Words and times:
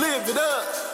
live 0.00 0.28
it 0.30 0.36
up. 0.38 0.89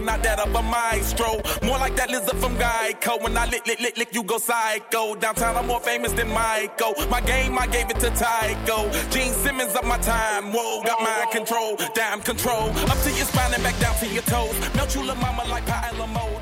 Talking, 0.00 0.06
not 0.06 0.22
that 0.22 0.40
of 0.40 0.54
a 0.54 0.62
maestro. 0.62 1.40
More 1.62 1.78
like 1.78 1.96
that 1.96 2.10
lizard 2.10 2.36
from 2.38 2.56
Geico. 2.56 3.22
When 3.22 3.36
I 3.36 3.46
lick, 3.46 3.66
lick, 3.66 3.80
lick, 3.80 3.96
lick, 3.96 4.14
you 4.14 4.22
go 4.22 4.38
psycho. 4.38 5.14
Downtown, 5.14 5.56
I'm 5.56 5.66
more 5.66 5.80
famous 5.80 6.12
than 6.12 6.28
Michael. 6.28 6.94
My 7.08 7.20
game, 7.20 7.58
I 7.58 7.66
gave 7.66 7.90
it 7.90 8.00
to 8.00 8.10
Tycho. 8.10 8.90
Gene 9.10 9.32
Simmons 9.32 9.74
up 9.74 9.84
my 9.84 9.98
time. 9.98 10.52
Whoa, 10.52 10.82
got 10.82 11.00
mind 11.00 11.30
control. 11.30 11.76
Damn 11.94 12.20
control. 12.20 12.70
Up 12.90 12.98
to 13.02 13.10
your 13.10 13.26
spine 13.26 13.54
and 13.54 13.62
back 13.62 13.78
down 13.80 13.96
to 13.96 14.06
your 14.06 14.22
toes. 14.22 14.58
Melt 14.74 14.94
you, 14.94 15.02
little 15.02 15.16
mama, 15.16 15.44
like 15.48 15.66
pie 15.66 15.90
mode. 16.12 16.39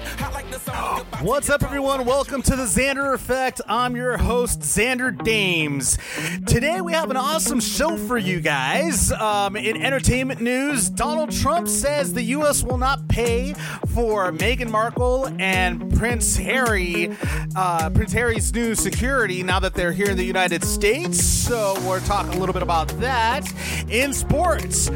What's 0.68 1.48
up, 1.48 1.62
everyone? 1.62 2.04
Welcome 2.04 2.42
to 2.42 2.54
the 2.54 2.64
Xander 2.64 3.14
Effect. 3.14 3.60
I'm 3.66 3.96
your 3.96 4.18
host, 4.18 4.60
Xander 4.60 5.16
Dames. 5.24 5.98
Today, 6.46 6.80
we 6.82 6.92
have 6.92 7.10
an 7.10 7.16
awesome 7.16 7.60
show 7.60 7.96
for 7.96 8.18
you 8.18 8.40
guys. 8.40 9.10
Um, 9.12 9.56
in 9.56 9.82
entertainment 9.82 10.40
news, 10.40 10.90
Donald 10.90 11.32
Trump 11.32 11.68
says 11.68 12.12
the 12.12 12.22
U.S. 12.22 12.62
will 12.62 12.76
not 12.76 13.08
pay 13.08 13.54
for 13.94 14.30
Meghan 14.30 14.70
Markle 14.70 15.28
and 15.38 15.96
Prince 15.96 16.36
Harry, 16.36 17.16
uh, 17.56 17.88
Prince 17.90 18.12
Harry's 18.12 18.52
new 18.52 18.74
security 18.74 19.42
now 19.42 19.58
that 19.60 19.74
they're 19.74 19.92
here 19.92 20.10
in 20.10 20.16
the 20.16 20.24
United 20.24 20.62
States. 20.64 21.24
So, 21.24 21.80
we're 21.86 22.00
talking 22.00 22.34
a 22.34 22.38
little 22.38 22.52
bit 22.52 22.62
about 22.62 22.88
that. 23.00 23.50
In 23.88 24.12
sports, 24.12 24.90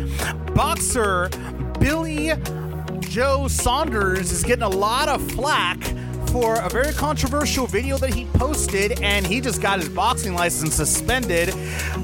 boxer 0.55 1.31
Billy 1.81 2.33
Joe 3.13 3.47
Saunders 3.47 4.33
is 4.33 4.43
getting 4.43 4.63
a 4.63 4.71
lot 4.71 5.07
of 5.07 5.21
flack 5.33 5.79
for 6.33 6.57
a 6.61 6.69
very 6.71 6.95
controversial 6.95 7.67
video 7.67 7.99
that 7.99 8.15
he 8.15 8.25
posted, 8.25 8.99
and 9.03 9.27
he 9.27 9.39
just 9.39 9.61
got 9.61 9.79
his 9.79 9.89
boxing 9.91 10.33
license 10.33 10.75
suspended 10.75 11.51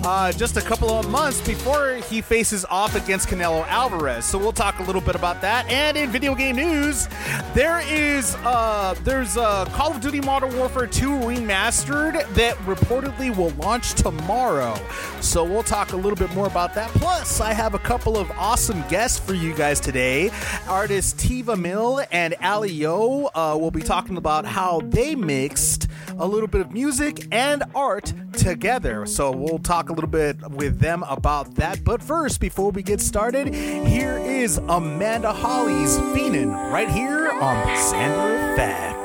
uh, 0.04 0.30
just 0.32 0.58
a 0.58 0.60
couple 0.60 0.90
of 0.90 1.08
months 1.08 1.40
before 1.46 1.94
he 2.10 2.20
faces 2.20 2.66
off 2.66 2.94
against 2.94 3.28
Canelo 3.28 3.66
Alvarez. 3.68 4.26
So 4.26 4.36
we'll 4.36 4.52
talk 4.52 4.80
a 4.80 4.82
little 4.82 5.00
bit 5.00 5.14
about 5.14 5.40
that. 5.40 5.66
And 5.70 5.96
in 5.96 6.10
video 6.10 6.34
game 6.34 6.56
news, 6.56 7.08
there 7.54 7.80
is 7.90 8.34
uh, 8.44 8.94
there's 9.02 9.38
uh, 9.38 9.64
Call 9.66 9.92
of 9.92 10.02
Duty 10.02 10.20
Modern 10.20 10.54
Warfare 10.58 10.86
2 10.86 11.08
remastered 11.08 12.12
that 12.34 12.56
reportedly 12.58 13.34
will 13.34 13.50
launch 13.52 13.94
tomorrow. 13.94 14.78
So 15.22 15.42
we'll 15.42 15.62
talk 15.62 15.92
a 15.92 15.96
little 15.96 16.16
bit 16.16 16.32
more 16.34 16.46
about 16.46 16.74
that. 16.74 16.90
Plus, 16.90 17.40
I 17.40 17.54
have 17.54 17.72
a 17.72 17.78
couple 17.78 18.18
of 18.18 18.30
awesome 18.32 18.84
guests 18.88 19.18
for 19.18 19.32
you 19.32 19.54
guys 19.54 19.80
today. 19.80 20.30
Artist 20.68 21.16
Tivamile 21.16 22.06
and 22.12 22.34
Allie 22.42 22.72
Yo 22.72 23.30
uh, 23.34 23.56
will 23.58 23.70
be 23.70 23.80
talking 23.80 24.17
about 24.18 24.44
how 24.44 24.80
they 24.84 25.14
mixed 25.14 25.88
a 26.18 26.26
little 26.26 26.48
bit 26.48 26.60
of 26.60 26.72
music 26.72 27.26
and 27.32 27.62
art 27.74 28.12
together. 28.32 29.06
So 29.06 29.30
we'll 29.30 29.58
talk 29.58 29.88
a 29.88 29.92
little 29.92 30.10
bit 30.10 30.36
with 30.50 30.78
them 30.78 31.04
about 31.04 31.54
that. 31.54 31.84
But 31.84 32.02
first, 32.02 32.40
before 32.40 32.70
we 32.70 32.82
get 32.82 33.00
started, 33.00 33.54
here 33.54 34.18
is 34.18 34.58
Amanda 34.58 35.32
Holley's 35.32 35.96
Feenin 36.14 36.52
right 36.70 36.90
here 36.90 37.30
on 37.30 37.66
the 37.66 37.72
Xander 37.72 38.97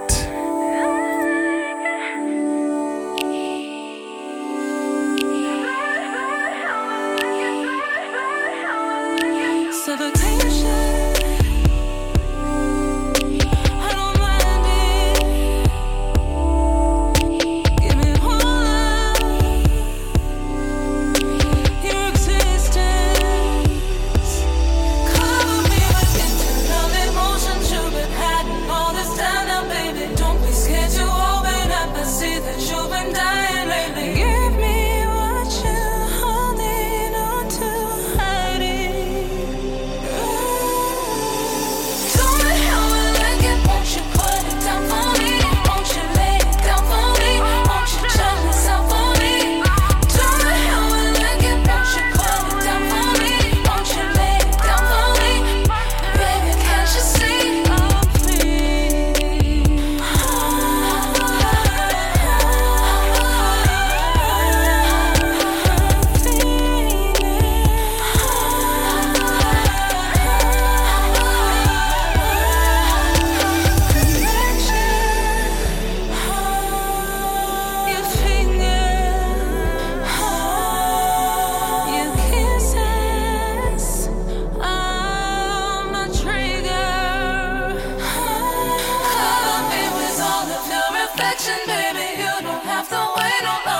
to 93.43 93.72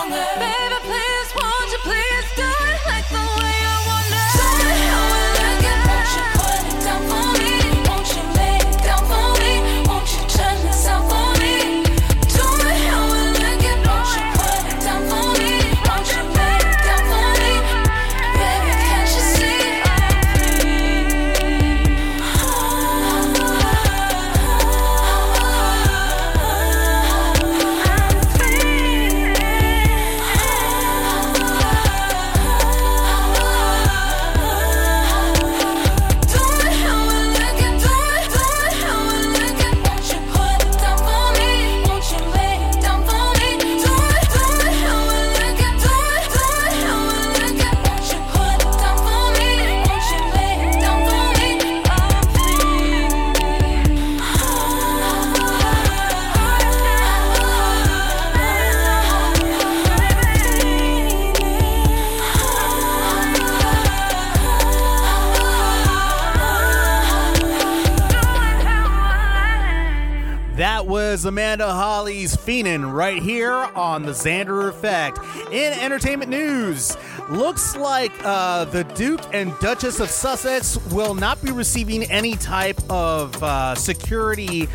Amanda 71.26 71.72
Holley's 71.72 72.36
Feenin 72.36 72.92
right 72.92 73.22
here 73.22 73.54
on 73.54 74.04
the 74.04 74.12
Xander 74.12 74.70
Effect. 74.70 75.20
In 75.52 75.74
entertainment 75.74 76.30
news, 76.30 76.98
looks 77.30 77.76
like 77.76 78.12
uh, 78.24 78.66
the 78.66 78.84
Duke 78.84 79.22
and 79.34 79.58
Duchess 79.60 80.00
of 80.00 80.10
Sussex 80.10 80.78
will 80.92 81.16
not 81.16 81.42
be 81.44 81.52
receiving 81.52 82.04
any 82.04 82.36
type 82.36 82.80
of 82.90 83.42
uh, 83.44 83.76
security 83.76 84.68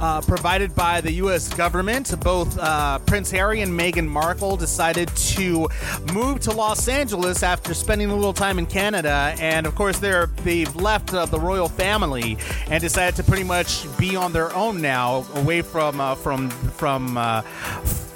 uh, 0.00 0.20
provided 0.20 0.74
by 0.74 1.00
the 1.00 1.12
U.S. 1.14 1.52
government. 1.52 2.14
Both 2.20 2.58
uh, 2.58 2.98
Prince 3.00 3.30
Harry 3.30 3.60
and 3.60 3.72
Meghan 3.72 4.06
Markle 4.06 4.56
decided 4.56 5.08
to 5.08 5.68
move 6.12 6.40
to 6.40 6.52
Los 6.52 6.88
Angeles 6.88 7.42
after 7.42 7.74
spending 7.74 8.10
a 8.10 8.14
little 8.14 8.32
time 8.32 8.58
in 8.58 8.66
Canada, 8.66 9.34
and 9.40 9.66
of 9.66 9.74
course, 9.74 9.98
they're 9.98 10.26
they've 10.44 10.74
left 10.76 11.12
uh, 11.14 11.26
the 11.26 11.38
royal 11.38 11.68
family 11.68 12.38
and 12.70 12.80
decided 12.80 13.16
to 13.16 13.22
pretty 13.22 13.44
much 13.44 13.86
be 13.98 14.16
on 14.16 14.32
their 14.32 14.54
own 14.54 14.80
now, 14.80 15.24
away 15.34 15.62
from 15.62 16.00
uh, 16.00 16.14
from 16.14 16.50
from 16.50 17.16
uh, 17.16 17.42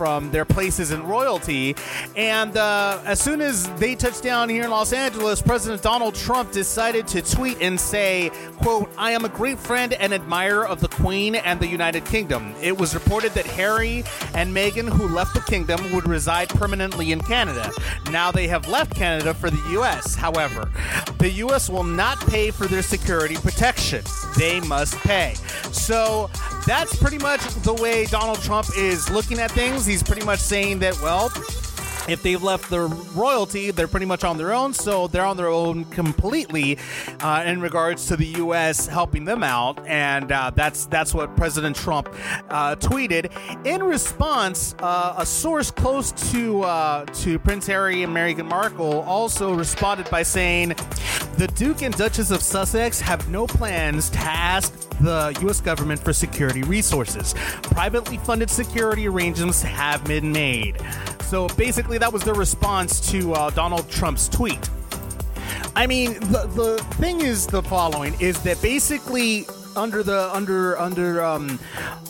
from 0.03 0.31
their 0.31 0.45
places 0.45 0.91
in 0.91 1.03
royalty. 1.05 1.77
And 2.17 2.57
uh, 2.57 3.01
as 3.05 3.21
soon 3.21 3.41
as 3.41 3.69
they 3.75 3.95
touched 3.95 4.23
down 4.23 4.49
here 4.49 4.65
in 4.65 4.71
Los 4.71 4.93
Angeles, 4.93 5.41
President 5.41 5.83
Donald 5.83 6.15
Trump 6.15 6.51
decided 6.53 7.07
to 7.09 7.23
tweet 7.23 7.59
and 7.61 7.79
say, 7.79 8.31
"quote 8.61 8.92
I 8.99 9.13
am 9.13 9.25
a 9.25 9.29
great 9.29 9.59
friend 9.59 9.93
and 9.95 10.13
admirer 10.13 10.67
of 10.67 10.81
the 10.81 10.89
Queen 10.89 11.35
and 11.35 11.59
the 11.59 11.67
United 11.67 12.05
Kingdom. 12.05 12.55
It 12.61 12.79
was 12.79 12.95
reported 12.95 13.33
that 13.33 13.47
Harry 13.47 14.05
and 14.35 14.55
Meghan, 14.55 14.89
who 14.89 15.09
left 15.09 15.35
the 15.35 15.41
kingdom, 15.41 15.93
would 15.93 16.07
reside 16.07 16.49
permanently 16.51 17.13
in 17.13 17.21
Canada. 17.21 17.71
Now 18.11 18.31
they 18.31 18.47
have 18.49 18.69
left 18.69 18.95
Canada 18.95 19.35
for 19.35 19.51
the 19.51 19.63
U.S. 19.73 20.15
However, 20.15 20.71
the 21.19 21.31
U.S. 21.31 21.69
will 21.69 21.85
not 21.85 22.21
pay 22.27 22.51
for 22.51 22.67
their 22.67 22.83
security 22.83 23.37
protection. 23.37 24.05
They 24.37 24.61
must 24.61 24.95
pay. 24.99 25.35
So 25.73 26.31
that's 26.67 26.95
pretty 26.97 27.19
much 27.19 27.41
the 27.63 27.75
way 27.75 28.05
Donald 28.07 28.41
Trump 28.43 28.69
is 28.77 29.09
looking 29.11 29.39
at 29.39 29.51
things. 29.51 29.87
He's 29.87 30.03
pretty 30.03 30.25
much 30.25 30.41
saying 30.41 30.81
that, 30.81 31.01
well, 31.01 31.31
if 32.09 32.23
they've 32.23 32.43
left 32.43 32.71
their 32.71 32.87
royalty, 32.87 33.71
they're 33.71 33.89
pretty 33.89 34.07
much 34.07 34.25
on 34.25 34.37
their 34.37 34.53
own. 34.53 34.73
So 34.73 35.07
they're 35.07 35.25
on 35.25 35.37
their 35.37 35.49
own 35.49 35.85
completely 35.87 36.79
uh, 37.21 37.45
in 37.47 37.61
regards 37.61 38.07
to 38.09 38.17
the 38.17 38.27
U.S. 38.27 38.87
helping 38.87 39.25
them 39.25 39.43
out, 39.43 39.85
and 39.87 40.31
uh, 40.33 40.51
that's 40.55 40.87
that's 40.87 41.15
what 41.15 41.37
President 41.37 41.77
Trump 41.77 42.09
uh, 42.51 42.77
tweeted. 42.77 43.31
In 43.67 43.83
response, 43.83 44.75
uh, 44.81 45.15
a 45.17 45.27
source 45.27 45.71
close 45.71 46.13
to 46.33 46.63
uh, 46.63 47.05
to 47.07 47.39
Prince 47.39 47.67
Harry 47.67 48.03
and 48.03 48.15
Meghan 48.15 48.47
Markle 48.47 49.01
also 49.03 49.55
responded 49.55 50.09
by 50.11 50.23
saying, 50.23 50.71
"The 51.37 51.49
Duke 51.55 51.83
and 51.83 51.97
Duchess 51.97 52.31
of 52.31 52.43
Sussex 52.43 53.01
have 53.01 53.29
no 53.29 53.47
plans 53.47 54.11
to 54.11 54.19
ask 54.19 54.73
the 55.01 55.37
U.S. 55.43 55.61
government 55.61 56.01
for 56.03 56.13
security 56.13 56.63
resources. 56.63 57.35
Privately 57.63 58.17
funded 58.19 58.51
security 58.51 59.07
arrangements 59.07 59.63
have 59.63 60.05
been 60.05 60.33
made." 60.33 60.79
So 61.33 61.49
basically, 61.49 61.92
that 61.99 62.13
was 62.13 62.23
their 62.23 62.35
response 62.35 63.11
to 63.11 63.33
uh, 63.35 63.51
Donald 63.51 63.89
Trump's 63.91 64.29
tweet. 64.29 64.69
I 65.75 65.87
mean, 65.87 66.15
the 66.15 66.47
the 66.55 66.85
thing 66.97 67.21
is 67.21 67.47
the 67.47 67.63
following: 67.63 68.15
is 68.21 68.43
that 68.43 68.61
basically 68.61 69.47
under 69.77 70.03
the 70.03 70.35
under 70.35 70.79
under 70.79 71.23
um, 71.23 71.59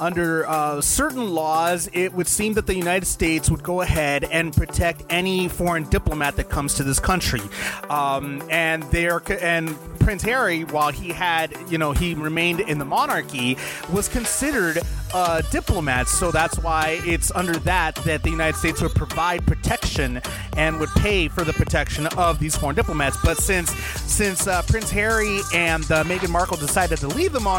under 0.00 0.46
uh, 0.48 0.80
certain 0.80 1.30
laws, 1.30 1.88
it 1.92 2.12
would 2.12 2.26
seem 2.26 2.54
that 2.54 2.66
the 2.66 2.74
United 2.74 3.06
States 3.06 3.50
would 3.50 3.62
go 3.62 3.80
ahead 3.80 4.24
and 4.24 4.54
protect 4.54 5.04
any 5.10 5.48
foreign 5.48 5.84
diplomat 5.88 6.36
that 6.36 6.48
comes 6.48 6.74
to 6.74 6.84
this 6.84 6.98
country, 6.98 7.42
um, 7.88 8.42
and 8.50 8.82
there 8.84 9.22
and 9.40 9.76
Prince 10.00 10.22
Harry, 10.22 10.64
while 10.64 10.90
he 10.90 11.10
had 11.10 11.56
you 11.68 11.78
know 11.78 11.92
he 11.92 12.14
remained 12.14 12.60
in 12.60 12.78
the 12.78 12.84
monarchy, 12.84 13.56
was 13.92 14.08
considered 14.08 14.78
a 15.14 15.42
diplomat. 15.50 16.08
So 16.08 16.30
that's 16.30 16.58
why 16.58 17.00
it's 17.04 17.30
under 17.32 17.54
that 17.60 17.96
that 17.96 18.22
the 18.22 18.30
United 18.30 18.56
States 18.56 18.80
would 18.82 18.94
provide 18.94 19.46
protection 19.46 20.20
and 20.56 20.80
would 20.80 20.88
pay 20.90 21.28
for 21.28 21.44
the 21.44 21.52
protection 21.52 22.06
of 22.18 22.38
these 22.38 22.56
foreign 22.56 22.76
diplomats. 22.76 23.16
But 23.22 23.38
since 23.38 23.70
since 23.70 24.46
uh, 24.46 24.62
Prince 24.62 24.90
Harry 24.90 25.40
and 25.54 25.84
uh, 25.90 26.04
Meghan 26.04 26.30
Markle 26.30 26.56
decided 26.56 26.98
to 26.98 27.08
leave 27.08 27.32
the 27.32 27.40
monarchy, 27.40 27.51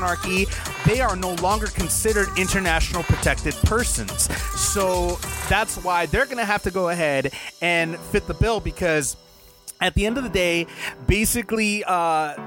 they 0.85 1.01
are 1.01 1.15
no 1.15 1.33
longer 1.35 1.67
considered 1.67 2.27
international 2.37 3.03
protected 3.03 3.53
persons. 3.63 4.23
So 4.59 5.17
that's 5.49 5.77
why 5.77 6.05
they're 6.05 6.25
going 6.25 6.37
to 6.37 6.45
have 6.45 6.63
to 6.63 6.71
go 6.71 6.89
ahead 6.89 7.33
and 7.61 7.97
fit 7.97 8.27
the 8.27 8.33
bill 8.33 8.59
because 8.59 9.15
at 9.83 9.93
the 9.95 10.05
end 10.05 10.17
of 10.17 10.23
the 10.23 10.29
day, 10.29 10.65
basically, 11.07 11.83
uh, 11.83 11.91
a, 11.93 12.37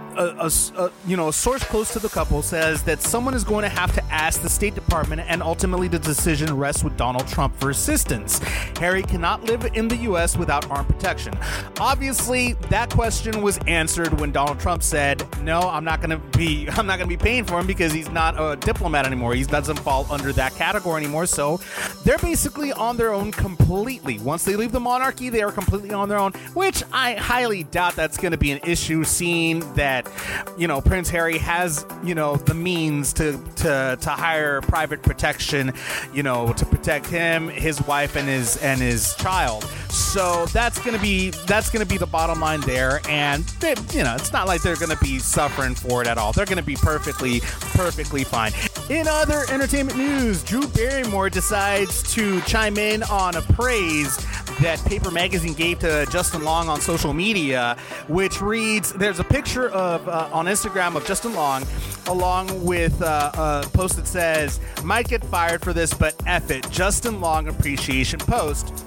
a- 0.48 0.50
a- 0.84 0.90
you 1.06 1.16
know, 1.16 1.28
a 1.28 1.32
source 1.32 1.62
close 1.64 1.92
to 1.92 1.98
the 1.98 2.08
couple 2.08 2.40
says 2.42 2.82
that 2.84 3.02
someone 3.02 3.34
is 3.34 3.44
going 3.44 3.62
to 3.62 3.68
have 3.68 3.94
to 3.94 4.02
ask 4.06 4.40
the 4.42 4.48
State 4.48 4.74
Department, 4.74 5.20
and 5.28 5.42
ultimately 5.42 5.86
the 5.88 5.98
decision 5.98 6.56
rests 6.56 6.82
with 6.82 6.96
Donald 6.96 7.28
Trump 7.28 7.54
for 7.60 7.70
assistance. 7.70 8.38
Harry 8.78 9.02
cannot 9.02 9.44
live 9.44 9.64
in 9.74 9.86
the 9.88 9.96
U.S. 10.08 10.36
without 10.36 10.68
armed 10.70 10.88
protection. 10.88 11.34
Obviously, 11.78 12.54
that 12.70 12.90
question 12.90 13.42
was 13.42 13.58
answered 13.66 14.18
when 14.18 14.32
Donald 14.32 14.58
Trump 14.58 14.82
said, 14.82 15.22
"No, 15.42 15.60
I'm 15.60 15.84
not 15.84 16.00
going 16.00 16.10
to 16.18 16.38
be, 16.38 16.68
I'm 16.70 16.86
not 16.86 16.98
going 16.98 17.08
to 17.10 17.16
be 17.16 17.22
paying 17.22 17.44
for 17.44 17.60
him 17.60 17.66
because 17.66 17.92
he's 17.92 18.10
not 18.10 18.34
a 18.40 18.56
diplomat 18.56 19.04
anymore. 19.06 19.34
He 19.34 19.44
doesn't 19.44 19.78
fall 19.80 20.06
under 20.10 20.32
that 20.32 20.54
category 20.54 21.02
anymore." 21.02 21.26
So 21.26 21.60
they're 22.04 22.18
basically 22.18 22.72
on 22.72 22.96
their 22.96 23.12
own 23.12 23.30
completely. 23.32 24.18
Once 24.20 24.44
they 24.44 24.56
leave 24.56 24.72
the 24.72 24.80
monarchy, 24.80 25.28
they 25.28 25.42
are 25.42 25.52
completely 25.52 25.92
on 25.92 26.08
their 26.08 26.18
own, 26.18 26.32
which 26.54 26.82
I 26.92 27.12
highly 27.26 27.64
doubt 27.64 27.96
that's 27.96 28.16
going 28.16 28.30
to 28.30 28.38
be 28.38 28.52
an 28.52 28.60
issue, 28.64 29.02
seeing 29.02 29.60
that 29.74 30.08
you 30.56 30.68
know 30.68 30.80
Prince 30.80 31.10
Harry 31.10 31.38
has 31.38 31.84
you 32.04 32.14
know 32.14 32.36
the 32.36 32.54
means 32.54 33.12
to 33.14 33.42
to 33.56 33.98
to 34.00 34.10
hire 34.10 34.60
private 34.60 35.02
protection, 35.02 35.72
you 36.14 36.22
know, 36.22 36.52
to 36.52 36.64
protect 36.64 37.06
him, 37.06 37.48
his 37.48 37.82
wife, 37.82 38.14
and 38.14 38.28
his 38.28 38.56
and 38.58 38.80
his 38.80 39.14
child. 39.16 39.64
So 39.88 40.46
that's 40.46 40.78
going 40.78 40.96
to 40.96 41.02
be 41.02 41.30
that's 41.46 41.68
going 41.68 41.84
to 41.84 41.90
be 41.90 41.98
the 41.98 42.06
bottom 42.06 42.40
line 42.40 42.60
there, 42.60 43.00
and 43.08 43.42
they, 43.60 43.74
you 43.92 44.04
know 44.04 44.14
it's 44.14 44.32
not 44.32 44.46
like 44.46 44.62
they're 44.62 44.76
going 44.76 44.96
to 44.96 45.04
be 45.04 45.18
suffering 45.18 45.74
for 45.74 46.02
it 46.02 46.06
at 46.06 46.18
all. 46.18 46.32
They're 46.32 46.46
going 46.46 46.58
to 46.58 46.64
be 46.64 46.76
perfectly 46.76 47.40
perfectly 47.74 48.22
fine. 48.22 48.52
In 48.88 49.08
other 49.08 49.44
entertainment 49.50 49.98
news, 49.98 50.44
Drew 50.44 50.68
Barrymore 50.68 51.28
decides 51.28 52.14
to 52.14 52.40
chime 52.42 52.78
in 52.78 53.02
on 53.04 53.34
a 53.34 53.42
praise 53.42 54.16
that 54.60 54.82
Paper 54.86 55.10
Magazine 55.10 55.52
gave 55.52 55.80
to 55.80 56.06
Justin 56.10 56.44
Long 56.44 56.68
on 56.68 56.80
social 56.80 57.12
media, 57.16 57.76
which 58.08 58.40
reads 58.40 58.92
There's 58.92 59.20
a 59.20 59.24
picture 59.24 59.68
of 59.70 60.06
uh, 60.08 60.28
on 60.32 60.46
Instagram 60.46 60.96
of 60.96 61.06
Justin 61.06 61.34
Long, 61.34 61.64
along 62.06 62.64
with 62.64 63.00
uh, 63.02 63.30
a 63.34 63.68
post 63.72 63.96
that 63.96 64.06
says, 64.06 64.60
Might 64.84 65.08
get 65.08 65.24
fired 65.24 65.62
for 65.62 65.72
this, 65.72 65.92
but 65.94 66.14
F 66.26 66.50
it, 66.50 66.68
Justin 66.70 67.20
Long 67.20 67.48
appreciation 67.48 68.20
post. 68.20 68.84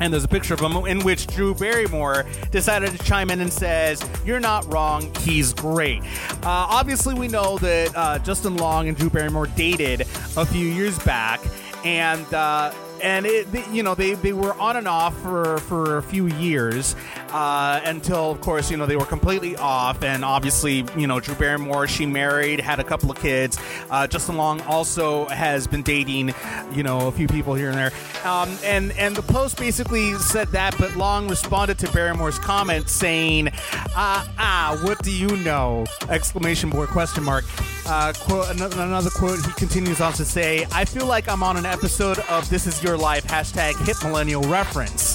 And 0.00 0.12
there's 0.12 0.24
a 0.24 0.28
picture 0.28 0.54
of 0.54 0.60
him 0.60 0.76
in 0.86 1.00
which 1.00 1.26
Drew 1.26 1.54
Barrymore 1.54 2.24
decided 2.52 2.90
to 2.92 2.98
chime 2.98 3.30
in 3.30 3.40
and 3.40 3.52
says, 3.52 4.02
You're 4.24 4.40
not 4.40 4.72
wrong, 4.72 5.12
he's 5.20 5.52
great. 5.52 6.02
Uh, 6.42 6.66
obviously, 6.70 7.14
we 7.14 7.28
know 7.28 7.58
that 7.58 7.96
uh, 7.96 8.18
Justin 8.20 8.56
Long 8.56 8.88
and 8.88 8.96
Drew 8.96 9.10
Barrymore 9.10 9.48
dated 9.48 10.02
a 10.36 10.46
few 10.46 10.66
years 10.66 10.98
back, 11.00 11.40
and 11.84 12.32
uh, 12.32 12.72
and 13.02 13.26
it, 13.26 13.50
they- 13.52 13.64
you 13.70 13.82
know, 13.82 13.94
they, 13.94 14.14
they 14.14 14.32
were 14.32 14.54
on 14.54 14.76
and 14.76 14.88
off 14.88 15.16
for, 15.22 15.58
for 15.58 15.98
a 15.98 16.02
few 16.02 16.26
years 16.26 16.96
uh, 17.30 17.80
until, 17.84 18.30
of 18.30 18.40
course, 18.40 18.70
you 18.70 18.76
know, 18.76 18.86
they 18.86 18.96
were 18.96 19.04
completely 19.04 19.56
off. 19.56 20.02
And 20.02 20.24
obviously, 20.24 20.84
you 20.96 21.06
know, 21.06 21.20
Drew 21.20 21.34
Barrymore, 21.34 21.86
she 21.86 22.06
married, 22.06 22.60
had 22.60 22.80
a 22.80 22.84
couple 22.84 23.10
of 23.10 23.18
kids. 23.20 23.58
Uh, 23.90 24.06
Justin 24.06 24.36
Long 24.36 24.60
also 24.62 25.26
has 25.26 25.66
been 25.66 25.82
dating, 25.82 26.34
you 26.72 26.82
know, 26.82 27.08
a 27.08 27.12
few 27.12 27.26
people 27.28 27.54
here 27.54 27.68
and 27.70 27.76
there. 27.78 27.92
Um, 28.24 28.48
and 28.64 28.92
and 28.92 29.14
the 29.14 29.22
post 29.22 29.58
basically 29.58 30.14
said 30.14 30.48
that, 30.48 30.74
but 30.78 30.96
Long 30.96 31.28
responded 31.28 31.78
to 31.80 31.92
Barrymore's 31.92 32.38
comment 32.38 32.88
saying, 32.88 33.50
"Ah, 33.94 34.28
ah, 34.38 34.78
what 34.82 35.02
do 35.02 35.10
you 35.12 35.28
know?" 35.38 35.84
Exclamation 36.08 36.70
point 36.70 36.88
question 36.90 37.22
mark. 37.22 37.44
Uh, 37.86 38.12
quote 38.18 38.50
another, 38.50 38.82
another 38.82 39.10
quote. 39.10 39.38
He 39.44 39.52
continues 39.52 40.00
on 40.00 40.12
to 40.14 40.24
say, 40.24 40.66
"I 40.72 40.84
feel 40.84 41.06
like 41.06 41.28
I'm 41.28 41.42
on 41.42 41.56
an 41.56 41.66
episode 41.66 42.18
of 42.30 42.48
This 42.50 42.66
Is 42.66 42.82
Your 42.82 42.87
Life." 42.96 43.24
Hashtag 43.24 43.76
Hit 43.84 43.96
Millennial 44.02 44.42
reference. 44.42 45.07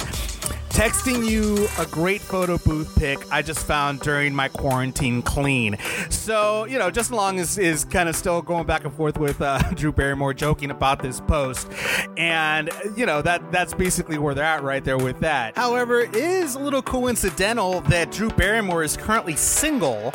Texting 0.74 1.30
you 1.30 1.68
a 1.78 1.86
great 1.86 2.20
photo 2.20 2.58
booth 2.58 2.98
pic 2.98 3.20
I 3.32 3.44
just 3.44 3.64
found 3.64 4.00
during 4.00 4.34
my 4.34 4.48
quarantine 4.48 5.22
clean. 5.22 5.78
So, 6.10 6.66
you 6.66 6.80
know, 6.80 6.90
Justin 6.90 7.16
Long 7.16 7.38
is, 7.38 7.60
is 7.60 7.86
kind 7.86 8.10
of 8.10 8.16
still 8.16 8.42
going 8.42 8.66
back 8.66 8.84
and 8.84 8.92
forth 8.92 9.20
with 9.20 9.40
uh, 9.40 9.60
Drew 9.76 9.92
Barrymore 9.92 10.34
joking 10.34 10.72
about 10.72 11.00
this 11.00 11.20
post. 11.20 11.70
And, 12.18 12.72
you 12.98 13.06
know, 13.06 13.22
that 13.22 13.52
that's 13.52 13.76
basically 13.76 14.18
where 14.18 14.34
they're 14.34 14.44
at 14.44 14.64
right 14.64 14.84
there 14.84 14.98
with 14.98 15.20
that. 15.20 15.56
However, 15.56 16.00
it 16.00 16.16
is 16.16 16.56
a 16.56 16.60
little 16.60 16.82
coincidental 16.82 17.82
that 17.82 18.12
Drew 18.12 18.32
Barrymore 18.32 18.84
is 18.84 18.98
currently 18.98 19.36
single. 19.36 20.12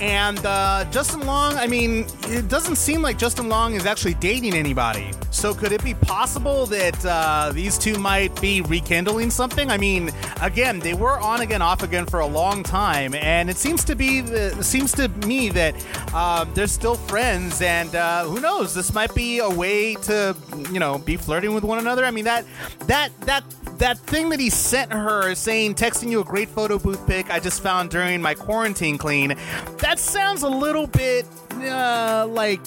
And 0.00 0.44
uh, 0.44 0.86
Justin 0.90 1.20
Long, 1.20 1.54
I 1.54 1.68
mean, 1.68 2.04
it 2.24 2.48
doesn't 2.48 2.76
seem 2.76 3.00
like 3.00 3.16
Justin 3.16 3.48
Long 3.48 3.74
is 3.74 3.86
actually 3.86 4.14
dating 4.14 4.54
anybody. 4.54 5.12
So 5.30 5.54
could 5.54 5.70
it 5.70 5.84
be 5.84 5.94
possible 5.94 6.66
that 6.66 7.06
uh, 7.06 7.52
these 7.54 7.78
two 7.78 7.96
might 7.98 8.38
be 8.40 8.60
rekindling 8.62 9.30
something? 9.30 9.70
I 9.70 9.78
mean, 9.78 9.99
again, 10.40 10.78
they 10.80 10.94
were 10.94 11.18
on 11.20 11.40
again, 11.42 11.60
off 11.60 11.82
again 11.82 12.06
for 12.06 12.20
a 12.20 12.26
long 12.26 12.62
time, 12.62 13.14
and 13.14 13.50
it 13.50 13.56
seems 13.56 13.84
to 13.84 13.94
be 13.94 14.20
the, 14.20 14.62
seems 14.62 14.92
to 14.92 15.08
me 15.26 15.48
that 15.50 15.74
uh, 16.14 16.44
they're 16.54 16.66
still 16.66 16.94
friends, 16.94 17.60
and 17.60 17.94
uh, 17.94 18.24
who 18.24 18.40
knows? 18.40 18.74
This 18.74 18.94
might 18.94 19.14
be 19.14 19.38
a 19.38 19.50
way 19.50 19.94
to 19.96 20.36
you 20.72 20.80
know 20.80 20.98
be 20.98 21.16
flirting 21.16 21.54
with 21.54 21.64
one 21.64 21.78
another. 21.78 22.04
I 22.04 22.10
mean 22.10 22.24
that 22.24 22.46
that 22.86 23.10
that 23.22 23.44
that 23.78 23.98
thing 23.98 24.28
that 24.30 24.40
he 24.40 24.50
sent 24.50 24.92
her 24.92 25.34
saying, 25.34 25.74
texting 25.74 26.10
you 26.10 26.20
a 26.20 26.24
great 26.24 26.48
photo 26.48 26.78
booth 26.78 27.06
pic 27.06 27.30
I 27.30 27.40
just 27.40 27.62
found 27.62 27.90
during 27.90 28.22
my 28.22 28.34
quarantine 28.34 28.98
clean, 28.98 29.34
that 29.78 29.98
sounds 29.98 30.42
a 30.42 30.48
little 30.48 30.86
bit 30.86 31.26
uh, 31.54 32.26
like 32.28 32.64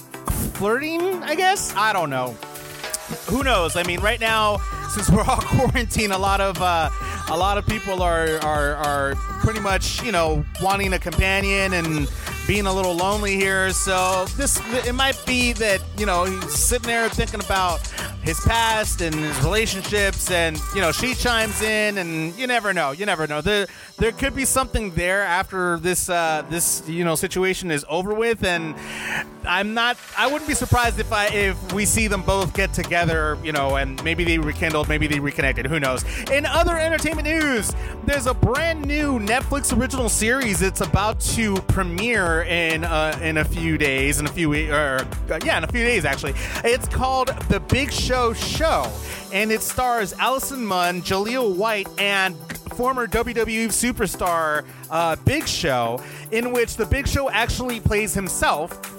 flirting, 0.53 1.01
I 1.23 1.35
guess? 1.35 1.73
I 1.75 1.93
don't 1.93 2.09
know. 2.09 2.35
Who 3.27 3.43
knows? 3.43 3.75
I 3.75 3.83
mean, 3.83 3.99
right 3.99 4.19
now, 4.19 4.57
since 4.89 5.09
we're 5.09 5.23
all 5.23 5.37
quarantined, 5.41 6.13
a 6.13 6.17
lot 6.17 6.41
of 6.41 6.61
uh, 6.61 6.89
a 7.29 7.37
lot 7.37 7.57
of 7.57 7.65
people 7.65 8.01
are, 8.01 8.37
are 8.39 8.75
are 8.75 9.15
pretty 9.41 9.59
much 9.59 10.01
you 10.03 10.11
know 10.11 10.45
wanting 10.61 10.93
a 10.93 10.99
companion 10.99 11.73
and 11.73 12.09
being 12.47 12.65
a 12.65 12.73
little 12.73 12.95
lonely 12.95 13.35
here. 13.35 13.71
So 13.71 14.25
this 14.37 14.59
it 14.85 14.95
might 14.95 15.21
be 15.25 15.53
that 15.53 15.81
you 15.97 16.05
know 16.05 16.25
he's 16.25 16.53
sitting 16.53 16.87
there 16.87 17.09
thinking 17.09 17.39
about 17.39 17.81
his 18.23 18.39
past 18.39 19.01
and 19.01 19.13
his 19.13 19.37
relationships, 19.41 20.31
and 20.31 20.57
you 20.73 20.81
know 20.81 20.91
she 20.91 21.13
chimes 21.13 21.61
in, 21.61 21.97
and 21.97 22.33
you 22.35 22.47
never 22.47 22.73
know. 22.73 22.91
You 22.91 23.05
never 23.05 23.27
know. 23.27 23.41
There 23.41 23.67
there 23.97 24.11
could 24.11 24.35
be 24.35 24.45
something 24.45 24.91
there 24.91 25.21
after 25.21 25.77
this 25.77 26.09
uh, 26.09 26.43
this 26.49 26.83
you 26.87 27.03
know 27.03 27.15
situation 27.15 27.69
is 27.69 27.85
over 27.89 28.13
with, 28.13 28.43
and 28.43 28.75
I'm 29.45 29.73
not. 29.73 29.97
I 30.17 30.27
wouldn't 30.27 30.47
be 30.47 30.55
surprised 30.55 30.99
if 30.99 31.11
I 31.11 31.27
if 31.27 31.73
we 31.73 31.85
see 31.85 32.07
them 32.07 32.23
both 32.23 32.53
get 32.53 32.73
together, 32.73 33.37
you 33.43 33.51
know, 33.51 33.75
and 33.75 34.01
maybe 34.03 34.23
they 34.23 34.37
rekindled, 34.37 34.87
maybe 34.87 35.07
they 35.07 35.19
reconnected. 35.19 35.67
Who 35.67 35.79
knows? 35.79 36.05
In 36.31 36.45
other 36.45 36.77
entertainment 36.77 37.27
news, 37.27 37.73
there's 38.05 38.27
a 38.27 38.33
brand 38.33 38.85
new 38.85 39.19
Netflix 39.19 39.77
original 39.77 40.07
series. 40.07 40.61
It's 40.61 40.81
about 40.81 41.19
to 41.21 41.55
premiere 41.63 42.43
in 42.43 42.85
uh, 42.85 43.19
in 43.21 43.37
a 43.37 43.45
few 43.45 43.77
days, 43.77 44.19
in 44.21 44.27
a 44.27 44.31
few 44.31 44.49
weeks, 44.49 44.71
or 44.71 45.05
yeah, 45.43 45.57
in 45.57 45.65
a 45.65 45.67
few 45.67 45.83
days 45.83 46.05
actually. 46.05 46.35
It's 46.63 46.87
called 46.87 47.27
The 47.49 47.59
Big 47.59 47.91
Show 47.91 48.12
Show, 48.13 48.91
and 49.33 49.51
it 49.51 49.61
stars 49.61 50.13
Allison 50.19 50.63
Munn, 50.63 51.01
Jaleel 51.01 51.55
White, 51.55 51.87
and 51.97 52.37
former 52.75 53.07
WWE 53.07 53.69
superstar 53.69 54.63
uh, 54.91 55.15
Big 55.25 55.47
Show, 55.47 55.99
in 56.31 56.51
which 56.51 56.75
the 56.77 56.85
Big 56.85 57.07
Show 57.07 57.31
actually 57.31 57.79
plays 57.79 58.13
himself 58.13 58.92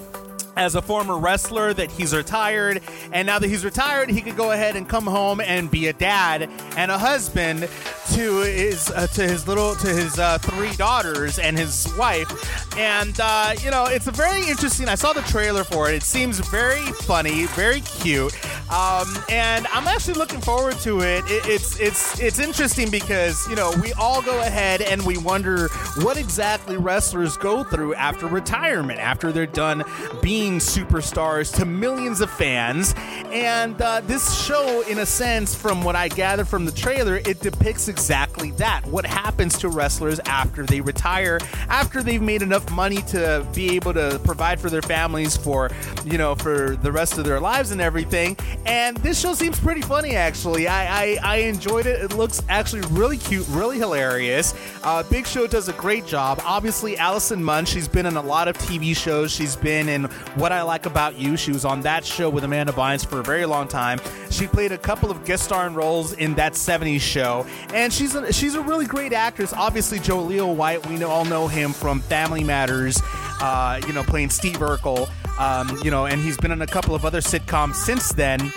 as 0.55 0.75
a 0.75 0.81
former 0.81 1.17
wrestler 1.17 1.73
that 1.73 1.91
he's 1.91 2.15
retired 2.15 2.81
and 3.11 3.25
now 3.25 3.39
that 3.39 3.47
he's 3.47 3.65
retired 3.65 4.09
he 4.09 4.21
could 4.21 4.35
go 4.35 4.51
ahead 4.51 4.75
and 4.75 4.87
come 4.87 5.05
home 5.05 5.39
and 5.41 5.69
be 5.69 5.87
a 5.87 5.93
dad 5.93 6.49
and 6.77 6.91
a 6.91 6.97
husband 6.97 7.67
to 8.13 8.41
his 8.41 8.91
uh, 8.91 9.07
to 9.07 9.23
his 9.23 9.47
little 9.47 9.75
to 9.75 9.87
his 9.87 10.19
uh, 10.19 10.37
three 10.39 10.71
daughters 10.73 11.39
and 11.39 11.57
his 11.57 11.91
wife. 11.97 12.77
And 12.77 13.17
uh, 13.19 13.53
you 13.61 13.71
know 13.71 13.85
it's 13.85 14.07
a 14.07 14.11
very 14.11 14.47
interesting 14.47 14.87
i 14.87 14.95
saw 14.95 15.13
the 15.13 15.21
trailer 15.21 15.63
for 15.63 15.89
it. 15.89 15.95
It 15.95 16.03
seems 16.03 16.39
very 16.39 16.85
funny 17.03 17.45
very 17.47 17.81
cute. 17.81 18.33
Um, 18.71 19.07
and 19.29 19.67
i'm 19.67 19.87
actually 19.87 20.15
looking 20.15 20.41
forward 20.41 20.75
to 20.79 21.01
it. 21.01 21.23
it 21.27 21.47
it's 21.47 21.79
it's 21.79 22.19
it's 22.19 22.39
interesting 22.39 22.89
because 22.89 23.47
you 23.49 23.55
know 23.55 23.71
we 23.81 23.93
all 23.93 24.21
go 24.21 24.39
ahead 24.41 24.81
and 24.81 25.05
we 25.05 25.17
wonder 25.17 25.67
what 26.01 26.17
exactly 26.17 26.77
wrestlers 26.77 27.37
go 27.37 27.63
through 27.63 27.95
after 27.95 28.27
retirement 28.27 28.99
after 28.99 29.31
they're 29.31 29.45
done 29.45 29.83
being 30.21 30.44
superstars 30.53 31.53
to 31.55 31.65
millions 31.65 32.21
of 32.21 32.29
fans. 32.29 32.93
And 33.31 33.79
uh, 33.81 34.01
this 34.01 34.41
show, 34.43 34.81
in 34.87 34.99
a 34.99 35.05
sense, 35.05 35.53
from 35.53 35.83
what 35.83 35.95
I 35.95 36.07
gather 36.07 36.45
from 36.45 36.65
the 36.65 36.71
trailer, 36.71 37.17
it 37.17 37.41
depicts 37.41 37.87
exactly 37.87 38.51
that. 38.51 38.85
What 38.85 39.05
happens 39.05 39.57
to 39.59 39.69
wrestlers 39.69 40.19
after 40.21 40.65
they 40.65 40.81
retire, 40.81 41.39
after 41.69 42.01
they've 42.01 42.21
made 42.21 42.41
enough 42.41 42.69
money 42.71 42.97
to 43.07 43.45
be 43.53 43.75
able 43.75 43.93
to 43.93 44.19
provide 44.23 44.59
for 44.59 44.69
their 44.69 44.81
families 44.81 45.35
for, 45.35 45.69
you 46.05 46.17
know, 46.17 46.35
for 46.35 46.75
the 46.77 46.91
rest 46.91 47.17
of 47.17 47.25
their 47.25 47.39
lives 47.39 47.71
and 47.71 47.81
everything. 47.81 48.37
And 48.65 48.97
this 48.97 49.19
show 49.19 49.33
seems 49.33 49.59
pretty 49.59 49.81
funny, 49.81 50.15
actually. 50.15 50.67
I, 50.67 51.03
I, 51.03 51.17
I 51.23 51.35
enjoyed 51.37 51.85
it. 51.85 52.01
It 52.01 52.15
looks 52.15 52.41
actually 52.49 52.81
really 52.91 53.17
cute, 53.17 53.47
really 53.49 53.77
hilarious. 53.77 54.53
Uh, 54.83 55.03
Big 55.03 55.25
Show 55.25 55.47
does 55.47 55.67
a 55.67 55.73
great 55.73 56.05
job. 56.05 56.41
Obviously, 56.45 56.97
Allison 56.97 57.43
Munn, 57.43 57.65
she's 57.65 57.87
been 57.87 58.05
in 58.05 58.17
a 58.17 58.21
lot 58.21 58.47
of 58.47 58.57
TV 58.57 58.95
shows. 58.95 59.31
She's 59.31 59.55
been 59.55 59.89
in 59.89 60.07
What 60.35 60.51
I 60.51 60.63
Like 60.63 60.85
About 60.85 61.17
You. 61.17 61.37
She 61.37 61.51
was 61.51 61.63
on 61.63 61.81
that 61.81 62.05
show 62.05 62.29
with 62.29 62.43
Amanda 62.43 62.73
Bynes 62.73 63.05
for 63.05 63.19
a 63.19 63.23
very 63.23 63.45
long 63.45 63.67
time. 63.67 63.99
She 64.29 64.47
played 64.47 64.71
a 64.71 64.77
couple 64.77 65.09
of 65.09 65.23
guest 65.23 65.43
starring 65.43 65.73
roles 65.73 66.13
in 66.13 66.35
that 66.35 66.53
70s 66.53 66.99
show. 66.99 67.45
And 67.73 67.91
she's 67.91 68.15
a, 68.15 68.33
she's 68.33 68.55
a 68.55 68.61
really 68.61 68.85
great 68.85 69.13
actress. 69.13 69.53
Obviously, 69.53 69.99
Jaleel 69.99 70.53
White, 70.53 70.85
we 70.87 70.97
know, 70.97 71.09
all 71.09 71.25
know 71.25 71.47
him 71.47 71.71
from 71.71 72.01
Family 72.01 72.43
Matters, 72.43 73.01
uh, 73.41 73.79
you 73.87 73.93
know, 73.93 74.03
playing 74.03 74.29
Steve 74.29 74.57
Urkel. 74.57 75.09
Um, 75.39 75.79
you 75.83 75.91
know, 75.91 76.05
and 76.05 76.21
he's 76.21 76.37
been 76.37 76.51
in 76.51 76.61
a 76.61 76.67
couple 76.67 76.95
of 76.95 77.05
other 77.05 77.21
sitcoms 77.21 77.75
since 77.75 78.09
then. 78.13 78.51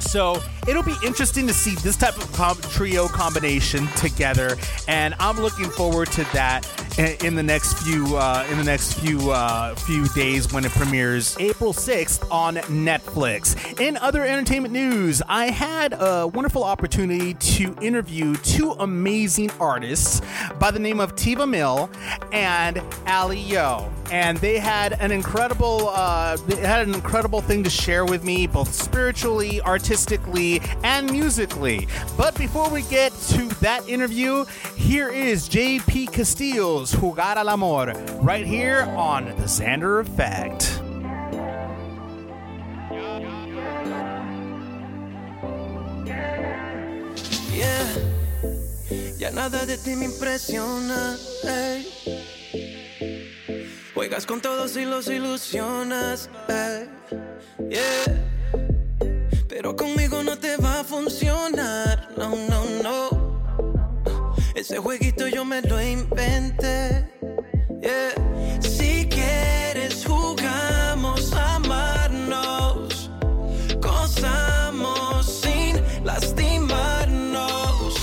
So 0.00 0.42
it'll 0.68 0.82
be 0.82 0.96
interesting 1.04 1.46
to 1.46 1.54
see 1.54 1.74
this 1.76 1.96
type 1.96 2.16
of 2.16 2.30
com- 2.32 2.58
trio 2.70 3.08
combination 3.08 3.86
together, 3.88 4.56
and 4.88 5.14
I'm 5.18 5.40
looking 5.40 5.70
forward 5.70 6.10
to 6.12 6.24
that 6.32 6.66
in, 6.98 7.34
the 7.34 7.42
next 7.42 7.82
few 7.82 8.16
uh, 8.16 8.46
in 8.50 8.58
the 8.58 8.64
next 8.64 8.94
few 8.94 9.30
uh, 9.30 9.74
few 9.74 10.06
days 10.08 10.52
when 10.52 10.64
it 10.64 10.72
premieres 10.72 11.36
April 11.38 11.72
6th 11.72 12.30
on 12.30 12.56
Netflix. 12.56 13.80
In 13.80 13.96
other 13.98 14.24
entertainment 14.24 14.72
news, 14.72 15.22
I 15.28 15.46
had 15.46 15.94
a 15.98 16.26
wonderful 16.26 16.64
opportunity 16.64 17.34
to 17.34 17.76
interview 17.82 18.34
two 18.36 18.72
amazing 18.72 19.50
artists 19.60 20.22
by 20.58 20.70
the 20.70 20.78
name 20.78 21.00
of 21.00 21.14
Tivamile 21.16 21.90
and 22.32 22.82
Allie 23.06 23.40
Yo 23.40 23.90
and 24.10 24.38
they 24.38 24.58
had 24.58 24.92
an 25.00 25.10
incredible 25.10 25.88
uh, 25.88 26.36
they 26.46 26.56
had 26.56 26.86
an 26.86 26.94
incredible 26.94 27.40
thing 27.40 27.62
to 27.64 27.70
share 27.70 28.04
with 28.04 28.24
me 28.24 28.46
both 28.46 28.72
spiritually 28.72 29.60
artistically 29.62 30.60
and 30.82 31.10
musically 31.10 31.88
but 32.16 32.36
before 32.36 32.68
we 32.70 32.82
get 32.82 33.12
to 33.12 33.46
that 33.60 33.86
interview 33.88 34.44
here 34.76 35.08
is 35.08 35.48
jp 35.48 36.10
castillo's 36.12 36.92
jugar 36.92 37.36
al 37.36 37.48
amor 37.48 37.92
right 38.20 38.46
here 38.46 38.82
on 38.96 39.26
the 39.36 39.46
xander 39.46 40.00
effect. 40.00 40.80
Ya 49.26 49.32
nada 49.32 49.66
de 49.66 49.76
ti 49.76 49.96
me 49.96 50.06
impresiona. 50.06 51.18
ey. 51.42 51.82
Juegas 53.96 54.26
con 54.26 54.42
todos 54.42 54.76
y 54.76 54.84
los 54.84 55.08
ilusionas. 55.08 56.28
Yeah. 57.70 57.80
Pero 59.48 59.74
conmigo 59.74 60.22
no 60.22 60.38
te 60.38 60.58
va 60.58 60.80
a 60.80 60.84
funcionar. 60.84 62.10
No, 62.14 62.36
no, 62.36 62.66
no. 62.82 63.08
Ese 64.54 64.76
jueguito 64.76 65.26
yo 65.28 65.46
me 65.46 65.62
lo 65.62 65.80
inventé. 65.80 67.10
Yeah. 67.80 68.12
Si 68.60 69.08
quieres 69.08 70.04
jugamos 70.06 71.32
a 71.32 71.54
amarnos. 71.54 73.10
Gozamos 73.80 75.40
sin 75.40 75.82
lastimarnos. 76.04 77.94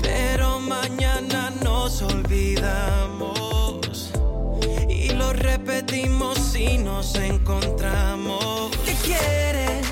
Pero 0.00 0.60
mañana 0.60 1.50
nos 1.64 2.00
olvidamos. 2.00 3.07
Nos 6.76 7.14
encontramos. 7.14 8.70
¿Qué 8.84 8.94
quieres? 9.04 9.86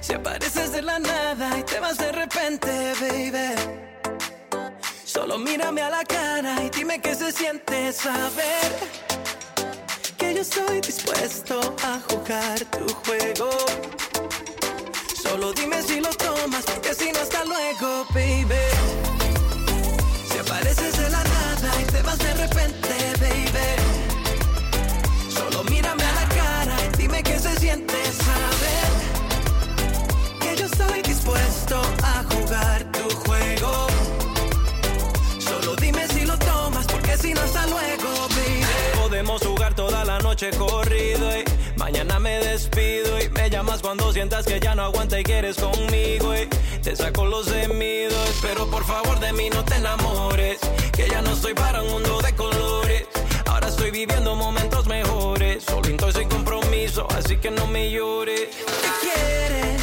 Si 0.00 0.14
apareces 0.14 0.72
de 0.72 0.80
la 0.80 0.98
nada 0.98 1.58
y 1.58 1.62
te 1.64 1.78
vas 1.80 1.98
de 1.98 2.12
repente, 2.12 2.70
baby. 3.00 3.54
Solo 5.04 5.38
mírame 5.38 5.82
a 5.82 5.90
la 5.90 6.04
cara 6.04 6.62
y 6.64 6.70
dime 6.70 7.00
qué 7.00 7.14
se 7.14 7.32
siente 7.32 7.92
saber 7.92 8.70
que 10.16 10.34
yo 10.34 10.40
estoy 10.40 10.80
dispuesto 10.80 11.60
a 11.82 12.00
jugar 12.08 12.58
tu 12.76 12.86
juego. 12.94 13.50
Solo 15.22 15.52
dime 15.52 15.82
si 15.82 16.00
lo 16.00 16.10
tomas, 16.10 16.64
porque 16.64 16.94
si 16.94 17.12
no, 17.12 17.20
hasta 17.20 17.44
luego, 17.44 18.06
baby. 18.14 18.64
Si 20.30 20.38
apareces 20.38 20.96
de 20.96 21.10
la 21.10 21.22
nada 21.22 21.70
y 21.82 21.84
te 21.84 22.02
vas 22.02 22.18
de 22.18 22.34
repente, 22.34 22.94
baby. 23.20 23.49
Dispuesto 31.70 31.80
a 32.02 32.24
jugar 32.34 32.84
tu 32.92 33.08
juego. 33.16 33.86
Solo 35.38 35.76
dime 35.76 36.06
si 36.08 36.24
lo 36.26 36.36
tomas, 36.38 36.86
porque 36.86 37.16
si 37.16 37.32
no, 37.32 37.40
hasta 37.40 37.66
luego, 37.66 38.28
baby. 38.28 39.00
Podemos 39.00 39.42
jugar 39.42 39.74
toda 39.74 40.04
la 40.04 40.18
noche 40.18 40.50
corrido 40.50 41.30
y 41.36 41.44
mañana 41.76 42.18
me 42.18 42.38
despido 42.38 43.20
y 43.20 43.28
me 43.30 43.50
llamas 43.50 43.82
cuando 43.82 44.12
sientas 44.12 44.46
que 44.46 44.58
ya 44.60 44.74
no 44.74 44.82
aguanta 44.82 45.20
y 45.20 45.22
quieres 45.22 45.56
conmigo 45.56 46.34
y 46.34 46.48
te 46.82 46.96
saco 46.96 47.24
los 47.24 47.50
gemidos. 47.50 48.38
Pero 48.42 48.68
por 48.68 48.84
favor 48.84 49.20
de 49.20 49.32
mí 49.32 49.48
no 49.50 49.64
te 49.64 49.76
enamores, 49.76 50.58
que 50.92 51.08
ya 51.08 51.22
no 51.22 51.32
estoy 51.32 51.54
para 51.54 51.82
un 51.82 51.90
mundo 51.90 52.20
de 52.20 52.34
colores. 52.34 53.06
Ahora 53.46 53.68
estoy 53.68 53.90
viviendo 53.90 54.34
momentos 54.34 54.86
mejores, 54.86 55.64
solito 55.64 56.08
y 56.08 56.12
sin 56.12 56.28
compromiso, 56.28 57.06
así 57.16 57.36
que 57.36 57.50
no 57.50 57.66
me 57.66 57.90
llores. 57.90 58.48
¿Qué 58.82 58.90
quieres? 59.02 59.79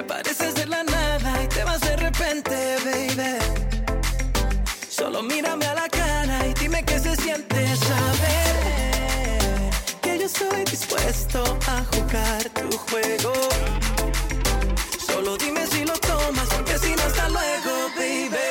que 0.00 0.12
apareces 0.12 0.54
de 0.54 0.66
la 0.66 0.82
nada 0.84 1.42
y 1.42 1.48
te 1.48 1.64
vas 1.64 1.80
de 1.80 1.96
repente, 1.96 2.76
baby. 2.84 3.38
Solo 4.88 5.22
mírame 5.22 5.66
a 5.66 5.74
la 5.74 5.88
cara 5.88 6.46
y 6.46 6.54
dime 6.54 6.82
qué 6.84 6.98
se 6.98 7.16
siente 7.16 7.76
saber 7.76 8.54
que 10.00 10.18
yo 10.18 10.26
estoy 10.26 10.64
dispuesto 10.64 11.42
a 11.66 11.84
jugar 11.92 12.42
tu 12.50 12.76
juego. 12.78 13.32
Solo 15.06 15.36
dime 15.36 15.66
si 15.66 15.84
lo 15.84 15.94
tomas, 15.98 16.48
porque 16.48 16.78
si 16.78 16.94
no, 16.94 17.02
hasta 17.02 17.28
luego, 17.28 17.72
baby. 17.96 18.48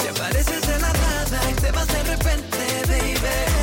Si 0.00 0.08
apareces 0.08 0.62
de 0.66 0.78
la 0.78 0.92
nada 0.92 1.50
y 1.50 1.54
te 1.54 1.70
vas 1.70 1.86
de 1.88 2.02
repente, 2.02 2.58
baby. 2.88 3.55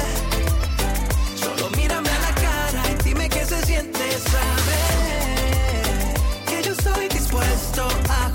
Dispuesto 7.63 7.87
a 8.09 8.32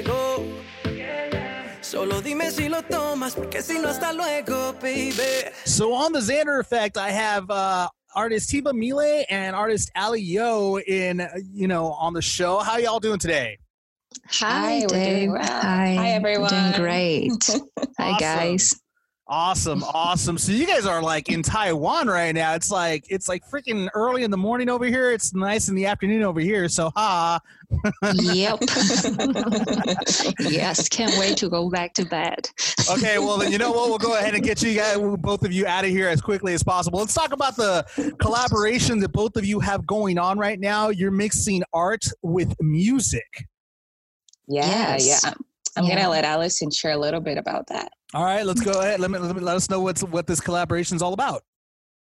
juego. 0.00 0.48
Solo 1.80 2.20
dime 2.22 2.50
si 2.50 2.68
lo 2.68 2.82
tomas, 2.82 3.34
porque 3.34 3.60
si 3.62 3.78
no, 3.78 3.88
hasta 3.88 4.12
luego, 4.12 4.72
baby. 4.80 5.50
So 5.66 5.92
on 5.92 6.12
the 6.12 6.20
Xander 6.20 6.58
effect, 6.60 6.96
I 6.96 7.10
have 7.10 7.50
uh, 7.50 7.88
artist 8.14 8.50
Tivamile 8.50 9.24
and 9.28 9.54
artist 9.54 9.90
Allie 9.94 10.22
Yo 10.22 10.78
in, 10.78 11.20
uh, 11.20 11.28
you 11.52 11.66
know, 11.68 11.92
on 11.92 12.14
the 12.14 12.22
show. 12.22 12.60
How 12.60 12.78
y'all 12.78 13.00
doing 13.00 13.18
today? 13.18 13.58
Hi, 14.30 14.80
we're 14.82 14.86
Dave. 14.88 15.16
doing 15.18 15.32
well. 15.32 15.42
Hi, 15.42 15.94
Hi, 15.96 16.08
everyone. 16.10 16.48
Doing 16.50 16.72
great. 16.72 17.32
Hi, 17.98 18.10
Awesome. 18.12 18.18
guys. 18.18 18.81
Awesome, 19.28 19.82
awesome. 19.84 20.36
So 20.36 20.50
you 20.52 20.66
guys 20.66 20.84
are 20.84 21.00
like 21.00 21.28
in 21.28 21.42
Taiwan 21.42 22.08
right 22.08 22.34
now. 22.34 22.54
It's 22.54 22.70
like 22.72 23.04
it's 23.08 23.28
like 23.28 23.42
freaking 23.48 23.88
early 23.94 24.24
in 24.24 24.30
the 24.32 24.36
morning 24.36 24.68
over 24.68 24.84
here. 24.84 25.12
It's 25.12 25.32
nice 25.32 25.68
in 25.68 25.74
the 25.76 25.86
afternoon 25.86 26.22
over 26.22 26.40
here. 26.40 26.68
So 26.68 26.90
ha. 26.96 27.38
Yep. 28.02 28.58
yes, 30.40 30.88
can't 30.88 31.16
wait 31.18 31.36
to 31.38 31.48
go 31.48 31.70
back 31.70 31.94
to 31.94 32.04
bed. 32.04 32.48
Okay, 32.90 33.18
well 33.18 33.38
then 33.38 33.52
you 33.52 33.58
know 33.58 33.70
what? 33.70 33.88
We'll 33.88 33.98
go 33.98 34.16
ahead 34.18 34.34
and 34.34 34.42
get 34.42 34.60
you 34.60 34.74
guys, 34.74 34.98
both 35.20 35.44
of 35.44 35.52
you, 35.52 35.66
out 35.66 35.84
of 35.84 35.90
here 35.90 36.08
as 36.08 36.20
quickly 36.20 36.52
as 36.52 36.62
possible. 36.64 36.98
Let's 36.98 37.14
talk 37.14 37.32
about 37.32 37.56
the 37.56 37.86
collaboration 38.20 38.98
that 39.00 39.12
both 39.12 39.36
of 39.36 39.46
you 39.46 39.60
have 39.60 39.86
going 39.86 40.18
on 40.18 40.36
right 40.36 40.58
now. 40.58 40.88
You're 40.88 41.12
mixing 41.12 41.62
art 41.72 42.04
with 42.22 42.54
music. 42.60 43.46
Yeah, 44.48 44.96
Yes. 44.98 45.22
yeah. 45.24 45.32
I'm 45.76 45.84
Yeah. 45.86 45.96
gonna 45.96 46.10
let 46.10 46.24
Allison 46.24 46.70
share 46.70 46.92
a 46.92 46.98
little 46.98 47.20
bit 47.20 47.38
about 47.38 47.68
that. 47.68 47.92
All 48.14 48.24
right, 48.24 48.44
let's 48.44 48.60
go 48.60 48.80
ahead. 48.80 49.00
Let 49.00 49.10
me 49.10 49.18
let, 49.18 49.34
me, 49.34 49.40
let 49.40 49.56
us 49.56 49.70
know 49.70 49.80
what's 49.80 50.02
what 50.02 50.26
this 50.26 50.40
collaboration 50.40 50.96
is 50.96 51.02
all 51.02 51.14
about. 51.14 51.42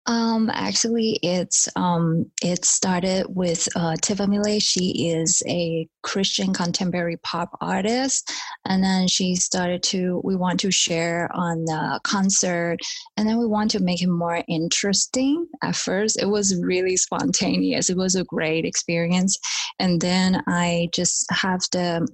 Um, 0.08 0.50
actually, 0.52 1.18
it's 1.22 1.68
um, 1.74 2.30
it 2.42 2.64
started 2.64 3.26
with 3.28 3.66
uh, 3.74 3.96
Tivamile. 4.02 4.62
She 4.62 5.10
is 5.10 5.42
a 5.48 5.88
Christian 6.02 6.52
contemporary 6.52 7.16
pop 7.24 7.50
artist, 7.60 8.30
and 8.66 8.84
then 8.84 9.08
she 9.08 9.34
started 9.34 9.82
to. 9.84 10.20
We 10.22 10.36
want 10.36 10.60
to 10.60 10.70
share 10.70 11.28
on 11.34 11.64
the 11.64 11.98
concert, 12.04 12.78
and 13.16 13.28
then 13.28 13.38
we 13.38 13.46
want 13.46 13.70
to 13.72 13.82
make 13.82 14.02
it 14.02 14.08
more 14.08 14.44
interesting. 14.48 15.46
At 15.62 15.76
first, 15.76 16.20
it 16.20 16.26
was 16.26 16.60
really 16.62 16.96
spontaneous. 16.96 17.90
It 17.90 17.96
was 17.96 18.14
a 18.14 18.24
great 18.24 18.64
experience, 18.64 19.36
and 19.80 20.00
then 20.00 20.42
I 20.46 20.88
just 20.92 21.26
have 21.32 21.62
the 21.72 22.06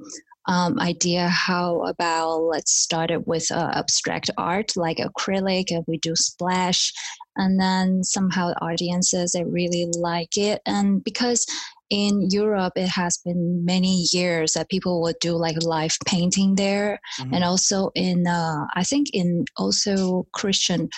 um, 0.47 0.79
idea 0.81 1.29
how 1.29 1.83
about 1.83 2.39
let's 2.43 2.73
start 2.73 3.11
it 3.11 3.27
with 3.27 3.51
uh, 3.51 3.71
abstract 3.75 4.31
art 4.37 4.73
like 4.77 4.99
acrylic 4.99 5.71
and 5.71 5.85
we 5.87 5.99
do 5.99 6.15
splash 6.17 6.93
and 7.37 7.61
then 7.61 8.03
somehow 8.03 8.53
audiences 8.61 9.33
they 9.33 9.45
really 9.45 9.87
like 9.99 10.37
it 10.37 10.61
and 10.67 11.03
because 11.05 11.47
in 11.91 12.29
europe 12.31 12.73
it 12.77 12.89
has 12.89 13.19
been 13.25 13.65
many 13.65 14.07
years 14.13 14.53
that 14.55 14.69
people 14.69 15.01
would 15.03 15.17
do 15.21 15.33
like 15.37 15.57
live 15.63 15.97
painting 16.07 16.57
there 16.57 16.99
Mhm. 17.21 17.35
and 17.35 17.45
also 17.45 17.91
in 17.95 18.27
uh, 18.27 18.67
i 18.75 18.83
think 18.83 19.09
in 19.13 19.45
also 19.57 20.27
christian 20.33 20.89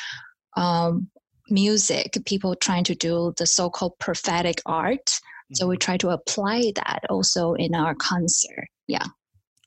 um, 0.57 1.11
music 1.51 2.17
people 2.25 2.55
trying 2.55 2.85
to 2.85 2.95
do 2.95 3.35
the 3.37 3.47
so-called 3.47 3.99
prophetic 3.99 4.61
art 4.67 5.21
so 5.53 5.69
we 5.69 5.77
try 5.77 5.97
to 5.99 6.09
apply 6.09 6.73
that 6.75 7.01
also 7.11 7.53
in 7.55 7.75
our 7.77 7.95
concert. 7.95 8.67
Yeah 8.89 9.07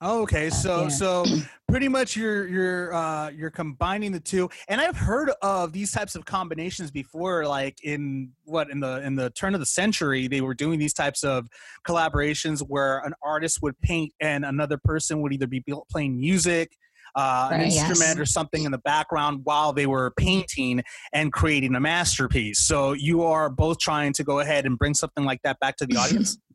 Oh, 0.02 0.22
okay, 0.24 0.50
so 0.50 0.84
Yeah. 0.84 0.88
so 0.90 1.26
pretty 1.68 1.88
much 1.88 2.16
you're 2.16 2.48
you're 2.48 2.94
uh, 2.94 3.30
you're 3.30 3.50
combining 3.50 4.12
the 4.12 4.20
two, 4.20 4.50
and 4.68 4.80
I've 4.80 4.96
heard 4.98 5.32
of 5.42 5.74
these 5.74 5.92
types 5.92 6.16
of 6.16 6.26
combinations 6.26 6.92
before. 6.92 7.46
Like 7.48 7.84
in 7.84 8.32
what 8.44 8.70
in 8.70 8.80
the 8.80 9.04
in 9.04 9.16
the 9.16 9.30
turn 9.32 9.54
of 9.56 9.60
the 9.60 9.66
century, 9.66 10.28
they 10.28 10.42
were 10.42 10.54
doing 10.54 10.78
these 10.80 10.94
types 10.94 11.24
of 11.24 11.48
collaborations 11.88 12.60
where 12.60 13.00
an 13.00 13.14
artist 13.24 13.60
would 13.62 13.80
paint 13.82 14.14
and 14.22 14.46
another 14.46 14.78
person 14.84 15.22
would 15.22 15.34
either 15.34 15.48
be 15.48 15.64
playing 15.92 16.20
music. 16.20 16.72
Uh, 17.16 17.50
an 17.52 17.60
Right. 17.62 17.66
instrument 17.72 17.98
Yes. 18.00 18.20
or 18.20 18.26
something 18.28 18.64
in 18.66 18.72
the 18.72 18.78
background 18.78 19.40
while 19.44 19.74
they 19.74 19.88
were 19.88 20.12
painting 20.18 20.84
and 21.14 21.34
creating 21.34 21.74
a 21.74 21.80
masterpiece. 21.80 22.60
So 22.60 22.92
you 22.94 23.24
are 23.24 23.50
both 23.50 23.80
trying 23.80 24.14
to 24.14 24.24
go 24.24 24.40
ahead 24.40 24.68
and 24.68 24.78
bring 24.78 24.94
something 24.94 25.24
like 25.26 25.42
that 25.44 25.60
back 25.60 25.78
to 25.78 25.88
the 25.88 25.96
audience. 25.96 26.38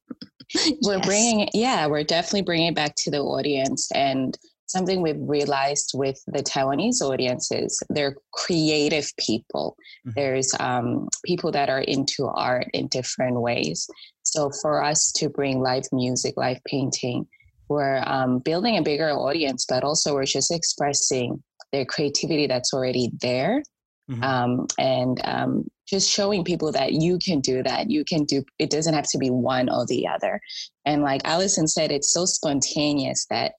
We're 0.82 0.96
Yes. 0.98 1.06
bringing 1.06 1.48
yeah, 1.54 1.86
we're 1.86 2.04
definitely 2.04 2.42
bringing 2.42 2.68
it 2.68 2.74
back 2.74 2.94
to 2.98 3.10
the 3.10 3.20
audience. 3.20 3.90
And 3.92 4.36
something 4.66 5.02
we've 5.02 5.20
realized 5.20 5.92
with 5.94 6.22
the 6.26 6.42
Taiwanese 6.42 7.02
audiences, 7.02 7.82
they're 7.90 8.16
creative 8.32 9.10
people. 9.18 9.76
Mhm. 10.06 10.14
There's 10.14 10.50
um, 10.60 11.08
people 11.24 11.50
that 11.52 11.68
are 11.68 11.80
into 11.82 12.26
art 12.26 12.68
in 12.72 12.86
different 12.88 13.40
ways. 13.40 13.86
So 14.22 14.50
for 14.62 14.82
us 14.82 15.12
to 15.16 15.28
bring 15.28 15.60
live 15.60 15.84
music, 15.92 16.34
live 16.36 16.60
painting, 16.66 17.26
we're 17.68 18.02
um, 18.06 18.38
building 18.38 18.76
a 18.78 18.82
bigger 18.82 19.10
audience, 19.10 19.66
but 19.68 19.84
also 19.84 20.14
we're 20.14 20.24
just 20.24 20.50
expressing 20.50 21.42
their 21.72 21.84
creativity 21.84 22.46
that's 22.46 22.72
already 22.72 23.10
there 23.20 23.62
Mhm. 24.10 24.22
um, 24.24 24.66
and 24.78 25.20
um, 25.24 25.64
just 25.92 26.10
showing 26.10 26.42
people 26.42 26.72
that 26.72 26.94
you 26.94 27.18
can 27.18 27.40
do 27.40 27.62
that. 27.62 27.90
You 27.90 28.04
can 28.04 28.24
do. 28.24 28.42
It 28.58 28.70
doesn't 28.70 28.94
have 28.94 29.08
to 29.10 29.18
be 29.18 29.30
one 29.30 29.68
or 29.68 29.84
the 29.86 30.08
other. 30.08 30.40
And 30.86 31.02
like 31.02 31.20
Allison 31.24 31.68
said, 31.68 31.92
it's 31.92 32.12
so 32.12 32.24
spontaneous 32.24 33.26
that 33.28 33.52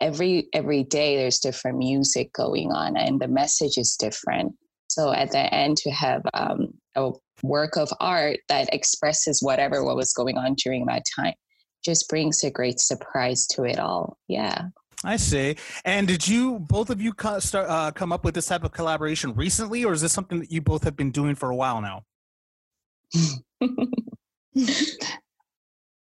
every 0.00 0.48
every 0.52 0.84
day 0.84 1.16
there's 1.16 1.38
different 1.38 1.78
music 1.78 2.32
going 2.34 2.72
on, 2.72 2.96
and 2.96 3.20
the 3.20 3.28
message 3.28 3.78
is 3.78 3.96
different. 3.98 4.54
So 4.88 5.12
at 5.12 5.30
the 5.30 5.52
end, 5.52 5.78
to 5.78 5.90
have 5.90 6.22
um, 6.34 6.74
a 6.94 7.12
work 7.42 7.76
of 7.76 7.90
art 8.00 8.38
that 8.48 8.72
expresses 8.74 9.42
whatever 9.42 9.82
what 9.82 9.96
was 9.96 10.12
going 10.12 10.36
on 10.36 10.54
during 10.54 10.86
that 10.86 11.04
time 11.16 11.34
just 11.84 12.08
brings 12.08 12.42
a 12.42 12.50
great 12.50 12.80
surprise 12.80 13.46
to 13.46 13.64
it 13.64 13.78
all. 13.78 14.18
Yeah. 14.28 14.66
I 15.04 15.16
see. 15.16 15.56
And 15.84 16.08
did 16.08 16.26
you 16.26 16.58
both 16.58 16.90
of 16.90 17.00
you 17.00 17.12
co- 17.12 17.38
start, 17.38 17.68
uh, 17.68 17.92
come 17.92 18.12
up 18.12 18.24
with 18.24 18.34
this 18.34 18.46
type 18.46 18.64
of 18.64 18.72
collaboration 18.72 19.32
recently, 19.34 19.84
or 19.84 19.92
is 19.92 20.00
this 20.00 20.12
something 20.12 20.40
that 20.40 20.50
you 20.50 20.60
both 20.60 20.82
have 20.84 20.96
been 20.96 21.12
doing 21.12 21.34
for 21.34 21.50
a 21.50 21.56
while 21.56 21.80
now? 21.80 22.02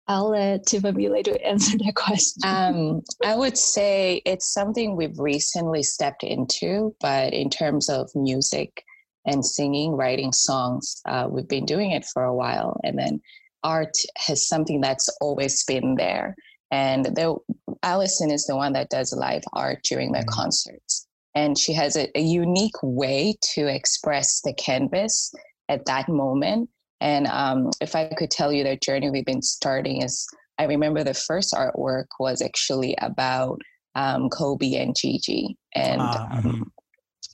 I'll 0.08 0.30
let 0.30 0.66
Tivamile 0.66 1.24
to 1.24 1.46
answer 1.46 1.78
that 1.78 1.94
question. 1.96 2.42
Um, 2.44 3.02
I 3.24 3.36
would 3.36 3.58
say 3.58 4.22
it's 4.26 4.52
something 4.52 4.96
we've 4.96 5.20
recently 5.20 5.84
stepped 5.84 6.24
into, 6.24 6.96
but 7.00 7.34
in 7.34 7.50
terms 7.50 7.88
of 7.88 8.10
music 8.16 8.84
and 9.26 9.46
singing, 9.46 9.94
writing 9.94 10.34
songs, 10.34 11.02
uh, 11.06 11.28
we've 11.30 11.48
been 11.48 11.66
doing 11.66 11.92
it 11.92 12.04
for 12.04 12.24
a 12.24 12.36
while. 12.36 12.80
And 12.84 12.98
then 12.98 13.22
art 13.64 13.96
has 14.18 14.48
something 14.48 14.82
that's 14.82 15.08
always 15.22 15.64
been 15.64 15.96
there. 15.96 16.36
And 16.72 17.06
the 17.06 17.36
Allison 17.84 18.32
is 18.32 18.46
the 18.46 18.56
one 18.56 18.74
that 18.74 18.90
does 18.90 19.14
live 19.14 19.44
art 19.54 19.84
during 19.84 20.12
the 20.14 20.20
Mhm. 20.20 20.28
concerts. 20.28 21.08
And 21.36 21.58
she 21.58 21.74
has 21.74 21.96
a, 21.96 22.10
a 22.18 22.22
unique 22.22 22.76
way 22.82 23.38
to 23.54 23.68
express 23.68 24.42
the 24.42 24.54
canvas 24.54 25.34
at 25.70 25.86
that 25.86 26.08
moment. 26.10 26.70
And 27.00 27.28
um, 27.28 27.72
if 27.82 27.96
I 27.96 28.08
could 28.10 28.32
tell 28.32 28.52
you 28.54 28.64
the 28.64 28.78
journey 28.78 29.10
we've 29.10 29.26
been 29.26 29.42
starting 29.42 30.02
is, 30.02 30.26
I 30.60 30.66
remember 30.66 31.04
the 31.04 31.14
first 31.14 31.54
artwork 31.54 32.08
was 32.20 32.42
actually 32.42 32.96
about 33.02 33.60
um, 33.96 34.30
Kobe 34.30 34.76
and 34.76 34.96
Gigi 34.96 35.58
and 35.76 36.00
Ah, 36.00 36.38
um, 36.38 36.44
mhm. 36.44 36.62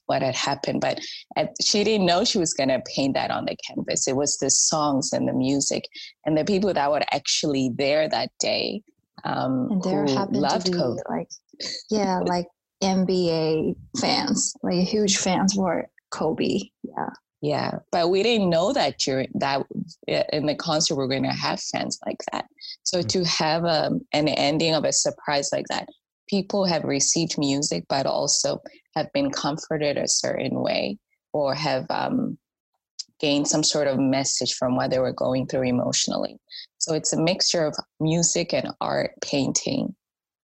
what 0.06 0.22
had 0.22 0.36
happened. 0.36 0.82
But 0.82 1.00
at, 1.36 1.54
she 1.62 1.84
didn't 1.84 2.06
know 2.06 2.24
she 2.24 2.38
was 2.38 2.54
going 2.54 2.70
to 2.70 2.82
paint 2.96 3.14
that 3.16 3.30
on 3.30 3.46
the 3.46 3.58
canvas. 3.68 4.08
It 4.08 4.16
was 4.16 4.38
the 4.38 4.50
songs 4.50 5.12
and 5.14 5.28
the 5.28 5.34
music 5.34 5.84
and 6.26 6.38
the 6.38 6.46
people 6.46 6.74
that 6.74 6.90
were 6.92 7.02
actually 7.12 7.72
there 7.76 8.08
that 8.10 8.32
day 8.40 8.82
um, 9.24 9.70
And 9.72 9.84
there 9.84 10.06
who 10.06 10.16
happened 10.16 10.50
to 10.50 10.72
be 10.72 10.78
Kobe. 10.78 11.02
like, 11.10 11.30
yeah, 11.90 12.20
like 12.26 12.48
NBA 12.84 13.76
fans, 14.00 14.54
like 14.64 14.88
huge 14.88 15.18
fans 15.18 15.54
for 15.54 15.88
Kobe. 16.12 16.60
Yeah. 16.84 17.10
Yeah, 17.40 17.72
but 17.92 18.10
we 18.10 18.24
didn't 18.24 18.50
know 18.50 18.74
that 18.74 18.98
during 18.98 19.28
that 19.36 19.62
in 20.08 20.48
the 20.48 20.56
concert 20.56 20.96
we're 20.96 21.08
going 21.08 21.22
to 21.22 21.30
have 21.30 21.62
fans 21.62 22.00
like 22.04 22.18
that. 22.32 22.46
So 22.82 23.00
Mm. 23.02 23.08
to 23.10 23.24
have 23.26 23.64
a, 23.64 23.92
an 24.12 24.28
ending 24.28 24.74
of 24.74 24.84
a 24.86 24.92
surprise 24.92 25.50
like 25.52 25.68
that, 25.70 25.88
people 26.28 26.66
have 26.66 26.84
received 26.84 27.38
music, 27.38 27.86
but 27.90 28.08
also 28.08 28.60
have 28.96 29.12
been 29.14 29.30
comforted 29.30 29.98
a 29.98 30.08
certain 30.08 30.62
way 30.62 30.98
or 31.32 31.54
have 31.54 31.86
um, 31.92 32.40
gained 33.20 33.48
some 33.48 33.64
sort 33.64 33.88
of 33.88 34.00
message 34.00 34.56
from 34.56 34.76
what 34.76 34.90
they 34.90 34.98
were 35.00 35.14
going 35.14 35.46
through 35.46 35.64
emotionally. 35.68 36.38
So 36.88 36.94
it's 36.94 37.12
a 37.12 37.22
mixture 37.22 37.66
of 37.66 37.76
music 38.00 38.54
and 38.54 38.70
art, 38.80 39.12
painting. 39.22 39.94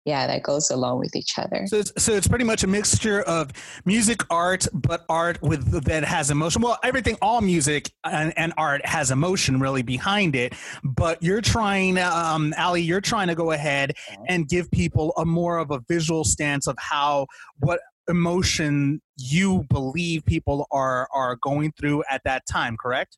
Yeah, 0.04 0.28
that 0.28 0.44
goes 0.44 0.70
along 0.70 1.00
with 1.00 1.16
each 1.16 1.40
other. 1.40 1.66
So 1.68 1.78
it's, 1.78 1.94
so 2.04 2.12
it's 2.12 2.28
pretty 2.28 2.44
much 2.44 2.66
a 2.66 2.68
mixture 2.68 3.22
of 3.22 3.52
music, 3.86 4.20
art, 4.30 4.68
but 4.74 5.06
art 5.08 5.42
with 5.42 5.72
that 5.86 6.04
has 6.04 6.32
emotion. 6.32 6.62
Well, 6.62 6.78
everything, 6.84 7.16
all 7.22 7.40
music 7.40 7.90
and, 8.04 8.34
and 8.38 8.52
art 8.58 8.86
has 8.86 9.10
emotion 9.10 9.62
really 9.62 9.84
behind 9.84 10.36
it. 10.36 10.54
But 10.84 11.24
you're 11.24 11.40
trying, 11.40 11.98
um, 11.98 12.54
Allie, 12.58 12.82
you're 12.82 13.00
trying 13.00 13.30
to 13.30 13.36
go 13.36 13.52
ahead 13.52 13.94
and 14.28 14.46
give 14.50 14.70
people 14.70 15.14
a 15.16 15.24
more 15.24 15.60
of 15.60 15.72
a 15.72 15.80
visual 15.88 16.26
stance 16.26 16.68
of 16.68 16.76
how 16.78 17.28
what 17.60 17.80
emotion 18.10 19.02
you 19.16 19.64
believe 19.70 20.26
people 20.26 20.68
are 20.72 21.08
are 21.14 21.38
going 21.38 21.72
through 21.80 22.04
at 22.10 22.22
that 22.26 22.46
time. 22.46 22.76
Correct? 22.76 23.18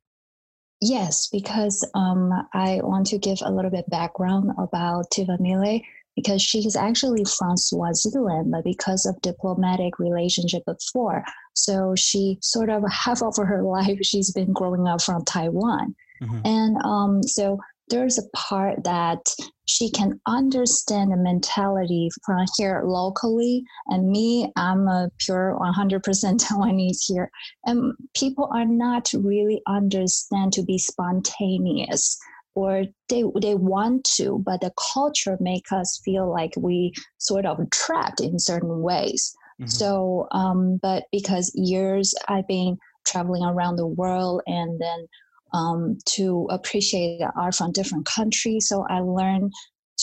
Yes, 0.87 1.27
because 1.31 1.87
um, 1.95 2.31
I 2.53 2.79
want 2.83 3.07
to 3.07 3.17
give 3.17 3.39
a 3.41 3.51
little 3.51 3.71
bit 3.71 3.89
background 3.89 4.51
about 4.59 5.09
Tivamile 5.11 5.83
because 6.15 6.41
she's 6.41 6.75
actually 6.75 7.25
from 7.25 7.57
Swaziland, 7.57 8.51
but 8.51 8.63
because 8.63 9.05
of 9.05 9.19
diplomatic 9.21 9.97
relationship 9.99 10.63
before, 10.65 11.23
so 11.53 11.95
she 11.95 12.37
sort 12.41 12.69
of 12.69 12.83
half 12.91 13.23
of 13.23 13.35
her 13.37 13.63
life 13.63 13.97
she's 14.03 14.31
been 14.31 14.53
growing 14.53 14.87
up 14.87 15.01
from 15.01 15.25
Taiwan, 15.25 15.95
Mhm. 16.21 16.41
and 16.45 16.77
um, 16.83 17.23
so 17.23 17.59
there's 17.89 18.17
a 18.17 18.27
part 18.35 18.83
that 18.83 19.19
she 19.67 19.89
can 19.89 20.19
understand 20.27 21.11
the 21.11 21.17
mentality 21.17 22.09
from 22.25 22.45
here 22.57 22.83
locally, 22.85 23.63
and 23.87 24.09
me, 24.09 24.51
I'm 24.55 24.87
a 24.87 25.09
pure 25.19 25.57
100% 25.59 26.01
Taiwanese 26.01 27.05
here. 27.07 27.29
And 27.65 27.93
people 28.15 28.49
are 28.53 28.65
not 28.65 29.09
really 29.13 29.61
understand 29.67 30.53
to 30.53 30.63
be 30.63 30.77
spontaneous 30.77 32.17
or 32.55 32.85
they 33.09 33.23
they 33.41 33.53
want 33.53 34.05
to 34.15 34.41
but 34.45 34.61
the 34.61 34.71
culture 34.93 35.37
make 35.41 35.65
us 35.71 35.99
feel 36.05 36.31
like 36.31 36.53
we 36.57 36.93
sort 37.17 37.45
of 37.45 37.59
trapped 37.71 38.21
in 38.21 38.39
certain 38.39 38.81
ways. 38.81 39.35
Mhm. 39.61 39.69
so 39.71 40.27
um 40.31 40.79
but 40.81 41.03
because 41.13 41.51
years 41.55 42.13
i've 42.27 42.47
been 42.47 42.77
traveling 43.05 43.43
around 43.43 43.77
the 43.77 43.87
world 43.87 44.41
and 44.47 44.79
then 44.81 45.07
um, 45.55 45.97
to 46.05 46.47
appreciate 46.49 47.21
art 47.37 47.55
from 47.55 47.71
different 47.71 48.05
countries 48.05 48.67
so 48.67 48.85
i 48.89 48.99
learned 48.99 49.51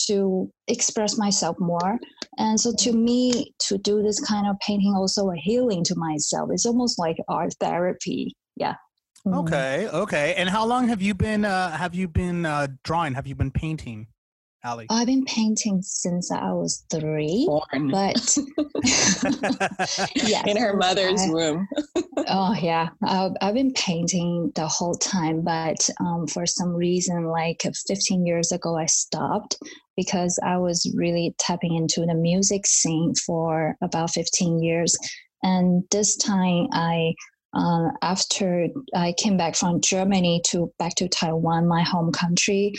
to 0.07 0.49
express 0.67 1.17
myself 1.17 1.55
more 1.59 1.99
and 2.37 2.59
so 2.59 2.73
to 2.79 2.93
me 2.93 3.53
to 3.59 3.77
do 3.77 4.01
this 4.01 4.19
kind 4.19 4.47
of 4.47 4.55
painting 4.65 4.93
also 4.95 5.29
a 5.29 5.35
healing 5.35 5.83
to 5.83 5.95
myself 5.95 6.49
it's 6.51 6.65
almost 6.65 6.97
like 6.97 7.17
art 7.29 7.53
therapy 7.59 8.35
yeah 8.55 8.75
Mm. 9.25 9.39
Okay, 9.39 9.87
okay. 9.87 10.33
And 10.35 10.49
how 10.49 10.65
long 10.65 10.89
have 10.89 11.01
you 11.01 11.13
been 11.13 11.45
uh, 11.45 11.71
have 11.71 11.95
you 11.95 12.07
been 12.09 12.45
uh, 12.45 12.67
drawing? 12.83 13.13
Have 13.13 13.25
you 13.25 13.35
been 13.35 13.51
painting, 13.51 14.07
Allie? 14.63 14.87
i've 14.89 15.07
been 15.07 15.25
painting 15.25 15.81
since 15.81 16.31
i 16.31 16.51
was 16.51 16.85
three 16.89 17.45
Born 17.47 17.91
but 17.91 18.37
yes, 20.15 20.43
in 20.47 20.57
her 20.57 20.75
mother's 20.75 21.21
I- 21.21 21.29
room. 21.29 21.67
Oh 22.27 22.53
yeah, 22.61 22.89
I've, 23.03 23.31
I've 23.41 23.53
been 23.53 23.73
painting 23.73 24.51
the 24.55 24.67
whole 24.67 24.95
time, 24.95 25.41
but 25.41 25.89
um, 25.99 26.27
for 26.27 26.45
some 26.45 26.73
reason, 26.73 27.25
like 27.25 27.61
15 27.63 28.25
years 28.25 28.51
ago, 28.51 28.77
I 28.77 28.85
stopped 28.85 29.57
because 29.97 30.39
I 30.43 30.57
was 30.57 30.91
really 30.95 31.35
tapping 31.39 31.75
into 31.75 32.05
the 32.05 32.15
music 32.15 32.65
scene 32.65 33.13
for 33.25 33.75
about 33.81 34.11
15 34.11 34.61
years, 34.61 34.97
and 35.41 35.83
this 35.91 36.15
time 36.15 36.67
I. 36.71 37.13
Uh, 37.55 37.91
after 38.01 38.67
I 38.95 39.13
came 39.15 39.37
back 39.37 39.55
from 39.55 39.79
Germany 39.79 40.41
to 40.47 40.73
back 40.79 40.95
to 40.95 41.07
Taiwan, 41.07 41.67
my 41.67 41.83
home 41.83 42.11
country, 42.11 42.73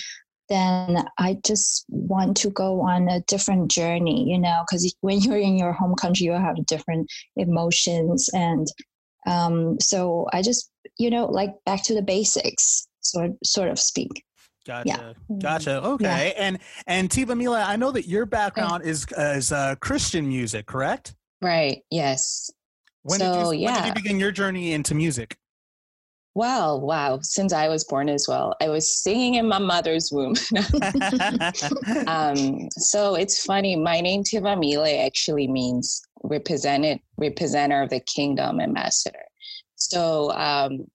then 0.48 1.04
I 1.18 1.38
just 1.44 1.85
want 1.88 2.37
to 2.38 2.50
go 2.50 2.80
on 2.83 3.09
a 3.09 3.20
different 3.22 3.70
journey, 3.70 4.30
you 4.30 4.38
know, 4.38 4.62
because 4.66 4.94
when 5.00 5.20
you're 5.20 5.38
in 5.38 5.57
your 5.57 5.72
home 5.72 5.94
country, 5.94 6.26
you 6.26 6.33
have 6.33 6.66
different 6.66 7.11
emotions 7.37 8.28
and 8.33 8.66
um, 9.26 9.78
so 9.80 10.26
I 10.33 10.42
just, 10.42 10.70
you 10.98 11.11
know, 11.11 11.26
like 11.26 11.54
back 11.64 11.83
to 11.85 11.94
the 11.94 12.02
basics, 12.02 12.87
sort 13.00 13.33
sort 13.44 13.68
of 13.68 13.78
speak. 13.78 14.22
Gotcha. 14.66 15.14
Gotcha. 15.40 15.83
Okay. 15.83 16.35
And 16.37 16.59
and 16.87 17.11
Tivamile, 17.11 17.64
I 17.66 17.76
know 17.76 17.90
that 17.90 18.07
your 18.07 18.26
background 18.26 18.85
is 18.85 19.07
is 19.16 19.52
uh, 19.52 19.76
Christian 19.76 20.26
music, 20.26 20.66
correct? 20.66 21.14
Right. 21.42 21.83
Yes. 21.90 22.50
When 23.02 23.18
So, 23.18 23.33
did 23.33 23.59
you 23.59 23.66
when 23.66 23.74
did 23.74 23.87
you 23.87 23.94
begin 23.94 24.18
your 24.18 24.33
journey 24.33 24.72
into 24.72 24.94
music? 24.94 25.37
Wow. 26.35 26.77
Wow. 26.77 27.20
Since 27.23 27.53
I 27.53 27.68
was 27.68 27.85
born 27.85 28.09
as 28.09 28.27
well, 28.29 28.57
I 28.61 28.68
was 28.68 29.03
singing 29.03 29.35
in 29.35 29.47
my 29.47 29.61
mother's 29.61 30.11
womb. 30.11 30.35
um, 32.09 32.68
so 32.73 33.14
it's 33.14 33.44
funny. 33.44 33.77
My 33.77 34.01
name 34.01 34.25
Tivamile 34.25 35.07
actually 35.07 35.47
means 35.47 36.03
represented 36.25 36.99
representer 37.20 37.85
of 37.85 37.90
the 37.90 38.01
kingdom 38.01 38.61
ambassador. 38.61 39.25
So 39.77 40.33
um, 40.33 40.87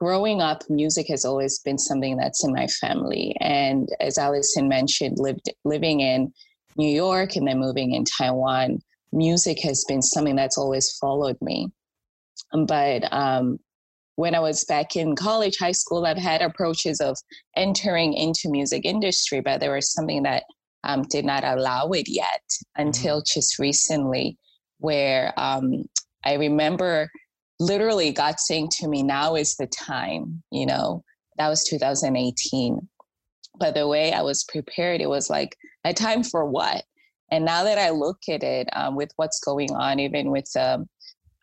growing 0.00 0.40
up, 0.40 0.62
music 0.68 1.06
has 1.08 1.24
always 1.24 1.60
been 1.60 1.78
something 1.78 2.16
that's 2.16 2.44
in 2.44 2.52
my 2.52 2.66
family. 2.66 3.36
And 3.40 3.88
as 4.00 4.18
Allison 4.18 4.68
mentioned, 4.68 5.18
lived 5.18 5.48
living 5.64 6.00
in 6.00 6.32
New 6.76 6.90
York 6.90 7.36
and 7.36 7.46
then 7.46 7.60
moving 7.60 7.92
in 7.94 8.04
Taiwan, 8.04 8.80
music 9.12 9.60
has 9.62 9.84
been 9.86 10.02
something 10.02 10.34
that's 10.36 10.58
always 10.58 10.90
followed 11.00 11.36
me. 11.40 11.70
But 12.66 13.12
um, 13.12 13.58
when 14.18 14.34
I 14.34 14.40
was 14.40 14.64
back 14.64 14.96
in 14.96 15.14
college, 15.14 15.58
high 15.60 15.70
school, 15.70 16.04
I've 16.04 16.18
had 16.18 16.42
approaches 16.42 17.00
of 17.00 17.16
entering 17.54 18.14
into 18.14 18.50
music 18.50 18.84
industry, 18.84 19.40
but 19.40 19.60
there 19.60 19.72
was 19.72 19.92
something 19.92 20.24
that 20.24 20.42
um, 20.82 21.02
did 21.02 21.24
not 21.24 21.44
allow 21.44 21.86
it 21.90 22.08
yet 22.08 22.42
until 22.74 23.22
just 23.22 23.60
recently, 23.60 24.36
where 24.78 25.32
um, 25.36 25.84
I 26.24 26.34
remember 26.34 27.08
literally 27.60 28.10
God 28.10 28.40
saying 28.40 28.70
to 28.80 28.88
me, 28.88 29.04
"Now 29.04 29.36
is 29.36 29.54
the 29.54 29.68
time." 29.68 30.42
You 30.50 30.66
know, 30.66 31.04
that 31.36 31.48
was 31.48 31.62
2018. 31.62 32.88
But 33.60 33.74
the 33.74 33.86
way 33.86 34.12
I 34.12 34.22
was 34.22 34.42
prepared, 34.42 35.00
it 35.00 35.08
was 35.08 35.30
like 35.30 35.56
a 35.84 35.94
time 35.94 36.24
for 36.24 36.44
what? 36.44 36.82
And 37.30 37.44
now 37.44 37.62
that 37.62 37.78
I 37.78 37.90
look 37.90 38.18
at 38.28 38.42
it, 38.42 38.68
um, 38.72 38.96
with 38.96 39.12
what's 39.14 39.38
going 39.38 39.70
on, 39.76 40.00
even 40.00 40.32
with 40.32 40.50
um, 40.56 40.88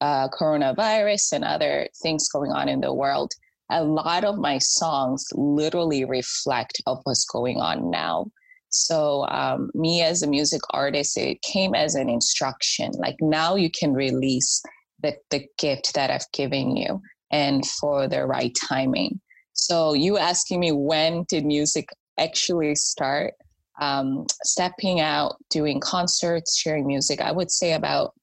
uh, 0.01 0.27
coronavirus 0.29 1.33
and 1.33 1.43
other 1.43 1.87
things 2.01 2.29
going 2.29 2.51
on 2.51 2.69
in 2.69 2.81
the 2.81 2.93
world, 2.93 3.33
a 3.71 3.83
lot 3.83 4.23
of 4.23 4.37
my 4.37 4.57
songs 4.57 5.25
literally 5.33 6.05
reflect 6.05 6.81
of 6.85 6.99
what's 7.03 7.25
going 7.25 7.57
on 7.57 7.89
now. 7.89 8.27
So 8.69 9.25
um, 9.29 9.71
me 9.73 10.01
as 10.01 10.21
a 10.21 10.27
music 10.27 10.61
artist, 10.71 11.17
it 11.17 11.41
came 11.41 11.73
as 11.73 11.95
an 11.95 12.09
instruction. 12.09 12.91
Like 12.97 13.15
now 13.21 13.55
you 13.55 13.69
can 13.71 13.93
release 13.93 14.61
the, 15.01 15.15
the 15.31 15.45
gift 15.57 15.93
that 15.93 16.11
I've 16.11 16.29
given 16.33 16.75
you 16.75 17.01
and 17.31 17.65
for 17.65 18.07
the 18.07 18.25
right 18.25 18.55
timing. 18.67 19.21
So 19.53 19.93
you 19.93 20.17
asking 20.17 20.59
me 20.59 20.71
when 20.71 21.25
did 21.29 21.45
music 21.45 21.89
actually 22.19 22.75
start? 22.75 23.33
Um, 23.81 24.25
stepping 24.43 25.01
out, 25.01 25.35
doing 25.49 25.81
concerts, 25.81 26.57
sharing 26.57 26.87
music, 26.87 27.19
I 27.19 27.31
would 27.31 27.51
say 27.51 27.73
about 27.73 28.13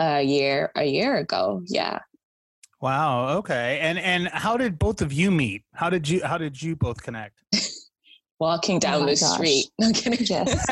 a 0.00 0.22
year, 0.22 0.72
a 0.74 0.84
year 0.84 1.16
ago. 1.18 1.62
Yeah. 1.66 2.00
Wow. 2.80 3.36
Okay. 3.38 3.78
And 3.80 3.98
and 3.98 4.28
how 4.28 4.56
did 4.56 4.78
both 4.78 5.02
of 5.02 5.12
you 5.12 5.30
meet? 5.30 5.62
How 5.74 5.90
did 5.90 6.08
you 6.08 6.24
how 6.24 6.38
did 6.38 6.60
you 6.60 6.74
both 6.74 7.02
connect? 7.02 7.42
walking 8.40 8.78
down 8.78 9.02
Oh 9.02 9.06
the 9.06 9.12
gosh. 9.20 9.34
street. 9.34 9.66
No 9.78 9.92
kidding. 9.92 10.26
Yes. 10.26 10.66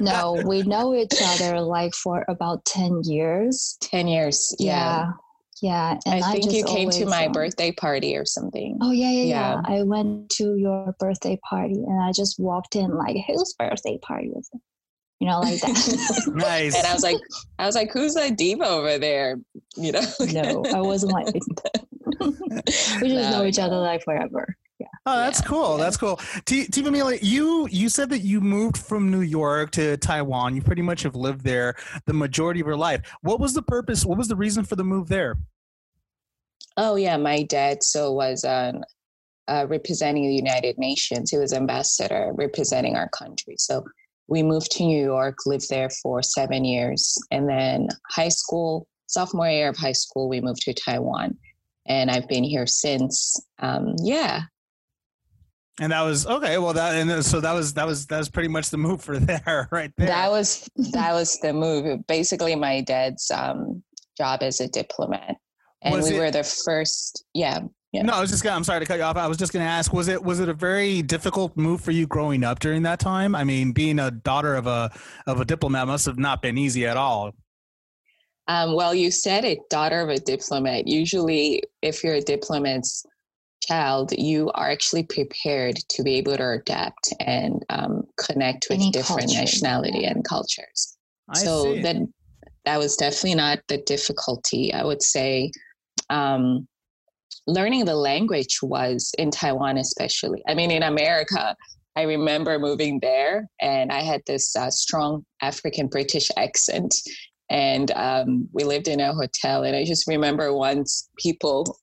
no, 0.00 0.42
we 0.46 0.62
know 0.62 0.94
each 0.94 1.12
other 1.22 1.60
like 1.60 1.94
for 1.94 2.24
about 2.28 2.64
10 2.64 3.02
years. 3.04 3.76
10 3.82 4.08
years. 4.08 4.56
Yeah. 4.58 4.72
Yeah. 4.72 5.12
Yeah. 5.62 5.98
And 6.06 6.24
I 6.24 6.32
think 6.32 6.46
you 6.46 6.62
just 6.62 6.68
came 6.68 6.88
to 6.88 7.04
my 7.04 7.26
um, 7.26 7.32
birthday 7.32 7.72
party 7.72 8.16
or 8.16 8.24
something. 8.24 8.78
Oh 8.80 8.92
yeah, 8.92 9.10
yeah, 9.10 9.24
Yeah. 9.24 9.60
yeah, 9.68 9.76
I 9.80 9.82
went 9.82 10.30
to 10.30 10.56
your 10.56 10.94
birthday 10.98 11.38
party 11.48 11.74
and 11.74 12.02
I 12.02 12.12
just 12.12 12.40
walked 12.40 12.74
in 12.74 12.96
like, 12.96 13.18
whose 13.26 13.52
birthday 13.58 13.98
party 13.98 14.30
was 14.30 14.48
it? 14.54 14.60
You 15.20 15.28
know, 15.28 15.40
like 15.40 15.60
that. 15.60 16.22
Nice. 16.34 16.74
and 16.76 16.86
I 16.86 16.94
was 16.94 17.02
like, 17.02 17.18
I 17.58 17.66
was 17.66 17.74
like, 17.74 17.92
who's 17.92 18.14
that 18.14 18.36
diva 18.38 18.66
over 18.66 18.98
there? 18.98 19.36
You 19.76 19.92
know? 19.92 20.00
no, 20.32 20.64
I 20.74 20.80
wasn't 20.80 21.12
like. 21.12 21.26
we 22.20 23.08
just 23.08 23.30
know 23.30 23.40
No, 23.40 23.44
each 23.44 23.58
other 23.58 23.76
like 23.76 24.02
forever. 24.02 24.56
Yeah. 24.78 24.86
Oh, 25.04 25.16
that's 25.18 25.40
Yeah, 25.40 25.46
cool. 25.46 25.76
yeah. 25.76 25.84
That's 25.84 25.96
cool. 25.98 26.16
T- 26.46 26.66
Tivamile, 26.66 27.18
you 27.22 27.68
you 27.70 27.90
said 27.90 28.08
that 28.10 28.20
you 28.20 28.40
moved 28.40 28.78
from 28.78 29.10
New 29.10 29.20
York 29.20 29.72
to 29.72 29.98
Taiwan. 29.98 30.54
You 30.56 30.62
pretty 30.62 30.80
much 30.82 31.02
have 31.02 31.14
lived 31.14 31.44
there 31.44 31.74
the 32.06 32.14
majority 32.14 32.60
of 32.60 32.66
your 32.66 32.78
life. 32.78 33.02
What 33.20 33.40
was 33.40 33.52
the 33.52 33.62
purpose? 33.62 34.06
What 34.06 34.16
was 34.16 34.28
the 34.28 34.36
reason 34.36 34.64
for 34.64 34.76
the 34.76 34.84
move 34.84 35.08
there? 35.08 35.36
Oh 36.78 36.96
yeah, 36.96 37.18
my 37.18 37.42
dad 37.42 37.82
so 37.82 38.10
was 38.12 38.42
um, 38.44 38.82
uh, 39.48 39.66
representing 39.68 40.26
the 40.28 40.34
United 40.34 40.78
Nations. 40.78 41.30
He 41.30 41.36
was 41.36 41.52
ambassador 41.52 42.30
representing 42.34 42.96
our 42.96 43.08
country. 43.10 43.56
So 43.58 43.84
we 44.30 44.42
moved 44.42 44.70
to 44.72 44.84
New 44.84 45.04
York, 45.04 45.38
lived 45.44 45.68
there 45.68 45.90
for 45.90 46.22
seven 46.22 46.64
years, 46.64 47.18
and 47.30 47.48
then 47.48 47.88
high 48.08 48.28
school, 48.28 48.86
sophomore 49.06 49.48
year 49.50 49.68
of 49.68 49.76
high 49.76 49.92
school, 49.92 50.28
we 50.28 50.40
moved 50.40 50.62
to 50.62 50.72
Taiwan, 50.72 51.36
and 51.86 52.10
I've 52.10 52.28
been 52.28 52.44
here 52.44 52.66
since. 52.66 53.36
Um, 53.58 53.96
yeah, 54.02 54.42
And 55.80 55.92
that 55.92 56.02
was 56.02 56.26
okay. 56.26 56.58
Well, 56.58 56.72
that 56.74 56.94
and 56.94 57.24
so 57.24 57.40
that 57.40 57.52
was 57.52 57.74
that 57.74 57.86
was 57.86 58.06
that 58.06 58.18
was 58.18 58.28
pretty 58.28 58.48
much 58.48 58.70
the 58.70 58.76
move 58.78 59.02
for 59.02 59.18
there, 59.30 59.68
right 59.72 59.92
there. 59.96 60.06
that 60.06 60.30
was 60.30 60.68
that 60.92 61.12
was 61.12 61.38
the 61.40 61.52
move. 61.52 62.06
Basically, 62.06 62.54
my 62.54 62.82
dad's 62.82 63.30
um, 63.30 63.82
job 64.16 64.42
as 64.42 64.60
a 64.60 64.68
diplomat, 64.68 65.36
and 65.82 65.94
Was 65.94 66.08
we 66.08 66.16
it- 66.16 66.20
were 66.20 66.30
the 66.30 66.44
first. 66.44 67.24
Yeah, 67.34 67.60
yeah. 67.92 68.02
No, 68.02 68.12
I 68.12 68.20
was 68.20 68.30
just 68.30 68.44
gonna. 68.44 68.54
I'm 68.54 68.64
sorry 68.64 68.80
to 68.80 68.86
cut 68.86 68.98
you 68.98 69.04
off. 69.04 69.16
I 69.16 69.26
was 69.26 69.36
just 69.36 69.52
gonna 69.52 69.64
ask: 69.64 69.92
was 69.92 70.08
it 70.08 70.22
was 70.22 70.38
it 70.38 70.48
a 70.48 70.54
very 70.54 71.02
difficult 71.02 71.56
move 71.56 71.80
for 71.80 71.90
you 71.90 72.06
growing 72.06 72.44
up 72.44 72.60
during 72.60 72.82
that 72.82 73.00
time? 73.00 73.34
I 73.34 73.42
mean, 73.42 73.72
being 73.72 73.98
a 73.98 74.10
daughter 74.10 74.54
of 74.54 74.66
a 74.66 74.92
of 75.26 75.40
a 75.40 75.44
diplomat 75.44 75.88
must 75.88 76.06
have 76.06 76.18
not 76.18 76.40
been 76.40 76.56
easy 76.56 76.86
at 76.86 76.96
all. 76.96 77.32
Um, 78.46 78.74
well, 78.74 78.94
you 78.94 79.10
said 79.10 79.44
it, 79.44 79.58
daughter 79.70 80.00
of 80.00 80.08
a 80.08 80.18
diplomat. 80.18 80.86
Usually, 80.86 81.62
if 81.82 82.04
you're 82.04 82.14
a 82.14 82.20
diplomat's 82.20 83.04
child, 83.62 84.12
you 84.12 84.50
are 84.54 84.70
actually 84.70 85.04
prepared 85.04 85.76
to 85.88 86.02
be 86.02 86.14
able 86.14 86.36
to 86.36 86.50
adapt 86.50 87.12
and 87.20 87.64
um, 87.70 88.04
connect 88.18 88.66
with 88.70 88.80
Any 88.80 88.90
different 88.90 89.28
culture, 89.28 89.40
nationality 89.40 90.04
and 90.04 90.24
cultures. 90.24 90.96
I 91.28 91.38
so 91.38 91.74
see. 91.74 91.82
that 91.82 91.96
that 92.64 92.78
was 92.78 92.96
definitely 92.96 93.34
not 93.34 93.60
the 93.68 93.78
difficulty. 93.78 94.72
I 94.72 94.84
would 94.84 95.02
say 95.02 95.50
um, 96.08 96.68
learning 97.50 97.84
the 97.84 97.96
language 97.96 98.58
was 98.62 99.12
in 99.18 99.30
Taiwan, 99.30 99.78
especially. 99.78 100.42
I 100.48 100.54
mean, 100.54 100.70
in 100.70 100.82
America. 100.82 101.56
I 101.96 102.02
remember 102.02 102.60
moving 102.60 103.00
there, 103.02 103.48
and 103.60 103.90
I 103.90 104.02
had 104.02 104.22
this 104.24 104.54
uh, 104.54 104.70
strong 104.70 105.24
African 105.42 105.88
British 105.88 106.30
accent, 106.36 106.94
and 107.50 107.90
um, 107.90 108.48
we 108.52 108.62
lived 108.64 108.88
in 108.88 109.00
a 109.00 109.12
hotel 109.12 109.64
and 109.64 109.76
i 109.76 109.84
just 109.84 110.06
remember 110.06 110.54
once 110.54 111.08
people 111.18 111.78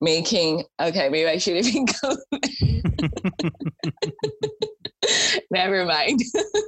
making 0.00 0.62
okay 0.80 1.08
maybe 1.08 1.28
i 1.28 1.38
shouldn't 1.38 1.66
even 1.66 1.86
go 2.02 2.14
never 5.50 5.84
mind 5.84 6.20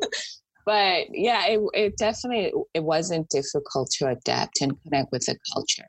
but 0.66 1.06
yeah 1.12 1.46
it, 1.46 1.60
it 1.74 1.96
definitely 1.98 2.52
it 2.74 2.82
wasn't 2.82 3.28
difficult 3.28 3.88
to 3.90 4.08
adapt 4.08 4.60
and 4.60 4.82
connect 4.82 5.12
with 5.12 5.24
the 5.26 5.36
culture 5.52 5.86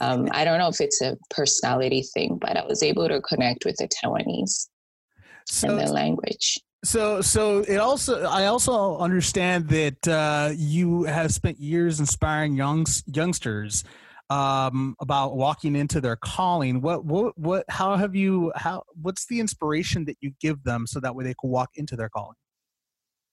um, 0.00 0.28
i 0.32 0.44
don't 0.44 0.58
know 0.58 0.68
if 0.68 0.80
it's 0.80 1.00
a 1.00 1.16
personality 1.30 2.02
thing 2.14 2.38
but 2.40 2.56
i 2.56 2.64
was 2.64 2.82
able 2.82 3.08
to 3.08 3.20
connect 3.22 3.64
with 3.64 3.76
the 3.76 3.88
taiwanese 3.88 4.68
and 5.62 5.78
their 5.78 5.88
language 5.88 6.58
so, 6.84 7.22
so 7.22 7.60
it 7.60 7.78
also. 7.78 8.24
I 8.24 8.44
also 8.44 8.98
understand 8.98 9.68
that 9.68 10.06
uh, 10.06 10.50
you 10.54 11.04
have 11.04 11.32
spent 11.32 11.58
years 11.58 11.98
inspiring 11.98 12.56
youngs 12.56 13.02
youngsters 13.06 13.84
um, 14.28 14.94
about 15.00 15.34
walking 15.34 15.76
into 15.76 16.02
their 16.02 16.16
calling. 16.16 16.82
What, 16.82 17.06
what, 17.06 17.38
what? 17.38 17.64
How 17.70 17.96
have 17.96 18.14
you? 18.14 18.52
How? 18.54 18.82
What's 19.00 19.26
the 19.26 19.40
inspiration 19.40 20.04
that 20.04 20.18
you 20.20 20.32
give 20.40 20.62
them 20.62 20.86
so 20.86 21.00
that 21.00 21.14
way 21.14 21.24
they 21.24 21.34
can 21.40 21.48
walk 21.48 21.70
into 21.76 21.96
their 21.96 22.10
calling? 22.10 22.36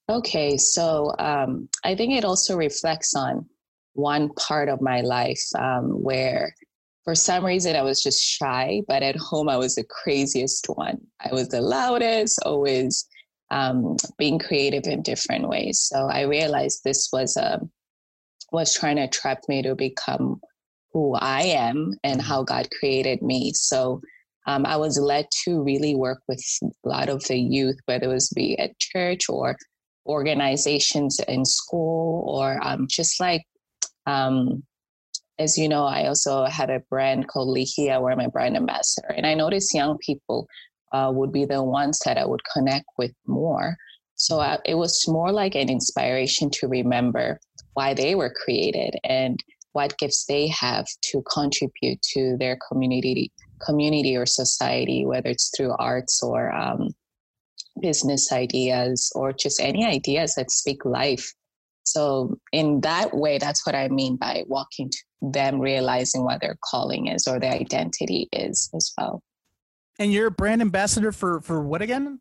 Okay, 0.09 0.55
so 0.57 1.13
um, 1.19 1.67
I 1.83 1.95
think 1.95 2.13
it 2.13 2.23
also 2.23 2.55
reflects 2.55 3.13
on 3.15 3.47
one 3.93 4.29
part 4.33 4.69
of 4.69 4.81
my 4.81 5.01
life 5.01 5.43
um, 5.57 6.03
where, 6.03 6.53
for 7.03 7.15
some 7.15 7.45
reason, 7.45 7.75
I 7.75 7.81
was 7.81 8.01
just 8.01 8.21
shy, 8.21 8.81
but 8.87 9.03
at 9.03 9.15
home, 9.15 9.49
I 9.49 9.57
was 9.57 9.75
the 9.75 9.83
craziest 9.83 10.67
one. 10.67 10.99
I 11.19 11.33
was 11.33 11.49
the 11.49 11.61
loudest, 11.61 12.39
always 12.45 13.07
um, 13.49 13.97
being 14.17 14.39
creative 14.39 14.85
in 14.85 15.01
different 15.01 15.49
ways. 15.49 15.81
So 15.81 16.07
I 16.07 16.21
realized 16.21 16.81
this 16.83 17.09
was 17.11 17.37
a 17.37 17.59
was 18.51 18.73
trying 18.73 18.97
to 18.97 19.07
trap 19.07 19.39
me 19.47 19.61
to 19.61 19.75
become 19.75 20.41
who 20.93 21.15
I 21.15 21.43
am 21.43 21.93
and 22.03 22.21
how 22.21 22.43
God 22.43 22.67
created 22.77 23.21
me. 23.21 23.53
So 23.53 24.01
um, 24.45 24.65
I 24.65 24.75
was 24.75 24.99
led 24.99 25.27
to 25.45 25.61
really 25.63 25.95
work 25.95 26.21
with 26.27 26.43
a 26.63 26.89
lot 26.89 27.09
of 27.09 27.23
the 27.25 27.37
youth, 27.39 27.77
whether 27.85 28.05
it 28.05 28.13
was 28.13 28.29
be 28.29 28.57
at 28.59 28.77
church 28.79 29.29
or 29.29 29.55
organizations 30.05 31.19
in 31.27 31.45
school 31.45 32.25
or 32.27 32.59
um, 32.65 32.87
just 32.89 33.19
like 33.19 33.43
um, 34.05 34.63
as 35.39 35.57
you 35.57 35.67
know 35.67 35.85
i 35.85 36.07
also 36.07 36.45
had 36.45 36.69
a 36.69 36.81
brand 36.89 37.27
called 37.27 37.55
lihia 37.55 38.01
where 38.01 38.11
i'm 38.11 38.19
a 38.19 38.29
brand 38.29 38.55
ambassador 38.55 39.07
and 39.15 39.25
i 39.25 39.33
noticed 39.33 39.73
young 39.73 39.97
people 39.99 40.47
uh, 40.93 41.11
would 41.13 41.31
be 41.31 41.45
the 41.45 41.63
ones 41.63 41.99
that 42.05 42.17
i 42.17 42.25
would 42.25 42.41
connect 42.53 42.85
with 42.97 43.11
more 43.25 43.75
so 44.15 44.39
I, 44.39 44.59
it 44.65 44.75
was 44.75 45.07
more 45.07 45.31
like 45.31 45.55
an 45.55 45.69
inspiration 45.69 46.51
to 46.51 46.67
remember 46.67 47.39
why 47.73 47.95
they 47.95 48.13
were 48.13 48.31
created 48.43 48.93
and 49.03 49.39
what 49.71 49.97
gifts 49.97 50.25
they 50.27 50.47
have 50.49 50.85
to 51.03 51.23
contribute 51.31 52.01
to 52.13 52.37
their 52.37 52.57
community 52.69 53.31
community 53.65 54.15
or 54.15 54.25
society 54.25 55.05
whether 55.05 55.29
it's 55.29 55.51
through 55.55 55.75
arts 55.79 56.21
or 56.21 56.53
um, 56.53 56.89
business 57.79 58.31
ideas 58.31 59.11
or 59.15 59.31
just 59.31 59.61
any 59.61 59.85
ideas 59.85 60.35
that 60.35 60.51
speak 60.51 60.83
life. 60.85 61.33
So, 61.83 62.37
in 62.51 62.81
that 62.81 63.15
way, 63.15 63.37
that's 63.37 63.65
what 63.65 63.75
I 63.75 63.87
mean 63.87 64.15
by 64.17 64.43
walking 64.47 64.89
to 64.89 64.97
them 65.21 65.59
realizing 65.59 66.23
what 66.23 66.41
their 66.41 66.57
calling 66.63 67.07
is 67.07 67.27
or 67.27 67.39
their 67.39 67.53
identity 67.53 68.29
is 68.31 68.69
as 68.75 68.91
well. 68.97 69.21
And 69.99 70.11
you're 70.11 70.27
a 70.27 70.31
brand 70.31 70.61
ambassador 70.61 71.11
for 71.11 71.41
for 71.41 71.61
what 71.63 71.81
again? 71.81 72.19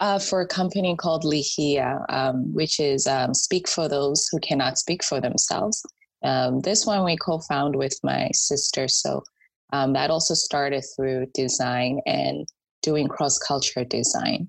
Uh, 0.00 0.18
for 0.18 0.40
a 0.40 0.46
company 0.46 0.94
called 0.94 1.24
Lihia, 1.24 2.04
um, 2.08 2.54
which 2.54 2.78
is 2.78 3.06
um, 3.08 3.34
Speak 3.34 3.68
for 3.68 3.88
Those 3.88 4.28
Who 4.30 4.38
Cannot 4.38 4.78
Speak 4.78 5.02
for 5.02 5.20
Themselves. 5.20 5.84
Um, 6.22 6.60
this 6.60 6.86
one 6.86 7.04
we 7.04 7.16
co 7.16 7.40
found 7.40 7.74
with 7.74 7.98
my 8.04 8.30
sister. 8.32 8.86
So 8.86 9.22
um, 9.72 9.92
that 9.94 10.10
also 10.10 10.34
started 10.34 10.84
through 10.96 11.26
design 11.34 12.00
and 12.06 12.46
doing 12.82 13.08
cross 13.08 13.38
culture 13.38 13.84
design. 13.84 14.48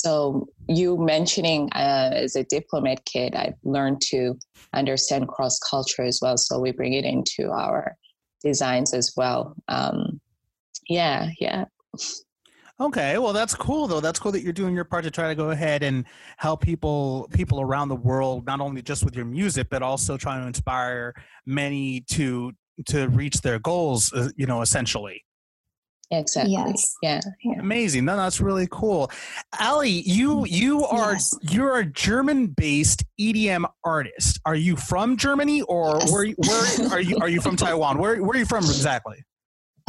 So 0.00 0.46
you 0.68 0.96
mentioning 0.96 1.68
uh, 1.72 2.10
as 2.14 2.36
a 2.36 2.44
diplomat 2.44 3.04
kid, 3.04 3.34
I've 3.34 3.58
learned 3.64 4.00
to 4.12 4.38
understand 4.72 5.26
cross 5.26 5.58
culture 5.58 6.02
as 6.02 6.20
well. 6.22 6.36
So 6.36 6.60
we 6.60 6.70
bring 6.70 6.92
it 6.92 7.04
into 7.04 7.50
our 7.50 7.96
designs 8.40 8.94
as 8.94 9.12
well. 9.16 9.56
Um, 9.66 10.20
yeah, 10.88 11.30
yeah. 11.40 11.64
Okay, 12.80 13.18
well 13.18 13.32
that's 13.32 13.56
cool 13.56 13.88
though. 13.88 13.98
That's 13.98 14.20
cool 14.20 14.30
that 14.30 14.42
you're 14.42 14.52
doing 14.52 14.72
your 14.72 14.84
part 14.84 15.02
to 15.02 15.10
try 15.10 15.26
to 15.26 15.34
go 15.34 15.50
ahead 15.50 15.82
and 15.82 16.04
help 16.36 16.60
people 16.60 17.28
people 17.32 17.60
around 17.60 17.88
the 17.88 17.96
world, 17.96 18.46
not 18.46 18.60
only 18.60 18.82
just 18.82 19.04
with 19.04 19.16
your 19.16 19.24
music, 19.24 19.66
but 19.68 19.82
also 19.82 20.16
trying 20.16 20.42
to 20.42 20.46
inspire 20.46 21.12
many 21.44 22.02
to 22.12 22.52
to 22.86 23.08
reach 23.08 23.40
their 23.40 23.58
goals. 23.58 24.12
uh, 24.12 24.28
You 24.36 24.46
know, 24.46 24.62
essentially. 24.62 25.24
Exactly. 26.10 26.52
Yes. 26.52 26.96
Yeah. 27.02 27.20
yeah. 27.44 27.60
Amazing. 27.60 28.06
No, 28.06 28.16
that's 28.16 28.40
really 28.40 28.66
cool. 28.70 29.10
Allie, 29.58 30.02
you 30.06 30.46
you 30.46 30.84
are 30.86 31.12
Yes. 31.12 31.34
you're 31.42 31.78
a 31.78 31.84
German-based 31.84 33.04
EDM 33.20 33.66
artist. 33.84 34.40
Are 34.46 34.54
you 34.54 34.76
from 34.76 35.16
Germany 35.16 35.62
or 35.62 35.98
Yes. 36.00 36.12
where 36.12 36.26
where 36.28 36.92
are 36.92 37.00
you 37.00 37.18
are 37.20 37.28
you 37.28 37.40
from 37.40 37.56
Taiwan? 37.56 37.98
Where 37.98 38.22
where 38.22 38.36
are 38.36 38.38
you 38.38 38.46
from 38.46 38.64
exactly? 38.64 39.22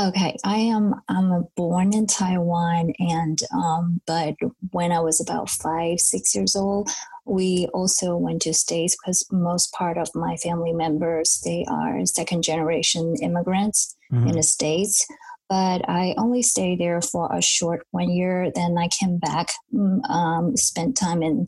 Okay, 0.02 0.38
I 0.46 0.56
am. 0.56 0.94
I'm 1.10 1.46
born 1.58 1.94
in 1.94 2.08
Taiwan, 2.08 2.94
and 3.00 3.38
um, 3.54 4.00
but 4.08 4.36
when 4.72 4.94
I 4.94 5.02
was 5.02 5.20
about 5.20 5.50
five, 5.50 6.00
six 6.00 6.34
years 6.34 6.56
old, 6.56 6.90
we 7.26 7.68
also 7.74 8.16
went 8.16 8.42
to 8.44 8.54
states 8.54 8.96
because 8.96 9.26
most 9.30 9.74
part 9.74 9.98
of 9.98 10.10
my 10.16 10.38
family 10.38 10.72
members 10.72 11.42
they 11.44 11.66
are 11.70 12.06
second 12.06 12.44
generation 12.44 13.16
immigrants 13.22 13.96
in 14.12 14.32
the 14.32 14.42
states. 14.44 15.06
But 15.50 15.90
I 15.90 16.14
only 16.18 16.44
stayed 16.44 16.80
there 16.80 17.02
for 17.02 17.28
a 17.34 17.42
short 17.42 17.86
one 17.92 18.10
year. 18.12 18.52
Then 18.54 18.78
I 18.78 18.88
came 18.88 19.18
back, 19.18 19.52
mm, 19.74 20.08
um, 20.10 20.56
spent 20.56 20.96
time 20.96 21.24
in 21.24 21.48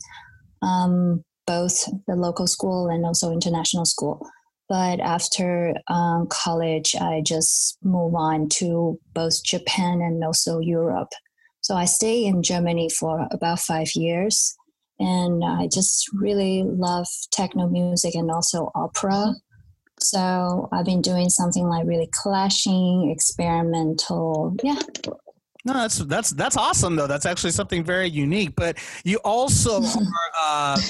um, 0.60 1.24
both 1.46 1.88
the 2.06 2.16
local 2.16 2.48
school 2.48 2.88
and 2.88 3.06
also 3.06 3.32
international 3.32 3.84
school. 3.84 4.26
But 4.68 5.00
after 5.00 5.74
um, 5.88 6.26
college, 6.28 6.96
I 6.96 7.22
just 7.24 7.78
move 7.82 8.14
on 8.14 8.48
to 8.60 8.98
both 9.14 9.44
Japan 9.44 10.00
and 10.00 10.24
also 10.24 10.58
Europe. 10.58 11.10
So 11.60 11.76
I 11.76 11.84
stay 11.84 12.24
in 12.24 12.42
Germany 12.42 12.88
for 12.88 13.28
about 13.30 13.60
five 13.60 13.94
years. 13.94 14.56
And 14.98 15.44
I 15.44 15.68
just 15.68 16.06
really 16.12 16.64
love 16.64 17.06
techno 17.32 17.68
music 17.68 18.14
and 18.14 18.30
also 18.30 18.70
opera. 18.74 19.34
So 20.02 20.68
I've 20.72 20.84
been 20.84 21.00
doing 21.02 21.30
something 21.30 21.68
like 21.68 21.86
really 21.86 22.08
clashing, 22.12 23.10
experimental. 23.10 24.56
Yeah. 24.62 24.78
No, 25.64 25.74
that's 25.74 25.98
that's 25.98 26.30
that's 26.30 26.56
awesome 26.56 26.96
though. 26.96 27.06
That's 27.06 27.24
actually 27.24 27.52
something 27.52 27.84
very 27.84 28.08
unique. 28.08 28.54
But 28.56 28.78
you 29.04 29.18
also 29.24 29.82
are 29.84 30.30
uh, 30.40 30.80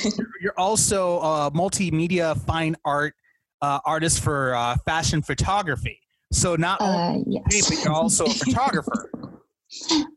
you're 0.40 0.58
also 0.58 1.18
a 1.20 1.50
multimedia 1.50 2.38
fine 2.46 2.76
art 2.84 3.14
uh, 3.60 3.80
artist 3.84 4.22
for 4.22 4.54
uh, 4.54 4.76
fashion 4.86 5.20
photography. 5.22 5.98
So 6.32 6.56
not 6.56 6.80
only 6.80 7.20
Uh, 7.20 7.24
yes. 7.26 7.68
but 7.68 7.84
you're 7.84 7.92
also 7.92 8.26
a 8.26 8.30
photographer. 8.30 9.10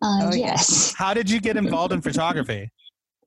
Uh, 0.01 0.19
Oh, 0.31 0.33
yes. 0.33 0.93
How 0.97 1.13
did 1.13 1.29
you 1.29 1.39
get 1.39 1.55
involved 1.55 1.93
in 1.93 2.01
photography? 2.01 2.69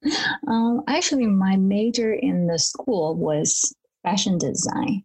Um, 0.46 0.83
actually, 0.87 1.26
my 1.26 1.57
major 1.57 2.12
in 2.12 2.46
the 2.46 2.59
school 2.59 3.16
was 3.16 3.74
fashion 4.04 4.38
design. 4.38 5.04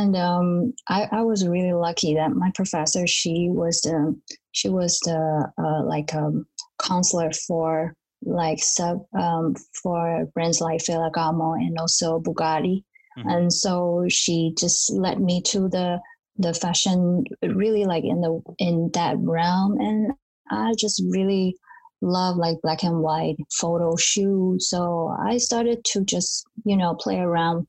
And 0.00 0.16
um, 0.16 0.72
I, 0.88 1.08
I 1.12 1.22
was 1.22 1.46
really 1.46 1.72
lucky 1.72 2.14
that 2.14 2.32
my 2.32 2.50
professor, 2.54 3.06
she 3.06 3.48
was 3.50 3.82
the, 3.82 4.18
she 4.52 4.68
was 4.68 4.98
the 5.00 5.52
uh, 5.58 5.84
like 5.84 6.14
um, 6.14 6.46
counselor 6.82 7.30
for 7.46 7.94
like 8.22 8.58
sub 8.60 9.04
um, 9.18 9.54
for 9.82 10.26
brands 10.34 10.60
like 10.60 10.80
Ferragamo 10.80 11.54
and 11.54 11.78
also 11.78 12.20
Bugatti. 12.20 12.84
Mhm. 13.18 13.32
And 13.32 13.52
so 13.52 14.06
she 14.08 14.54
just 14.56 14.92
led 14.92 15.20
me 15.20 15.42
to 15.42 15.68
the 15.68 16.00
the 16.36 16.54
fashion 16.54 17.24
really 17.42 17.84
like 17.84 18.04
in 18.04 18.20
the 18.22 18.40
in 18.58 18.90
that 18.94 19.16
realm 19.18 19.78
and 19.78 20.12
I 20.50 20.72
just 20.78 21.02
really 21.10 21.56
love 22.00 22.36
like 22.36 22.56
black 22.62 22.82
and 22.82 23.00
white 23.00 23.36
photo 23.52 23.96
shoot. 23.96 24.62
So 24.62 25.14
I 25.22 25.36
started 25.38 25.84
to 25.92 26.04
just, 26.04 26.46
you 26.64 26.76
know, 26.76 26.94
play 26.94 27.18
around 27.18 27.66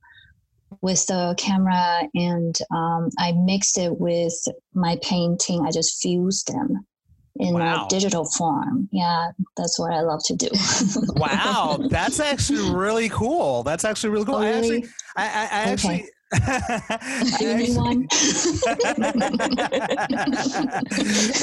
with 0.82 1.06
the 1.08 1.36
camera 1.38 2.04
and 2.16 2.58
um, 2.74 3.10
I 3.20 3.34
mixed 3.34 3.78
it 3.78 4.00
with 4.00 4.34
my 4.74 4.98
painting. 5.02 5.66
I 5.66 5.72
just 5.72 6.02
fused 6.02 6.48
them 6.52 6.86
in 7.38 7.54
Wow. 7.56 7.86
a 7.86 7.90
digital 7.90 8.26
form. 8.26 8.88
Yeah, 8.92 9.32
that's 9.58 9.80
what 9.80 9.92
I 9.92 10.02
love 10.02 10.22
to 10.26 10.36
do. 10.36 10.48
Wow, 11.16 11.78
that's 11.90 12.20
actually 12.20 12.72
really 12.72 13.10
cool. 13.10 13.64
That's 13.64 13.86
actually 13.86 14.10
really 14.10 14.26
cool. 14.26 14.36
Oh, 14.36 14.40
I 14.40 14.48
actually. 14.50 14.86
I, 15.18 15.24
I, 15.26 15.42
I 15.52 15.62
Okay. 15.62 15.72
actually. 15.74 16.10
I 16.34 17.36
Do 17.40 17.46
you 17.46 17.54
need 17.56 17.64
actually- 17.64 17.78
one? 17.78 18.08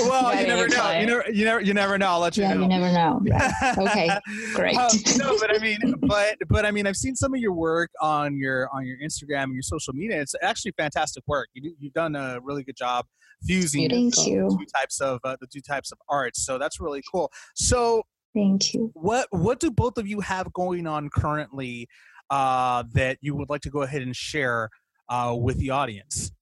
well, 0.09 0.41
you 0.41 0.47
never 0.47 0.69
know. 0.69 0.91
You 0.99 1.07
never, 1.07 1.25
you 1.31 1.45
never, 1.45 1.61
you 1.61 1.75
never 1.75 1.99
know. 1.99 2.07
I'll 2.07 2.21
let 2.21 2.37
you 2.37 2.45
yeah, 2.45 2.55
know. 2.55 2.63
you 2.63 2.69
never 2.69 2.93
know. 2.93 3.21
Right. 3.29 3.79
Okay, 3.79 4.09
great. 4.55 4.77
Um, 4.77 4.89
no, 5.19 5.37
but 5.39 5.55
I 5.55 5.59
mean, 5.59 5.95
but 6.03 6.37
but 6.49 6.65
I 6.65 6.71
mean, 6.71 6.87
I've 6.87 6.97
seen 6.97 7.15
some 7.17 7.35
of 7.35 7.41
your 7.41 7.53
work 7.53 7.91
on 8.01 8.37
your 8.39 8.69
on 8.73 8.87
your 8.87 8.97
Instagram 8.99 9.45
and 9.45 9.55
your 9.55 9.63
social 9.63 9.93
media. 9.95 10.21
It's 10.21 10.35
actually 10.43 10.73
fantastic 10.77 11.25
work. 11.27 11.49
You, 11.55 11.75
you've 11.79 11.93
done 11.93 12.17
a 12.17 12.39
really 12.43 12.65
good 12.65 12.77
job 12.77 13.07
fusing 13.47 13.89
Thank 13.89 14.15
the 14.17 14.23
you. 14.23 14.49
two 14.59 14.67
types 14.75 15.01
of 15.01 15.21
uh, 15.25 15.37
the 15.41 15.47
two 15.47 15.61
types 15.61 15.93
of 15.93 15.99
arts. 16.09 16.45
So 16.45 16.59
that's 16.59 16.81
really 16.81 17.03
cool. 17.13 17.31
So 17.55 18.03
Thank 18.35 18.75
you. 18.75 18.91
what 18.95 19.27
what 19.31 19.61
do 19.61 19.71
both 19.71 19.99
of 19.99 20.07
you 20.07 20.21
have 20.21 20.53
going 20.53 20.87
on 20.87 21.09
currently 21.15 21.89
uh, 22.31 22.85
that 22.93 23.19
you 23.21 23.35
would 23.35 23.49
like 23.49 23.63
to 23.63 23.71
go 23.71 23.83
ahead 23.83 24.03
and 24.03 24.15
share 24.15 24.71
uh, 25.09 25.35
with 25.39 25.59
the 25.59 25.71
audience? 25.71 26.33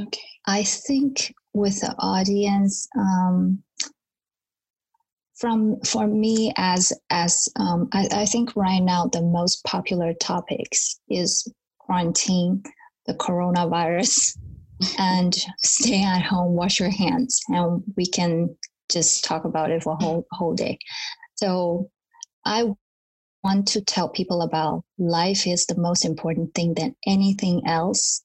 Okay. 0.00 0.20
I 0.46 0.62
think 0.62 1.34
with 1.52 1.80
the 1.80 1.94
audience, 1.98 2.88
um, 2.98 3.62
from 5.42 5.80
for 5.80 6.06
me 6.06 6.52
as 6.56 6.92
as 7.10 7.48
um, 7.56 7.88
I, 7.92 8.08
I 8.12 8.24
think 8.26 8.54
right 8.54 8.82
now 8.82 9.06
the 9.06 9.22
most 9.22 9.64
popular 9.64 10.14
topics 10.14 11.00
is 11.08 11.52
quarantine, 11.80 12.62
the 13.06 13.14
coronavirus, 13.14 14.38
and 14.98 15.36
stay 15.58 16.02
at 16.04 16.22
home, 16.22 16.54
wash 16.54 16.78
your 16.78 16.90
hands, 16.90 17.40
and 17.48 17.82
we 17.96 18.06
can 18.06 18.56
just 18.88 19.24
talk 19.24 19.44
about 19.44 19.70
it 19.70 19.82
for 19.82 19.94
a 19.94 20.04
whole 20.04 20.26
whole 20.30 20.54
day. 20.54 20.78
So 21.34 21.90
I 22.44 22.70
want 23.44 23.66
to 23.68 23.80
tell 23.80 24.08
people 24.08 24.42
about 24.42 24.84
life 24.98 25.46
is 25.46 25.66
the 25.66 25.78
most 25.78 26.04
important 26.04 26.54
thing 26.54 26.74
than 26.74 26.94
anything 27.06 27.62
else 27.66 28.22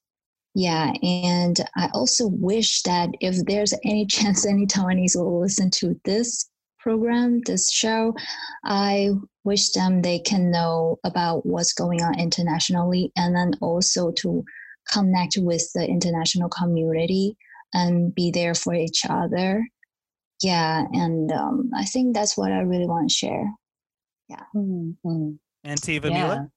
yeah, 0.57 0.91
and 1.03 1.59
I 1.75 1.87
also 1.93 2.29
wish 2.29 2.81
that 2.81 3.11
if 3.21 3.45
there's 3.45 3.75
any 3.83 4.05
chance 4.17 4.43
any 4.43 4.65
Taiwanese 4.65 5.15
will 5.15 5.39
listen 5.39 5.69
to 5.81 6.01
this 6.03 6.49
program, 6.79 7.41
this 7.45 7.71
show, 7.71 8.15
I 8.65 9.11
wish 9.43 9.69
them 9.73 10.01
they 10.01 10.17
can 10.17 10.49
know 10.49 10.97
about 11.03 11.45
what's 11.45 11.73
going 11.73 12.01
on 12.01 12.19
internationally 12.19 13.11
and 13.15 13.35
then 13.35 13.51
also 13.61 14.11
to 14.13 14.43
connect 14.91 15.37
with 15.37 15.69
the 15.75 15.85
international 15.85 16.49
community 16.49 17.37
and 17.75 18.15
be 18.15 18.31
there 18.31 18.55
for 18.55 18.73
each 18.73 19.05
other. 19.07 19.63
Yeah, 20.41 20.85
and 20.91 21.31
um, 21.31 21.69
I 21.75 21.85
think 21.85 22.15
that's 22.15 22.35
what 22.35 22.51
I 22.51 22.61
really 22.61 22.87
want 22.87 23.11
to 23.11 23.15
share. 23.15 23.47
And 25.63 25.79
Tiva 25.79 26.09
Yeah. 26.09 26.23
Mila? 26.23 26.51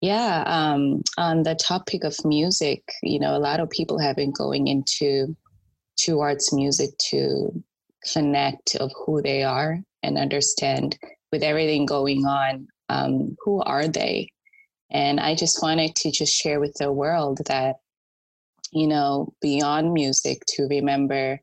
Yeah, 0.00 0.44
um, 0.46 1.02
on 1.16 1.44
the 1.44 1.54
topic 1.54 2.04
of 2.04 2.14
music, 2.26 2.82
you 3.02 3.18
know, 3.18 3.34
a 3.36 3.38
lot 3.38 3.60
of 3.60 3.70
people 3.70 3.98
have 3.98 4.16
been 4.16 4.32
going 4.32 4.66
into 4.66 5.34
towards 5.96 6.52
music 6.52 6.90
to 7.10 7.64
connect 8.12 8.76
of 8.76 8.92
who 9.06 9.22
they 9.22 9.42
are 9.44 9.78
and 10.02 10.18
understand 10.18 10.98
with 11.32 11.42
everything 11.42 11.86
going 11.86 12.26
on, 12.26 12.68
um, 12.90 13.34
who 13.40 13.62
are 13.62 13.88
they? 13.88 14.28
And 14.90 15.20
I 15.20 15.34
just 15.34 15.62
wanted 15.62 15.96
to 15.96 16.10
just 16.10 16.34
share 16.34 16.60
with 16.60 16.74
the 16.78 16.92
world 16.92 17.40
that, 17.46 17.76
you 18.72 18.86
know, 18.86 19.32
beyond 19.40 19.94
music, 19.94 20.42
to 20.48 20.64
remember 20.64 21.40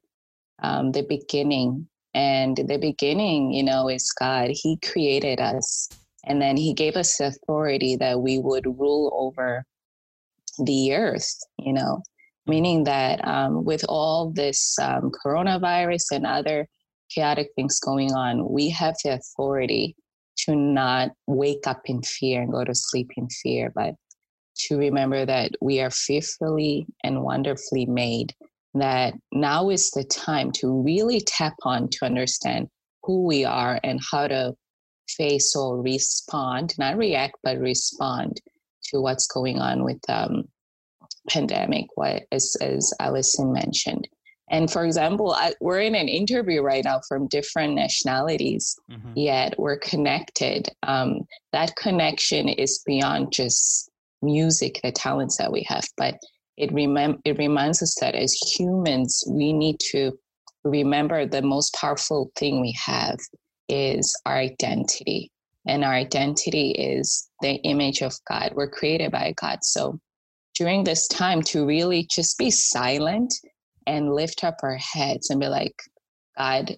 um, 0.61 0.91
the 0.91 1.01
beginning. 1.01 1.87
And 2.13 2.57
the 2.57 2.77
beginning, 2.77 3.53
you 3.53 3.63
know, 3.63 3.87
is 3.87 4.11
God. 4.11 4.49
He 4.51 4.77
created 4.83 5.39
us. 5.39 5.89
And 6.25 6.41
then 6.41 6.57
he 6.57 6.73
gave 6.73 6.95
us 6.97 7.19
authority 7.19 7.95
that 7.95 8.21
we 8.21 8.37
would 8.37 8.65
rule 8.65 9.11
over 9.15 9.65
the 10.63 10.93
earth, 10.93 11.37
you 11.57 11.73
know, 11.73 12.03
meaning 12.45 12.83
that 12.83 13.25
um, 13.27 13.63
with 13.63 13.83
all 13.87 14.31
this 14.31 14.77
um, 14.79 15.11
coronavirus 15.25 16.05
and 16.11 16.25
other 16.25 16.67
chaotic 17.09 17.49
things 17.55 17.79
going 17.79 18.11
on, 18.13 18.49
we 18.49 18.69
have 18.69 18.95
the 19.03 19.13
authority 19.13 19.95
to 20.37 20.55
not 20.55 21.11
wake 21.27 21.65
up 21.65 21.81
in 21.85 22.01
fear 22.01 22.41
and 22.41 22.51
go 22.51 22.63
to 22.63 22.73
sleep 22.73 23.11
in 23.17 23.27
fear, 23.29 23.71
but 23.73 23.95
to 24.55 24.77
remember 24.77 25.25
that 25.25 25.51
we 25.61 25.79
are 25.81 25.89
fearfully 25.89 26.85
and 27.03 27.23
wonderfully 27.23 27.85
made, 27.85 28.33
that 28.73 29.13
now 29.31 29.69
is 29.69 29.91
the 29.91 30.03
time 30.03 30.51
to 30.53 30.81
really 30.81 31.21
tap 31.21 31.55
on 31.63 31.89
to 31.89 32.05
understand 32.05 32.67
who 33.03 33.23
we 33.25 33.43
are 33.43 33.79
and 33.83 33.99
how 34.11 34.27
to 34.27 34.53
face 35.09 35.55
or 35.55 35.81
respond, 35.81 36.73
not 36.77 36.97
react, 36.97 37.35
but 37.43 37.57
respond 37.57 38.39
to 38.83 39.01
what's 39.01 39.27
going 39.27 39.59
on 39.59 39.83
with 39.83 39.99
um, 40.09 40.43
pandemic, 41.29 41.85
what 41.95 42.23
as, 42.31 42.55
as 42.61 42.93
Allison 42.99 43.51
mentioned. 43.51 44.07
And 44.49 44.69
for 44.69 44.85
example, 44.85 45.31
I, 45.31 45.53
we're 45.61 45.79
in 45.79 45.95
an 45.95 46.09
interview 46.09 46.61
right 46.61 46.83
now 46.83 46.99
from 47.07 47.27
different 47.27 47.73
nationalities, 47.73 48.75
Mhm. 48.89 49.13
yet 49.15 49.55
we're 49.57 49.77
connected. 49.79 50.69
Um, 50.83 51.21
that 51.53 51.75
connection 51.75 52.49
is 52.49 52.81
beyond 52.85 53.31
just 53.31 53.89
music, 54.21 54.79
the 54.83 54.91
talents 54.91 55.37
that 55.37 55.51
we 55.51 55.63
have, 55.67 55.85
but 55.97 56.15
it, 56.57 56.71
remem- 56.71 57.19
it 57.25 57.37
reminds 57.37 57.81
us 57.81 57.95
that 58.01 58.15
as 58.15 58.33
humans, 58.33 59.23
we 59.29 59.53
need 59.53 59.79
to 59.91 60.11
remember 60.63 61.25
the 61.25 61.41
most 61.41 61.73
powerful 61.73 62.31
thing 62.35 62.61
we 62.61 62.75
have 62.85 63.17
is 63.69 64.15
our 64.25 64.35
identity. 64.35 65.31
And 65.67 65.83
our 65.83 65.93
identity 65.93 66.71
is 66.71 67.29
the 67.41 67.55
image 67.63 68.01
of 68.01 68.13
God. 68.27 68.53
We're 68.55 68.69
created 68.69 69.11
by 69.11 69.33
God. 69.39 69.59
So 69.63 69.99
during 70.55 70.83
this 70.83 71.07
time, 71.07 71.41
to 71.43 71.65
really 71.65 72.07
just 72.09 72.37
be 72.37 72.51
silent 72.51 73.33
and 73.87 74.13
lift 74.13 74.43
up 74.43 74.57
our 74.63 74.77
heads 74.77 75.29
and 75.29 75.39
be 75.39 75.47
like, 75.47 75.75
God, 76.37 76.75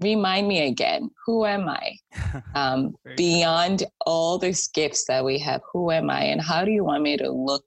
remind 0.00 0.46
me 0.48 0.66
again, 0.66 1.10
who 1.26 1.44
am 1.44 1.68
I? 1.68 1.96
Um, 2.54 2.94
beyond 3.16 3.84
all 4.04 4.38
these 4.38 4.68
gifts 4.68 5.04
that 5.06 5.24
we 5.24 5.38
have, 5.38 5.60
who 5.72 5.90
am 5.90 6.10
I? 6.10 6.24
And 6.24 6.40
how 6.40 6.64
do 6.64 6.72
you 6.72 6.82
want 6.82 7.02
me 7.02 7.16
to 7.16 7.30
look 7.30 7.64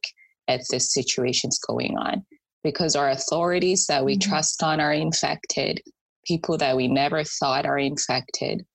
at 0.47 0.61
the 0.69 0.79
situations 0.79 1.59
going 1.59 1.97
on? 1.97 2.25
because 2.63 2.95
our 2.95 3.09
authorities 3.09 3.87
that 3.87 4.05
we 4.05 4.15
Mhm. 4.15 4.21
trust 4.21 4.63
on 4.63 4.79
are 4.79 4.93
infected, 4.93 5.81
people 6.25 6.57
that 6.57 6.75
we 6.75 6.87
never 6.87 7.23
thought 7.23 7.65
are 7.65 7.79
infected, 7.79 8.65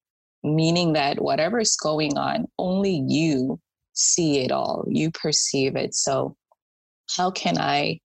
meaning 0.42 0.92
that 0.94 1.22
whatever 1.22 1.60
is 1.60 1.76
going 1.76 2.16
on, 2.16 2.46
only 2.58 3.04
you 3.06 3.60
see 3.92 4.38
it 4.40 4.52
all, 4.52 4.84
you 4.88 5.10
perceive 5.10 5.76
it. 5.76 5.94
So, 5.94 6.36
how 7.16 7.30
can 7.30 7.56
I 7.58 8.00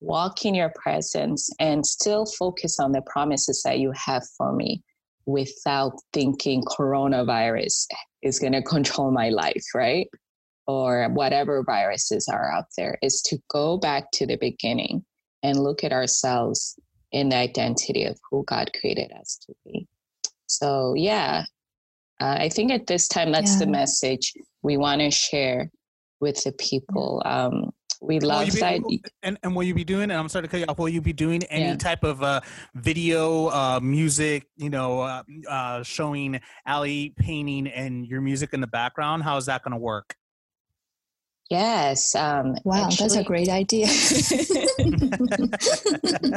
walk 0.00 0.44
in 0.44 0.54
your 0.54 0.72
presence 0.74 1.48
and 1.58 1.86
still 1.86 2.26
focus 2.26 2.78
on 2.78 2.92
the 2.92 3.02
promises 3.02 3.62
that 3.62 3.78
you 3.78 3.92
have 3.92 4.24
for 4.36 4.52
me 4.52 4.82
without 5.26 5.92
thinking 6.12 6.62
coronavirus 6.62 7.86
is 8.20 8.38
going 8.38 8.52
to 8.58 8.62
control 8.62 9.10
my 9.10 9.30
life, 9.30 9.64
right? 9.74 10.08
Or 10.66 11.08
whatever 11.12 11.64
viruses 11.64 12.28
are 12.28 12.52
out 12.52 12.66
there, 12.76 12.98
is 13.02 13.20
to 13.22 13.38
go 13.50 13.78
back 13.78 14.10
to 14.12 14.26
the 14.26 14.36
beginning 14.36 15.04
and 15.42 15.58
look 15.58 15.82
at 15.82 15.92
ourselves 15.92 16.78
in 17.10 17.28
the 17.30 17.36
identity 17.36 18.04
of 18.04 18.18
who 18.30 18.44
God 18.46 18.70
created 18.78 19.10
us 19.12 19.38
to 19.46 19.54
be. 19.64 19.86
So, 20.46 20.94
yeah, 20.96 21.44
uh, 22.20 22.36
I 22.38 22.48
think 22.48 22.70
at 22.70 22.86
this 22.86 23.08
time, 23.08 23.32
that's 23.32 23.58
the 23.58 23.66
message 23.66 24.32
we 24.62 24.76
want 24.76 25.00
to 25.00 25.10
share 25.10 25.70
with 26.20 26.42
the 26.44 26.52
people. 26.52 27.20
Um, 27.24 27.72
we 28.00 28.20
love 28.20 28.46
you 28.46 28.52
be- 28.52 28.60
that. 28.60 29.10
and, 29.22 29.38
and 29.42 29.54
will 29.54 29.62
you 29.62 29.74
be 29.74 29.84
doing? 29.84 30.04
And 30.04 30.12
I'm 30.12 30.28
sorry 30.28 30.42
to 30.42 30.48
cut 30.48 30.60
you 30.60 30.66
off. 30.68 30.78
Will 30.78 30.88
you 30.88 31.00
be 31.00 31.12
doing 31.12 31.42
any 31.44 31.66
Yeah. 31.66 31.76
type 31.76 32.04
of 32.04 32.22
uh, 32.22 32.40
video, 32.74 33.46
uh, 33.48 33.80
music? 33.82 34.46
You 34.56 34.70
know, 34.70 35.00
uh, 35.00 35.22
uh, 35.48 35.82
showing 35.82 36.40
Allie 36.66 37.14
painting 37.16 37.66
and 37.68 38.06
your 38.06 38.20
music 38.20 38.52
in 38.52 38.60
the 38.60 38.66
background. 38.66 39.22
How 39.22 39.36
is 39.36 39.46
that 39.46 39.62
going 39.62 39.72
to 39.72 39.78
work? 39.78 40.16
Yes. 41.50 42.14
Um, 42.14 42.54
Wow, 42.64 42.88
that's 42.98 43.16
a 43.16 43.22
great 43.24 43.48
idea. 43.50 43.86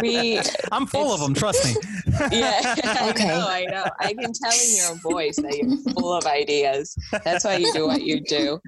we 0.01 0.39
I'm 0.71 0.85
full 0.85 1.13
of 1.13 1.19
them. 1.21 1.33
Trust 1.33 1.65
me. 1.65 1.75
yeah, 2.31 2.75
I 2.83 3.09
Okay. 3.11 3.27
know, 3.27 3.47
I 3.47 3.65
know. 3.65 3.83
I 3.99 4.13
can 4.13 4.31
tell 4.33 4.51
in 4.51 4.75
your 4.75 4.95
voice 5.01 5.35
that 5.37 5.55
you're 5.57 5.77
full 5.93 6.13
of 6.13 6.25
ideas. 6.25 6.95
That's 7.23 7.45
why 7.45 7.57
you 7.57 7.71
do 7.73 7.87
what 7.87 8.01
you 8.03 8.21
do. 8.21 8.59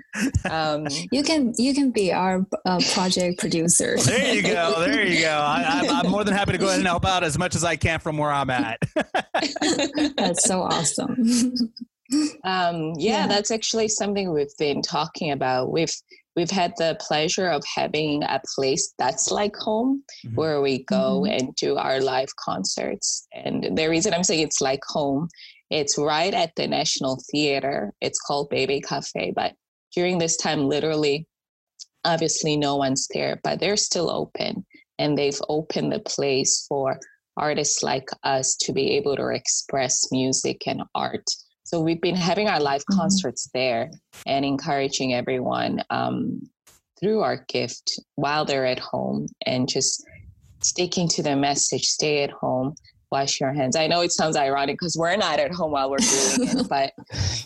Um, 0.50 0.88
you 1.12 1.24
can 1.24 1.54
you 1.58 1.74
can 1.74 1.92
be 1.92 2.12
our 2.14 2.46
uh, 2.66 2.80
project 2.94 3.40
producer. 3.40 3.98
There 4.06 4.34
you 4.36 4.42
go. 4.44 4.76
There 4.80 5.06
you 5.06 5.22
go. 5.22 5.30
I, 5.32 5.64
I'm, 5.68 5.90
I'm 6.06 6.12
more 6.12 6.24
than 6.24 6.34
happy 6.34 6.54
to 6.54 6.58
go 6.58 6.68
ahead 6.68 6.80
and 6.80 6.88
help 6.88 7.06
out 7.06 7.24
as 7.24 7.38
much 7.38 7.56
as 7.56 7.64
I 7.64 7.76
can 7.76 8.00
from 8.00 8.18
where 8.18 8.32
I'm 8.32 8.50
at. 8.50 8.80
That's 10.18 10.44
so 10.46 10.62
awesome. 10.62 11.16
um, 12.44 12.94
yeah, 12.98 12.98
Yeah. 12.98 13.28
that's 13.28 13.52
actually 13.52 13.88
something 13.90 14.32
we've 14.32 14.56
been 14.58 14.82
talking 14.82 15.32
about. 15.32 15.72
We've 15.72 15.94
we've 16.38 16.52
had 16.52 16.72
the 16.78 16.96
pleasure 17.02 17.48
of 17.50 17.64
having 17.76 18.22
a 18.24 18.40
place 18.56 18.94
that's 19.00 19.32
like 19.32 19.56
home 19.56 20.04
Mhm. 20.24 20.36
where 20.36 20.62
we 20.62 20.84
go 20.84 21.24
Mhm. 21.26 21.32
and 21.36 21.56
do 21.56 21.78
our 21.78 22.00
live 22.00 22.30
concerts. 22.36 23.28
And 23.34 23.76
the 23.76 23.90
reason 23.90 24.14
I'm 24.14 24.24
saying 24.24 24.44
it's 24.46 24.62
like 24.62 24.84
home, 24.88 25.30
it's 25.72 25.98
right 25.98 26.34
at 26.34 26.52
the 26.56 26.68
National 26.68 27.18
Theater. 27.32 27.94
It's 28.02 28.20
called 28.20 28.50
Baby 28.50 28.80
Cafe, 28.82 29.34
but 29.36 29.56
during 29.96 30.20
this 30.20 30.38
time, 30.38 30.70
literally, 30.70 31.26
obviously 32.06 32.56
no 32.56 32.76
one's 32.76 33.08
there, 33.14 33.40
but 33.44 33.60
they're 33.60 33.76
still 33.76 34.10
open, 34.12 34.64
and 35.00 35.18
they've 35.18 35.42
opened 35.50 35.92
the 35.92 36.00
place 36.02 36.66
for 36.70 37.00
artists 37.36 37.82
like 37.82 38.10
us 38.24 38.56
to 38.62 38.74
be 38.74 38.92
able 38.92 39.16
to 39.16 39.28
express 39.30 40.12
music 40.12 40.68
and 40.68 40.84
art. 40.94 41.26
So 41.68 41.82
we've 41.82 42.00
been 42.00 42.16
having 42.16 42.48
our 42.48 42.62
live 42.62 42.82
Mhm. 42.86 42.96
concerts 42.96 43.50
there 43.54 43.92
and 44.26 44.46
encouraging 44.46 45.14
everyone 45.14 45.84
um, 45.90 46.50
through 46.98 47.20
our 47.20 47.44
gift 47.50 48.00
while 48.16 48.46
they're 48.46 48.66
at 48.66 48.80
home 48.80 49.28
and 49.46 49.68
just 49.68 50.02
sticking 50.64 51.10
to 51.10 51.22
the 51.22 51.36
message 51.36 51.84
stay 51.88 52.24
at 52.24 52.32
home 52.32 52.74
wash 53.12 53.40
your 53.42 53.52
hands 53.54 53.76
i 53.76 53.86
know 53.86 54.00
it 54.02 54.12
sounds 54.14 54.36
ironic 54.38 54.76
because 54.76 54.96
we're 54.98 55.16
not 55.18 55.40
at 55.40 55.52
home 55.54 55.72
while 55.72 55.90
we're 55.92 55.98
doing 55.98 56.48
it 56.48 56.68
but 56.70 56.94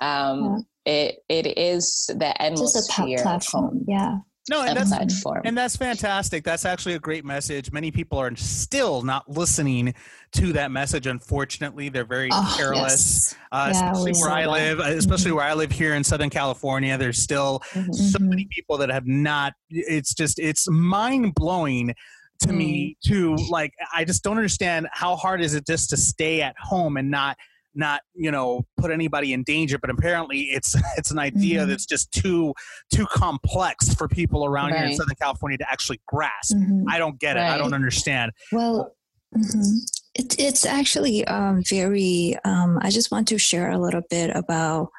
um, 0.01 0.65
it 0.86 1.17
it 1.28 1.57
is 1.57 2.05
the 2.07 2.13
Just 2.15 2.30
a 2.30 2.43
atmosphere 2.43 3.22
platform. 3.24 3.63
home 3.65 3.86
Yeah. 3.88 4.19
No, 4.50 4.64
and 4.64 4.76
that's 4.76 4.89
platform 4.89 5.42
and 5.46 5.56
that's 5.56 5.76
fantastic. 5.76 6.44
That's 6.44 6.66
actually 6.66 6.96
a 6.96 7.00
great 7.00 7.24
message. 7.24 7.72
Many 7.72 7.92
people 7.92 8.18
are 8.18 8.36
still 8.36 9.04
not 9.04 9.30
listening 9.30 9.94
to 10.34 10.52
that 10.54 10.72
message. 10.72 11.06
Unfortunately, 11.06 11.89
they're 11.89 12.06
very 12.06 12.30
Oh, 12.34 12.56
careless. 12.58 13.34
yes. 13.34 13.36
Uh, 13.52 13.70
Yeah, 13.74 13.92
especially 13.92 14.14
where 14.20 14.32
I 14.32 14.42
that. 14.44 14.50
live, 14.52 14.80
uh, 14.80 14.84
especially 14.98 15.32
where 15.32 15.46
I 15.46 15.54
live 15.54 15.72
here 15.72 15.94
in 15.94 16.04
Southern 16.04 16.32
California. 16.32 16.98
There's 16.98 17.22
still 17.22 17.60
Mhm. 17.74 17.94
so 17.94 18.18
Mhm. 18.20 18.30
many 18.30 18.48
people 18.50 18.78
that 18.80 18.89
have 18.89 19.06
not. 19.06 19.54
It's 19.70 20.14
just 20.16 20.39
it's 20.39 20.68
mind 20.70 21.36
blowing 21.36 21.94
to 22.39 22.52
me 22.52 22.98
to 23.06 23.36
like. 23.52 23.74
I 23.94 24.04
just 24.06 24.24
don't 24.24 24.38
understand 24.38 24.88
how 24.92 25.16
hard 25.16 25.42
is 25.42 25.54
it 25.54 25.68
just 25.68 25.92
to 25.92 25.98
stay 25.98 26.42
at 26.42 26.56
home 26.58 26.98
and 26.98 27.12
not 27.12 27.38
not 27.76 28.01
you 28.13 28.32
know 28.32 28.65
put 28.78 28.91
anybody 28.91 29.34
in 29.34 29.43
danger 29.43 29.78
but 29.78 29.89
apparently 29.89 30.41
it's 30.41 30.76
it's 30.97 31.11
an 31.11 31.19
idea 31.19 31.63
Mhm. 31.63 31.67
that's 31.69 31.86
just 31.86 32.11
too 32.11 32.53
too 32.93 33.05
complex 33.07 33.93
for 33.93 34.07
people 34.07 34.45
around 34.45 34.74
here 34.74 34.84
in 34.86 34.95
southern 34.95 35.15
california 35.15 35.57
to 35.57 35.69
actually 35.72 36.01
grasp 36.07 36.55
Mhm. 36.55 36.84
i 36.89 36.97
don't 36.97 37.19
get 37.19 37.38
it 37.38 37.43
i 37.43 37.57
don't 37.57 37.74
understand 37.74 38.32
Well, 38.51 38.93
mhm. 39.36 39.78
it, 40.15 40.38
it's 40.39 40.65
actually 40.65 41.24
um, 41.26 41.63
very, 41.69 42.36
um, 42.43 42.78
I 42.82 42.89
just 42.89 43.11
want 43.11 43.28
to 43.30 43.38
share 43.38 43.69
a 43.69 43.80
little 43.80 44.01
bit 44.09 44.30
about 44.36 44.89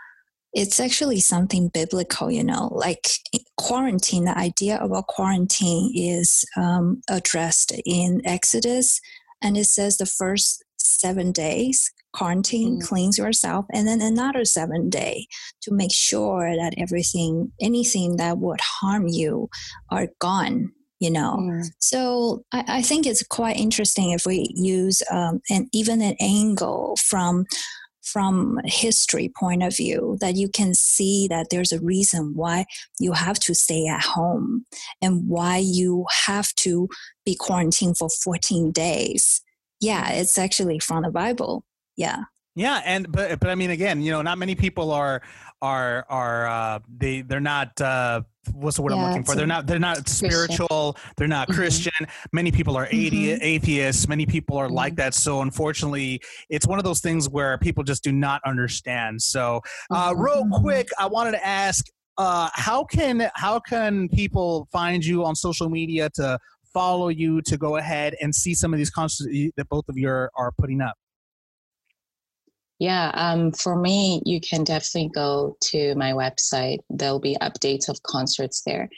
it's 0.55 0.81
actually 0.81 1.21
something 1.21 1.69
biblical, 1.73 2.31
you 2.31 2.45
know, 2.45 2.69
like 2.73 3.09
quarantine, 3.59 4.25
the 4.25 4.37
idea 4.37 4.79
about 4.81 5.07
quarantine 5.07 5.93
is 5.95 6.45
um, 6.57 7.01
addressed 7.09 7.73
in 7.87 8.21
Exodus. 8.27 9.01
And 9.43 9.57
it 9.57 9.65
says 9.67 9.97
the 9.99 10.07
first 10.07 10.63
seven 10.79 11.33
days, 11.33 11.91
quarantine, 12.13 12.79
Mhm. 12.81 12.87
cleanse 12.89 13.19
yourself, 13.19 13.65
and 13.73 13.87
then 13.89 14.01
another 14.01 14.45
seven 14.45 14.91
day 14.91 15.27
to 15.63 15.73
make 15.73 15.93
sure 15.93 16.55
that 16.57 16.75
everything, 16.77 17.53
anything 17.61 18.17
that 18.17 18.39
would 18.39 18.61
harm 18.61 19.09
you 19.09 19.49
are 19.91 20.09
gone, 20.19 20.73
you 21.01 21.11
know. 21.11 21.37
Mm. 21.41 21.65
So 21.79 22.45
I, 22.53 22.65
I 22.79 22.83
think 22.83 23.07
it's 23.07 23.23
quite 23.23 23.57
interesting 23.57 24.11
if 24.13 24.25
we 24.27 24.49
use 24.55 25.03
um, 25.11 25.41
an 25.51 25.69
even 25.73 26.01
an 26.03 26.17
angle 26.21 26.97
from 27.09 27.45
from 28.03 28.59
history 28.65 29.31
point 29.39 29.63
of 29.63 29.77
view 29.77 30.19
that 30.21 30.35
you 30.35 30.49
can 30.49 30.75
see 30.75 31.29
that 31.31 31.47
there's 31.51 31.71
a 31.71 31.81
reason 31.81 32.33
why 32.35 32.65
you 32.99 33.13
have 33.13 33.39
to 33.39 33.55
stay 33.55 33.87
at 33.87 34.03
home 34.03 34.65
and 35.01 35.29
why 35.29 35.57
you 35.57 36.05
have 36.27 36.53
to 36.57 36.89
be 37.25 37.37
quarantined 37.37 37.97
for 37.97 38.09
14 38.25 38.73
days. 38.73 39.41
Yeah, 39.81 40.11
it's 40.11 40.37
actually 40.37 40.81
from 40.81 41.05
the 41.05 41.11
Bible. 41.11 41.65
Yeah. 41.97 42.25
yeah 42.55 42.81
and 42.85 43.11
but 43.11 43.39
but 43.41 43.49
i 43.51 43.55
mean 43.55 43.71
again 43.71 44.03
you 44.03 44.11
know 44.11 44.23
not 44.23 44.37
many 44.39 44.55
people 44.55 44.91
are 44.93 45.23
are 45.63 46.05
are 46.09 46.47
uh 46.49 46.79
they 46.99 47.23
they're 47.23 47.41
not 47.41 47.79
uh 47.81 48.21
what's 48.53 48.77
the 48.77 48.83
word 48.83 48.93
i'm 48.93 49.03
looking 49.03 49.25
for 49.25 49.35
they're 49.37 49.47
not 49.47 49.67
they're 49.67 49.79
not 49.79 50.09
spiritual 50.09 50.97
they're 51.17 51.29
not 51.29 51.49
Mhm. 51.49 51.55
christian 51.55 52.07
many 52.33 52.51
people 52.51 52.77
are 52.77 52.87
Mhm. 52.89 53.39
atheists 53.41 54.09
many 54.09 54.27
people 54.27 54.57
are 54.59 54.69
like 54.69 54.95
Mhm. 54.95 54.97
that 54.97 55.15
so 55.15 55.41
unfortunately 55.43 56.21
it's 56.51 56.67
one 56.67 56.79
of 56.79 56.85
those 56.85 57.01
things 57.01 57.29
where 57.29 57.57
people 57.59 57.85
just 57.85 58.03
do 58.05 58.13
not 58.13 58.41
understand 58.45 59.23
so 59.23 59.61
uh 59.91 60.13
Mhm. 60.13 60.23
real 60.25 60.45
Mhm. 60.45 60.61
quick 60.63 60.89
i 60.99 61.07
wanted 61.07 61.33
to 61.33 61.47
ask 61.47 61.87
uh 62.19 62.49
how 62.53 62.85
can 62.85 63.31
how 63.35 63.59
can 63.61 64.09
people 64.09 64.69
find 64.73 65.05
you 65.05 65.25
on 65.25 65.35
social 65.35 65.69
media 65.71 66.11
to 66.15 66.39
follow 66.75 67.09
you 67.09 67.41
to 67.43 67.57
go 67.57 67.77
ahead 67.77 68.15
and 68.21 68.35
see 68.35 68.53
some 68.55 68.73
of 68.75 68.79
these 68.79 68.91
concerts 68.91 69.29
that 69.57 69.69
both 69.69 69.87
of 69.89 69.97
you 69.97 70.09
are, 70.09 70.31
are 70.37 70.53
putting 70.59 70.81
up 70.81 70.95
Yeah, 72.83 73.13
um, 73.15 73.53
for 73.53 73.77
me, 73.77 74.21
you 74.27 74.41
can 74.41 74.65
definitely 74.65 75.11
go 75.15 75.57
to 75.71 75.95
my 75.95 76.11
website. 76.15 76.79
There'll 76.91 77.21
be 77.21 77.37
updates 77.41 77.89
of 77.89 78.03
concerts 78.03 78.63
there. 78.67 78.89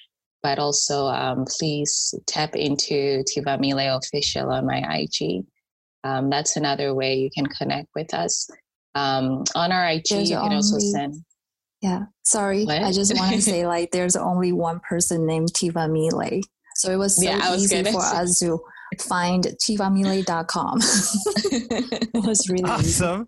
But 0.42 0.58
also, 0.58 1.04
um, 1.08 1.44
please 1.44 2.14
tap 2.26 2.56
into 2.56 3.22
Tivamile 3.24 3.98
Official 3.98 4.50
on 4.50 4.64
my 4.64 4.82
IG. 4.88 5.44
Um, 6.02 6.30
that's 6.30 6.56
another 6.56 6.94
way 6.94 7.16
you 7.16 7.28
can 7.28 7.44
connect 7.44 7.88
with 7.94 8.14
us. 8.14 8.48
Um, 8.94 9.44
on 9.54 9.70
our 9.70 9.86
IG, 9.86 10.04
There's 10.08 10.30
you 10.30 10.38
can 10.38 10.54
also 10.54 10.78
send. 10.78 11.16
Yeah. 11.82 12.04
Sorry. 12.22 12.64
What? 12.64 12.82
I 12.82 12.90
just 12.90 13.14
want 13.18 13.34
to 13.34 13.42
say 13.42 13.66
like 13.66 13.90
there's 13.90 14.16
only 14.16 14.52
one 14.52 14.80
person 14.80 15.26
named 15.26 15.52
Tivamile. 15.52 16.40
So 16.76 16.90
it 16.90 16.96
was 16.96 17.16
so 17.16 17.28
Yeah, 17.28 17.38
I 17.42 17.50
was 17.50 17.64
easy 17.64 17.82
gonna 17.82 17.92
for 17.92 18.00
say. 18.00 18.16
us 18.16 18.38
to 18.38 18.60
find 18.98 19.44
tivamile.com. 19.62 20.78
it 20.82 22.24
was 22.24 22.48
really 22.48 22.80
easy. 22.80 23.26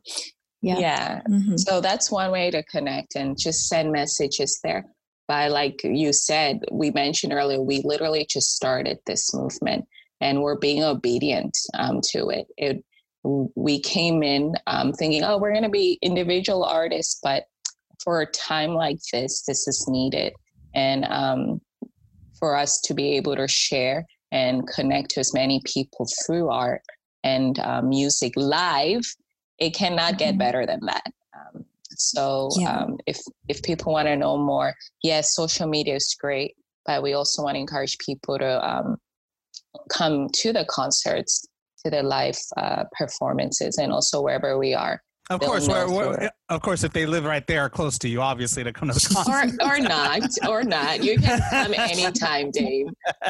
Yeah. 0.67 0.79
yeah. 0.81 1.21
Mhm. 1.29 1.59
So 1.59 1.81
that's 1.81 2.11
one 2.11 2.33
way 2.33 2.51
to 2.51 2.63
connect 2.65 3.15
and 3.15 3.39
just 3.39 3.69
send 3.69 3.93
messages 3.93 4.59
there. 4.65 4.85
But 5.29 5.51
like 5.53 5.83
you 5.85 6.13
said, 6.13 6.61
we 6.71 6.91
mentioned 6.91 7.33
earlier, 7.33 7.61
we 7.61 7.83
literally 7.85 8.27
just 8.29 8.55
started 8.55 8.99
this 9.07 9.33
movement 9.35 9.87
and 10.21 10.43
we're 10.43 10.59
being 10.59 10.83
obedient 10.83 11.57
um, 11.75 12.01
to 12.13 12.29
it. 12.31 12.47
it. 12.57 12.85
We 13.25 13.81
came 13.81 14.23
in 14.23 14.55
um, 14.67 14.93
thinking, 14.93 15.25
oh, 15.25 15.39
we're 15.39 15.53
going 15.53 15.65
to 15.65 15.69
be 15.69 15.99
individual 16.01 16.65
artists, 16.65 17.19
but 17.23 17.45
for 18.03 18.21
a 18.21 18.27
time 18.27 18.75
like 18.75 18.99
this, 19.13 19.43
this 19.43 19.67
is 19.67 19.87
needed. 19.89 20.33
And 20.75 21.05
um, 21.07 21.61
for 22.39 22.57
us 22.57 22.81
to 22.83 22.95
be 22.95 23.17
able 23.17 23.35
to 23.37 23.49
share 23.49 24.07
and 24.31 24.67
connect 24.69 25.11
to 25.11 25.21
as 25.21 25.35
many 25.35 25.61
people 25.65 26.07
through 26.25 26.51
art 26.51 26.83
and 27.25 27.59
uh, 27.59 27.83
music 27.83 28.33
live, 28.37 29.03
it 29.59 29.71
cannot 29.71 30.19
get 30.19 30.35
Mhm. 30.35 30.39
better 30.39 30.67
than 30.67 30.81
that. 30.87 31.07
Um, 31.35 31.65
so 31.91 32.51
Yeah. 32.57 32.83
um, 32.83 32.99
if 33.07 33.21
if 33.49 33.63
people 33.63 33.93
want 33.93 34.09
to 34.09 34.17
know 34.17 34.37
more, 34.37 34.75
yes, 35.03 35.35
social 35.35 35.67
media 35.67 35.95
is 35.95 36.15
great, 36.19 36.57
but 36.85 37.03
we 37.03 37.15
also 37.15 37.43
want 37.43 37.55
to 37.57 37.61
encourage 37.61 37.97
people 37.99 38.39
to 38.39 38.69
um, 38.69 38.97
come 39.89 40.29
to 40.31 40.53
the 40.53 40.65
concerts, 40.67 41.47
to 41.85 41.91
the 41.91 42.03
live 42.03 42.39
uh, 42.57 42.85
performances, 42.93 43.79
and 43.79 43.93
also 43.93 44.21
wherever 44.23 44.59
we 44.59 44.75
are. 44.75 45.03
Of 45.29 45.41
They'll 45.41 45.49
course, 45.49 45.67
know 45.67 45.75
we're, 45.89 45.91
we're, 45.93 46.15
through 46.15 46.27
it. 46.27 46.33
of 46.51 46.63
course, 46.63 46.85
if 46.85 46.93
they 46.93 47.05
live 47.05 47.25
right 47.25 47.45
there 47.49 47.69
close 47.69 47.99
to 47.99 48.09
you, 48.09 48.21
obviously 48.23 48.63
to 48.63 48.73
come 48.73 48.89
to 48.89 48.95
the 48.95 49.13
concert. 49.13 49.61
Or, 49.61 49.73
or 49.75 49.81
not, 49.81 50.23
or 50.49 50.63
not. 50.63 51.03
You 51.03 51.19
can 51.19 51.41
come 51.51 51.75
anytime, 51.75 52.53
Dave. 52.53 52.87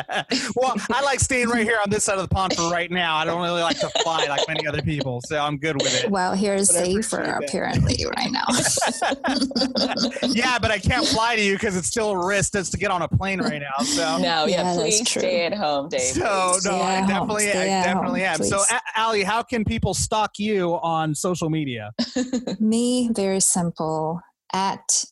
well, 0.56 0.74
I 0.92 1.00
like 1.02 1.20
staying 1.20 1.48
right 1.48 1.64
here 1.64 1.78
on 1.82 1.88
this 1.88 2.04
side 2.04 2.18
of 2.18 2.28
the 2.28 2.34
pond 2.34 2.54
for 2.54 2.70
right 2.70 2.90
now. 2.90 3.16
I 3.16 3.24
don't 3.24 3.40
really 3.42 3.62
like 3.62 3.80
to 3.80 3.88
fly 4.02 4.26
like 4.28 4.46
many 4.46 4.66
other 4.66 4.82
people, 4.82 5.22
so 5.24 5.38
I'm 5.38 5.56
good 5.56 5.76
with 5.76 6.04
it. 6.04 6.10
Well, 6.10 6.34
here's 6.34 6.70
safer 6.70 7.22
apparently 7.22 8.04
right 8.14 8.30
now. 8.30 8.44
yeah, 10.22 10.58
but 10.58 10.70
I 10.70 10.78
can't 10.78 11.06
fly 11.06 11.34
to 11.36 11.42
you 11.42 11.54
because 11.54 11.76
it's 11.76 11.88
still 11.88 12.10
a 12.10 12.26
risk 12.26 12.52
just 12.52 12.72
to 12.72 12.78
get 12.78 12.90
on 12.90 13.00
a 13.00 13.08
plane 13.08 13.40
right 13.40 13.62
now. 13.62 13.84
So 13.84 14.18
No, 14.18 14.44
yeah, 14.44 14.74
Yeah, 14.74 14.74
please 14.74 15.08
stay 15.08 15.46
at 15.46 15.54
home, 15.54 15.88
Dave. 15.88 16.00
So 16.02 16.20
no, 16.20 16.52
Stay 16.58 16.78
I 16.78 16.96
at 16.96 16.98
home. 17.04 17.08
definitely, 17.08 17.50
I 17.50 17.64
definitely 17.64 18.20
home, 18.20 18.28
am. 18.28 18.42
So, 18.42 18.58
please. 18.58 18.72
A- 18.72 19.00
Allie, 19.00 19.22
how 19.22 19.42
can 19.42 19.64
people 19.64 19.94
stalk 19.94 20.38
you 20.38 20.74
on 20.82 21.14
social 21.14 21.48
media? 21.48 21.85
Me, 22.60 23.10
very 23.14 23.40
simple. 23.40 24.20
At 24.52 25.04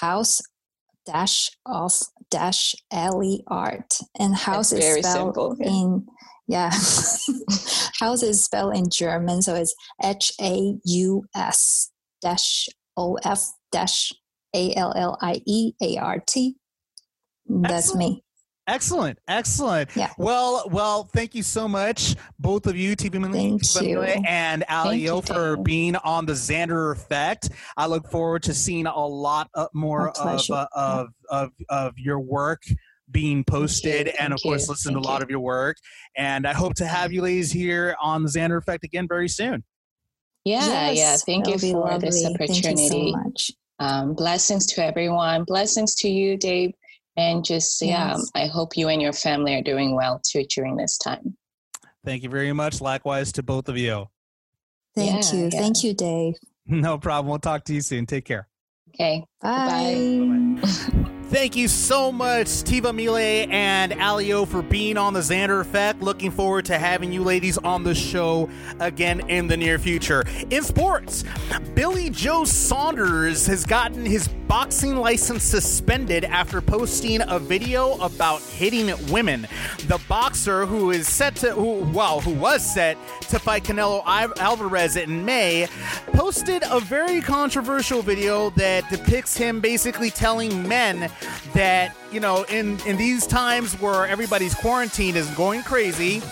house 0.00 0.40
dash 1.04 1.50
of 1.66 1.92
dash 2.30 2.74
alley 2.92 3.42
art, 3.46 3.98
and 4.18 4.34
house 4.34 4.72
is 4.72 4.80
very 4.80 5.02
spelled 5.02 5.34
simple, 5.34 5.56
yeah. 5.58 5.66
in 5.68 6.06
yeah. 6.48 6.70
house 8.00 8.22
is 8.22 8.44
spelled 8.44 8.76
in 8.76 8.88
German, 8.90 9.42
so 9.42 9.54
it's 9.54 9.74
H 10.02 10.32
A 10.40 10.74
U 10.84 11.24
S 11.34 11.90
dash 12.20 12.68
O 12.96 13.18
F 13.24 13.42
dash 13.72 14.12
A 14.54 14.74
L 14.74 14.92
L 14.96 15.18
I 15.20 15.40
E 15.46 15.72
A 15.82 15.96
R 15.98 16.22
T. 16.26 16.56
That's 17.48 17.94
me. 17.94 18.22
Excellent, 18.68 19.18
excellent. 19.28 19.94
Yeah. 19.94 20.12
Well, 20.18 20.68
well, 20.72 21.04
thank 21.04 21.36
you 21.36 21.44
so 21.44 21.68
much, 21.68 22.16
both 22.38 22.66
of 22.66 22.76
you, 22.76 22.96
Tivamile 22.96 23.32
Thank 23.32 23.62
Tiva 23.62 23.82
you. 23.82 23.94
Malay 23.94 24.22
and 24.26 24.64
Allie 24.68 24.98
Yo, 24.98 25.20
for 25.20 25.54
Dan. 25.54 25.62
being 25.62 25.96
on 25.96 26.26
the 26.26 26.32
Xander 26.32 26.92
Effect. 26.92 27.50
I 27.76 27.86
look 27.86 28.10
forward 28.10 28.42
to 28.44 28.54
seeing 28.54 28.86
a 28.86 29.06
lot 29.06 29.48
uh, 29.54 29.68
more 29.72 30.12
My 30.24 30.32
of, 30.34 30.50
uh, 30.50 30.66
of 30.74 31.08
of 31.30 31.50
of 31.68 31.94
your 31.96 32.18
work 32.18 32.62
being 33.12 33.44
posted, 33.44 34.08
and 34.18 34.32
of 34.32 34.42
course, 34.42 34.66
you. 34.66 34.72
listen 34.72 34.94
to 34.94 34.98
a 34.98 35.00
lot 35.00 35.20
you. 35.20 35.24
of 35.24 35.30
your 35.30 35.40
work. 35.40 35.76
And 36.16 36.44
I 36.44 36.52
hope 36.52 36.74
to 36.74 36.86
have 36.86 37.12
you 37.12 37.22
ladies 37.22 37.52
here 37.52 37.94
on 38.02 38.24
the 38.24 38.28
Xander 38.28 38.58
Effect 38.58 38.82
again 38.82 39.06
very 39.06 39.28
soon. 39.28 39.62
Yeah, 40.44 40.90
yeah. 40.90 41.16
Thank 41.16 41.46
you 41.46 41.56
that'll 41.56 41.68
be 41.68 41.72
for 41.72 41.98
this 42.00 42.26
opportunity. 42.26 42.62
Thank 42.62 42.64
you 42.64 42.70
opportunity. 42.70 43.12
so 43.12 43.18
much. 43.18 43.50
Um, 43.78 44.14
blessings 44.14 44.66
to 44.66 44.84
everyone. 44.84 45.44
Blessings 45.44 45.94
to 45.96 46.08
you, 46.08 46.36
Dave. 46.36 46.72
And 47.16 47.44
just, 47.44 47.80
yeah, 47.80 48.16
I 48.34 48.46
hope 48.46 48.76
you 48.76 48.88
and 48.88 49.00
your 49.00 49.12
family 49.12 49.54
are 49.54 49.62
doing 49.62 49.94
well 49.94 50.20
too 50.22 50.44
during 50.44 50.76
this 50.76 50.98
time. 50.98 51.36
Thank 52.04 52.22
you 52.22 52.28
very 52.28 52.52
much. 52.52 52.80
Likewise 52.80 53.32
to 53.32 53.42
both 53.42 53.68
of 53.68 53.76
you. 53.78 54.06
Thank 54.94 55.24
Yeah, 55.24 55.34
you. 55.34 55.44
yeah. 55.44 55.60
Thank 55.60 55.82
you, 55.84 55.94
Dave. 55.94 56.34
No 56.68 56.98
problem. 56.98 57.30
We'll 57.30 57.38
talk 57.38 57.64
to 57.66 57.72
you 57.74 57.80
soon. 57.80 58.06
Take 58.06 58.24
care. 58.24 58.48
Okay. 58.88 59.24
Bye. 59.40 61.06
Thank 61.28 61.56
you 61.56 61.66
so 61.66 62.12
much, 62.12 62.46
Tivamile 62.46 63.52
and 63.52 63.92
Allie 63.94 64.28
Yo, 64.28 64.44
for 64.44 64.62
being 64.62 64.96
on 64.96 65.12
the 65.12 65.20
Xander 65.20 65.60
Effect. 65.60 66.00
Looking 66.00 66.30
forward 66.30 66.66
to 66.66 66.78
having 66.78 67.12
you 67.12 67.24
ladies 67.24 67.58
on 67.58 67.82
the 67.82 67.96
show 67.96 68.48
again 68.78 69.28
in 69.28 69.48
the 69.48 69.56
near 69.56 69.80
future. 69.80 70.22
In 70.50 70.62
sports, 70.62 71.24
Billy 71.74 72.10
Joe 72.10 72.44
Saunders 72.44 73.44
has 73.48 73.66
gotten 73.66 74.06
his 74.06 74.28
boxing 74.46 74.94
license 74.94 75.42
suspended 75.42 76.22
after 76.22 76.60
posting 76.60 77.20
a 77.22 77.40
video 77.40 77.94
about 77.94 78.40
hitting 78.42 78.92
women. 79.10 79.48
The 79.88 80.00
boxer, 80.08 80.64
who 80.64 80.92
is 80.92 81.08
set 81.08 81.34
to, 81.36 81.50
who, 81.52 81.80
well, 81.92 82.20
who 82.20 82.34
was 82.34 82.64
set 82.64 82.96
to 83.22 83.40
fight 83.40 83.64
Canelo 83.64 84.02
Alvarez 84.06 84.94
in 84.94 85.24
May, 85.24 85.66
posted 86.12 86.62
a 86.70 86.78
very 86.78 87.20
controversial 87.20 88.02
video 88.02 88.50
that 88.50 88.88
depicts 88.88 89.36
him 89.36 89.60
basically 89.60 90.10
telling 90.10 90.66
men 90.68 91.10
that 91.54 91.96
you 92.12 92.20
know 92.20 92.44
in 92.44 92.78
in 92.86 92.96
these 92.96 93.26
times 93.26 93.74
where 93.80 94.06
everybody's 94.06 94.54
quarantined 94.54 95.16
is 95.16 95.28
going 95.30 95.62
crazy 95.62 96.22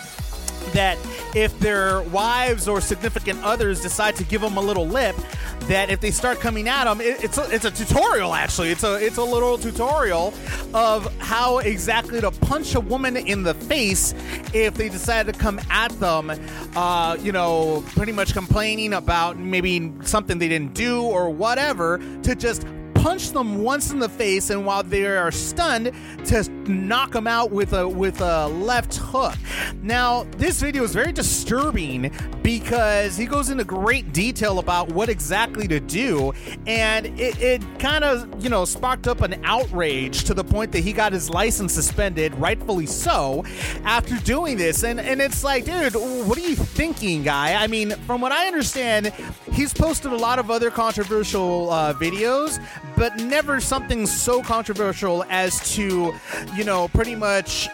that 0.72 0.99
if 1.35 1.57
their 1.61 2.03
wives 2.03 2.68
or 2.68 2.80
significant 2.80 3.43
others 3.43 3.80
decide 3.80 4.16
to 4.16 4.24
give 4.24 4.41
them 4.41 4.57
a 4.57 4.61
little 4.61 4.87
lip 4.87 5.14
that 5.61 5.91
if 5.91 6.01
they 6.01 6.11
start 6.11 6.41
coming 6.41 6.68
at 6.68 6.85
them 6.85 7.01
it, 7.01 7.22
it's 7.22 7.39
a, 7.39 7.51
it's 7.51 7.64
a 7.64 7.70
tutorial 7.70 8.35
actually. 8.35 8.70
It's 8.70 8.85
a 8.85 8.95
it's 8.97 9.16
a 9.16 9.24
little 9.24 9.57
tutorial 9.57 10.35
of 10.74 11.12
how 11.20 11.59
exactly 11.59 12.20
to 12.20 12.30
punch 12.30 12.74
a 12.74 12.80
woman 12.80 13.16
in 13.16 13.43
the 13.43 13.55
face 13.55 14.14
if 14.53 14.74
they 14.74 14.89
decide 14.89 15.26
to 15.26 15.32
come 15.32 15.61
at 15.70 15.91
them 16.01 16.30
uh, 16.76 17.16
you 17.20 17.32
know 17.32 17.82
pretty 17.89 18.12
much 18.12 18.32
complaining 18.32 18.95
about 18.95 19.39
maybe 19.39 19.93
something 20.03 20.39
they 20.39 20.49
didn't 20.49 20.74
do 20.74 21.03
or 21.03 21.30
whatever 21.30 21.99
to 22.22 22.35
just 22.35 22.66
punch 23.05 23.32
them 23.32 23.62
once 23.62 23.90
in 23.90 23.98
the 23.98 24.09
face, 24.09 24.48
and 24.48 24.64
while 24.64 24.82
they 24.82 25.05
are 25.05 25.30
stunned, 25.30 25.92
to 26.24 26.42
knock 26.66 27.12
them 27.12 27.26
out 27.26 27.50
with 27.50 27.74
a 27.74 27.86
with 27.86 28.22
a 28.22 28.46
left 28.46 28.96
hook. 28.96 29.36
Now, 29.82 30.24
this 30.38 30.62
video 30.62 30.84
is 30.84 30.94
very 30.94 31.12
disturbing 31.12 32.11
because 32.42 33.18
he 33.18 33.26
goes 33.26 33.50
into 33.50 33.62
great 33.62 34.14
detail 34.14 34.59
about 34.59 34.88
what 34.88 35.11
exactly 35.11 35.68
to 35.68 35.80
do, 35.80 36.32
and 36.66 37.05
it, 37.20 37.38
it 37.42 37.78
kind 37.78 38.05
of 38.05 38.42
you 38.42 38.48
know 38.48 38.64
sparked 38.64 39.07
up 39.07 39.20
an 39.20 39.38
outrage 39.44 40.24
to 40.24 40.32
the 40.32 40.42
point 40.42 40.72
that 40.72 40.80
he 40.80 40.94
got 40.94 41.12
his 41.12 41.28
license 41.28 41.74
suspended, 41.74 42.34
rightfully 42.36 42.86
so, 42.86 43.44
after 43.84 44.16
doing 44.20 44.57
this. 44.57 44.82
And 44.82 44.98
and 44.98 45.20
it's 45.20 45.44
like, 45.44 45.66
dude, 45.66 45.92
what 45.92 46.38
are 46.38 46.48
you 46.48 46.57
thinking, 46.57 47.22
guy? 47.22 47.62
I 47.62 47.66
mean, 47.66 47.90
from 48.07 48.22
what 48.22 48.32
I 48.32 48.46
understand, 48.46 49.12
he's 49.52 49.74
posted 49.74 50.11
a 50.12 50.16
lot 50.16 50.38
of 50.38 50.50
other 50.50 50.70
controversial 50.70 51.70
uh, 51.70 51.92
videos, 51.92 52.64
but 52.97 53.16
never 53.16 53.61
something 53.61 54.07
so 54.07 54.42
controversial 54.42 55.24
as 55.28 55.74
to, 55.74 56.14
you 56.55 56.64
know, 56.64 56.88
pretty 56.88 57.14
much 57.14 57.68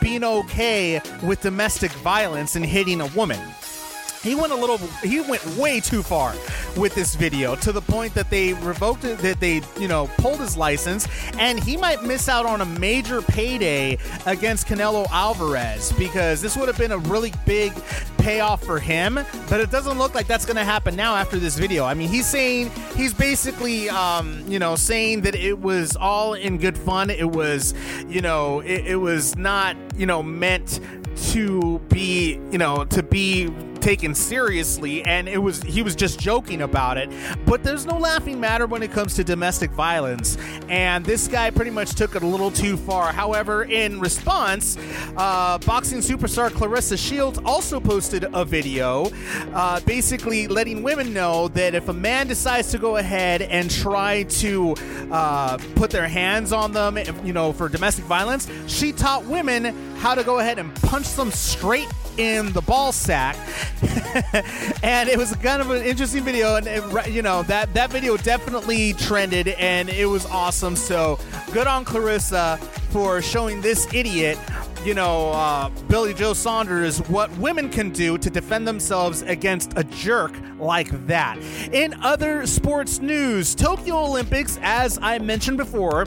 being 0.00 0.24
okay 0.24 1.00
with 1.22 1.40
domestic 1.40 1.92
violence 1.92 2.56
and 2.56 2.64
hitting 2.64 3.00
a 3.00 3.06
woman 3.08 3.40
he 4.22 4.34
went 4.34 4.52
a 4.52 4.56
little 4.56 4.78
he 5.02 5.20
went 5.20 5.44
way 5.56 5.80
too 5.80 6.02
far 6.02 6.34
with 6.76 6.94
this 6.94 7.14
video 7.14 7.56
to 7.56 7.72
the 7.72 7.80
point 7.80 8.14
that 8.14 8.30
they 8.30 8.52
revoked 8.54 9.04
it 9.04 9.18
that 9.18 9.40
they 9.40 9.62
you 9.78 9.88
know 9.88 10.08
pulled 10.18 10.40
his 10.40 10.56
license 10.56 11.08
and 11.38 11.62
he 11.62 11.76
might 11.76 12.02
miss 12.02 12.28
out 12.28 12.46
on 12.46 12.60
a 12.60 12.66
major 12.66 13.22
payday 13.22 13.98
against 14.26 14.66
Canelo 14.66 15.06
Alvarez 15.10 15.92
because 15.92 16.40
this 16.42 16.56
would 16.56 16.68
have 16.68 16.78
been 16.78 16.92
a 16.92 16.98
really 16.98 17.32
big 17.44 17.72
payoff 18.18 18.62
for 18.64 18.78
him 18.78 19.18
but 19.48 19.60
it 19.60 19.70
doesn't 19.70 19.98
look 19.98 20.14
like 20.14 20.26
that's 20.26 20.44
going 20.44 20.56
to 20.56 20.64
happen 20.64 20.96
now 20.96 21.14
after 21.14 21.38
this 21.38 21.56
video. 21.56 21.84
I 21.84 21.94
mean 21.94 22.08
he's 22.08 22.26
saying 22.26 22.70
he's 22.96 23.14
basically 23.14 23.88
um, 23.88 24.44
you 24.48 24.58
know 24.58 24.76
saying 24.76 25.22
that 25.22 25.34
it 25.34 25.60
was 25.60 25.96
all 25.96 26.34
in 26.34 26.58
good 26.58 26.76
fun. 26.76 27.10
It 27.10 27.30
was 27.30 27.74
you 28.08 28.20
know 28.20 28.60
it, 28.60 28.86
it 28.86 28.96
was 28.96 29.36
not 29.36 29.76
you 29.96 30.06
know 30.06 30.22
meant 30.22 30.80
to 31.32 31.78
be 31.88 32.40
you 32.50 32.58
know 32.58 32.84
to 32.86 33.02
be 33.02 33.48
taken 33.80 34.14
seriously 34.14 35.04
and 35.04 35.28
it 35.28 35.38
was 35.38 35.62
he 35.62 35.82
was 35.82 35.94
just 35.94 36.18
joking 36.18 36.62
about 36.62 36.98
it. 36.98 37.10
But 37.44 37.62
there's 37.62 37.86
no 37.86 37.98
laughing 37.98 38.40
matter 38.40 38.66
when 38.66 38.82
it 38.82 38.92
comes 38.92 39.14
to 39.14 39.24
domestic 39.24 39.70
violence. 39.70 40.36
And 40.68 41.04
this 41.04 41.28
guy 41.28 41.50
pretty 41.50 41.70
much 41.70 41.94
took 41.94 42.14
it 42.14 42.22
a 42.22 42.26
little 42.26 42.50
too 42.50 42.76
far. 42.76 43.12
However 43.12 43.64
in 43.64 44.00
response 44.00 44.76
uh, 45.16 45.58
boxing 45.58 45.98
superstar 45.98 46.50
claressa 46.50 46.98
shields 46.98 47.38
also 47.44 47.80
posted 47.80 48.26
a 48.32 48.44
video 48.44 49.10
uh, 49.52 49.80
basically 49.80 50.46
letting 50.48 50.82
women 50.82 51.12
know 51.12 51.48
that 51.48 51.74
if 51.74 51.88
a 51.88 51.92
man 51.92 52.26
decides 52.26 52.70
to 52.70 52.78
go 52.78 52.96
ahead 52.96 53.42
and 53.42 53.70
try 53.70 54.22
to 54.24 54.74
uh, 55.10 55.58
put 55.74 55.90
their 55.90 56.08
hands 56.08 56.52
on 56.52 56.72
them 56.72 56.98
you 57.24 57.32
know 57.32 57.52
for 57.52 57.68
domestic 57.68 58.04
violence 58.04 58.48
she 58.66 58.92
taught 58.92 59.24
women 59.24 59.64
how 59.96 60.14
to 60.14 60.22
go 60.22 60.38
ahead 60.38 60.58
and 60.58 60.74
punch 60.76 61.12
them 61.14 61.30
straight 61.30 61.88
in 62.18 62.52
the 62.52 62.62
ball 62.62 62.92
sack 62.92 63.36
and 64.82 65.08
it 65.08 65.18
was 65.18 65.34
kind 65.36 65.60
of 65.60 65.70
an 65.70 65.82
interesting 65.82 66.24
video 66.24 66.56
and 66.56 66.66
it, 66.66 67.10
you 67.10 67.22
know 67.22 67.42
that 67.44 67.72
that 67.74 67.90
video 67.90 68.16
definitely 68.16 68.92
trended 68.94 69.48
and 69.48 69.88
it 69.88 70.06
was 70.06 70.26
awesome. 70.26 70.76
So 70.76 71.18
good 71.52 71.66
on 71.66 71.84
claressa 71.84 72.58
for 72.90 73.20
showing 73.20 73.60
this 73.60 73.92
idiot 73.92 74.38
you 74.84 74.94
know 74.94 75.30
uh, 75.30 75.68
billy 75.88 76.14
joe 76.14 76.32
saunders 76.32 76.98
what 77.08 77.30
women 77.38 77.68
can 77.68 77.90
do 77.90 78.16
to 78.16 78.30
defend 78.30 78.66
themselves 78.66 79.22
against 79.22 79.72
a 79.76 79.84
jerk 79.84 80.32
like 80.58 80.88
that. 81.06 81.38
In 81.72 81.94
other 82.02 82.46
sports 82.46 83.00
news 83.00 83.54
tokyo 83.54 83.96
olympics 83.96 84.58
as 84.62 84.98
i 85.02 85.18
mentioned 85.18 85.56
before 85.56 86.06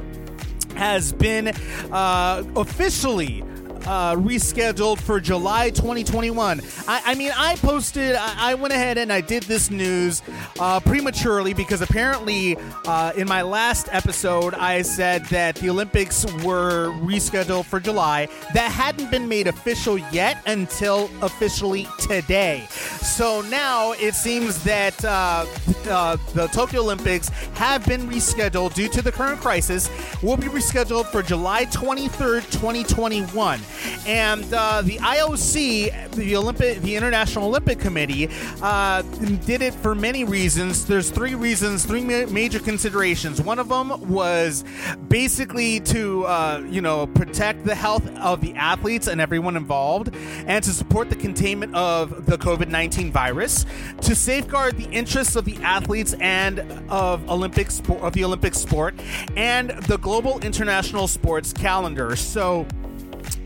has 0.76 1.12
been 1.12 1.49
uh, 1.91 2.43
officially 2.55 3.43
uh, 3.86 4.15
rescheduled 4.15 4.99
for 4.99 5.19
July 5.19 5.69
2021. 5.69 6.61
I, 6.88 7.01
I 7.05 7.15
mean, 7.15 7.32
I 7.36 7.55
posted, 7.55 8.15
I, 8.15 8.51
I 8.51 8.55
went 8.55 8.73
ahead 8.73 8.97
and 8.97 9.11
I 9.11 9.21
did 9.21 9.43
this 9.43 9.69
news 9.69 10.21
uh, 10.59 10.80
prematurely 10.80 11.53
because 11.53 11.82
apparently 11.82 12.57
uh, 12.86 13.13
in 13.15 13.27
my 13.27 13.41
last 13.41 13.88
episode, 13.91 14.53
I 14.53 14.82
said 14.82 15.25
that 15.25 15.55
the 15.55 15.69
Olympics 15.69 16.25
were 16.43 16.91
rescheduled 17.01 17.65
for 17.65 17.80
July. 17.80 18.27
That 18.53 18.71
hadn't 18.71 19.11
been 19.11 19.27
made 19.27 19.47
official 19.47 19.97
yet 19.97 20.41
until 20.45 21.09
officially 21.21 21.88
today. 21.99 22.65
So 22.69 23.41
now 23.41 23.93
it 23.93 24.15
seems 24.15 24.63
that 24.63 25.03
uh, 25.03 25.45
uh, 25.89 26.17
the 26.34 26.47
Tokyo 26.47 26.82
Olympics 26.82 27.30
have 27.55 27.86
been 27.86 28.01
rescheduled 28.09 28.73
due 28.73 28.89
to 28.89 29.01
the 29.01 29.11
current 29.11 29.41
crisis. 29.41 29.89
Will 30.21 30.38
be 30.38 30.47
rescheduled 30.47 31.05
for 31.07 31.21
July 31.21 31.65
23rd, 31.65 32.49
2021. 32.51 33.59
And 34.05 34.45
uh, 34.53 34.82
the 34.82 34.97
IOC, 34.97 36.11
the 36.11 36.36
Olympic, 36.36 36.82
the 36.82 36.95
International 36.95 37.45
Olympic 37.45 37.80
Committee, 37.80 38.30
uh, 38.61 39.01
did 39.45 39.61
it 39.61 39.73
for 39.73 39.95
many 39.95 40.23
reasons. 40.23 40.86
There's 40.86 41.09
three 41.09 41.36
reasons, 41.36 41.86
three 41.86 42.03
ma- 42.03 42.30
major 42.32 42.59
considerations. 42.59 43.41
One 43.41 43.59
of 43.59 43.69
them 43.69 44.09
was 44.09 44.63
basically 45.07 45.80
to, 45.82 46.25
uh, 46.25 46.63
you 46.69 46.82
know, 46.82 47.07
protect 47.07 47.65
the 47.65 47.75
health 47.75 48.07
of 48.17 48.41
the 48.41 48.53
athletes 48.55 49.07
and 49.07 49.21
everyone 49.21 49.55
involved, 49.55 50.15
and 50.47 50.63
to 50.63 50.71
support 50.71 51.09
the 51.09 51.15
containment 51.15 51.75
of 51.75 52.25
the 52.25 52.38
COVID 52.38 52.69
19 52.69 53.11
virus, 53.11 53.65
to 54.01 54.15
safeguard 54.15 54.77
the 54.77 54.89
interests 54.89 55.36
of 55.36 55.45
the 55.45 55.57
athletes 55.57 56.15
and 56.19 56.59
of 56.89 57.27
Olympic 57.30 57.71
sport 57.71 58.01
of 58.01 58.13
the 58.13 58.23
Olympic 58.23 58.53
sport, 58.53 58.95
and 59.36 59.71
the 59.88 59.97
global 59.97 60.39
international 60.39 61.07
sports 61.07 61.53
calendar. 61.53 62.15
So 62.15 62.65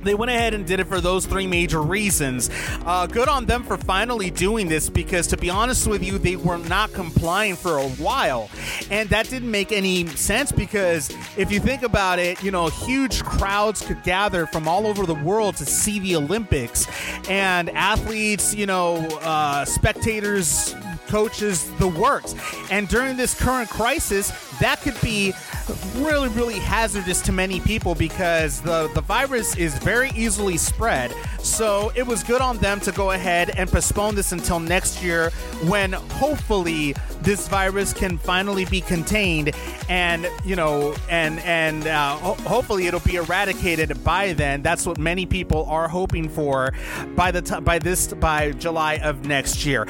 they 0.03 0.15
went 0.15 0.31
ahead 0.31 0.53
and 0.53 0.65
did 0.65 0.79
it 0.79 0.87
for 0.87 1.01
those 1.01 1.25
three 1.25 1.47
major 1.47 1.81
reasons. 1.81 2.49
Uh, 2.85 3.07
good 3.07 3.29
on 3.29 3.45
them 3.45 3.63
for 3.63 3.77
finally 3.77 4.29
doing 4.29 4.67
this 4.67 4.89
because, 4.89 5.27
to 5.27 5.37
be 5.37 5.49
honest 5.49 5.87
with 5.87 6.03
you, 6.03 6.17
they 6.17 6.35
were 6.35 6.57
not 6.57 6.91
complying 6.93 7.55
for 7.55 7.77
a 7.77 7.87
while. 7.89 8.49
And 8.89 9.09
that 9.09 9.29
didn't 9.29 9.51
make 9.51 9.71
any 9.71 10.07
sense 10.07 10.51
because 10.51 11.09
if 11.37 11.51
you 11.51 11.59
think 11.59 11.83
about 11.83 12.19
it, 12.19 12.43
you 12.43 12.51
know, 12.51 12.67
huge 12.67 13.23
crowds 13.23 13.81
could 13.81 14.03
gather 14.03 14.45
from 14.45 14.67
all 14.67 14.87
over 14.87 15.05
the 15.05 15.15
world 15.15 15.55
to 15.57 15.65
see 15.65 15.99
the 15.99 16.15
Olympics. 16.15 16.87
And 17.29 17.69
athletes, 17.71 18.53
you 18.53 18.65
know, 18.65 18.97
uh, 19.21 19.65
spectators, 19.65 20.75
coaches, 21.13 21.69
the 21.77 21.87
works. 21.87 22.33
And 22.71 22.87
during 22.87 23.15
this 23.17 23.39
current 23.39 23.69
crisis, 23.69 24.31
that 24.57 24.81
could 24.81 24.99
be 24.99 25.31
really, 25.97 26.27
really 26.29 26.57
hazardous 26.57 27.21
to 27.21 27.31
many 27.31 27.59
people 27.59 27.93
because 27.93 28.61
the, 28.61 28.89
the 28.95 29.01
virus 29.01 29.55
is 29.55 29.77
very 29.77 30.09
easily 30.15 30.57
spread. 30.57 31.13
So 31.37 31.91
it 31.95 32.07
was 32.07 32.23
good 32.23 32.41
on 32.41 32.57
them 32.57 32.79
to 32.79 32.91
go 32.91 33.11
ahead 33.11 33.51
and 33.51 33.69
postpone 33.69 34.15
this 34.15 34.31
until 34.31 34.59
next 34.59 35.03
year 35.03 35.29
when 35.67 35.93
hopefully 35.93 36.95
this 37.21 37.47
virus 37.47 37.93
can 37.93 38.17
finally 38.17 38.65
be 38.65 38.81
contained 38.81 39.51
and 39.89 40.27
you 40.43 40.55
know 40.55 40.95
and 41.09 41.39
and 41.39 41.87
uh, 41.87 42.15
ho- 42.17 42.33
hopefully 42.43 42.87
it'll 42.87 42.99
be 43.01 43.15
eradicated 43.15 44.03
by 44.03 44.33
then 44.33 44.61
that's 44.61 44.85
what 44.85 44.97
many 44.97 45.25
people 45.25 45.65
are 45.65 45.87
hoping 45.87 46.27
for 46.27 46.73
by 47.15 47.31
the 47.31 47.41
time 47.41 47.63
by 47.63 47.79
this 47.79 48.13
by 48.13 48.51
July 48.51 48.95
of 48.95 49.25
next 49.25 49.65
year 49.65 49.87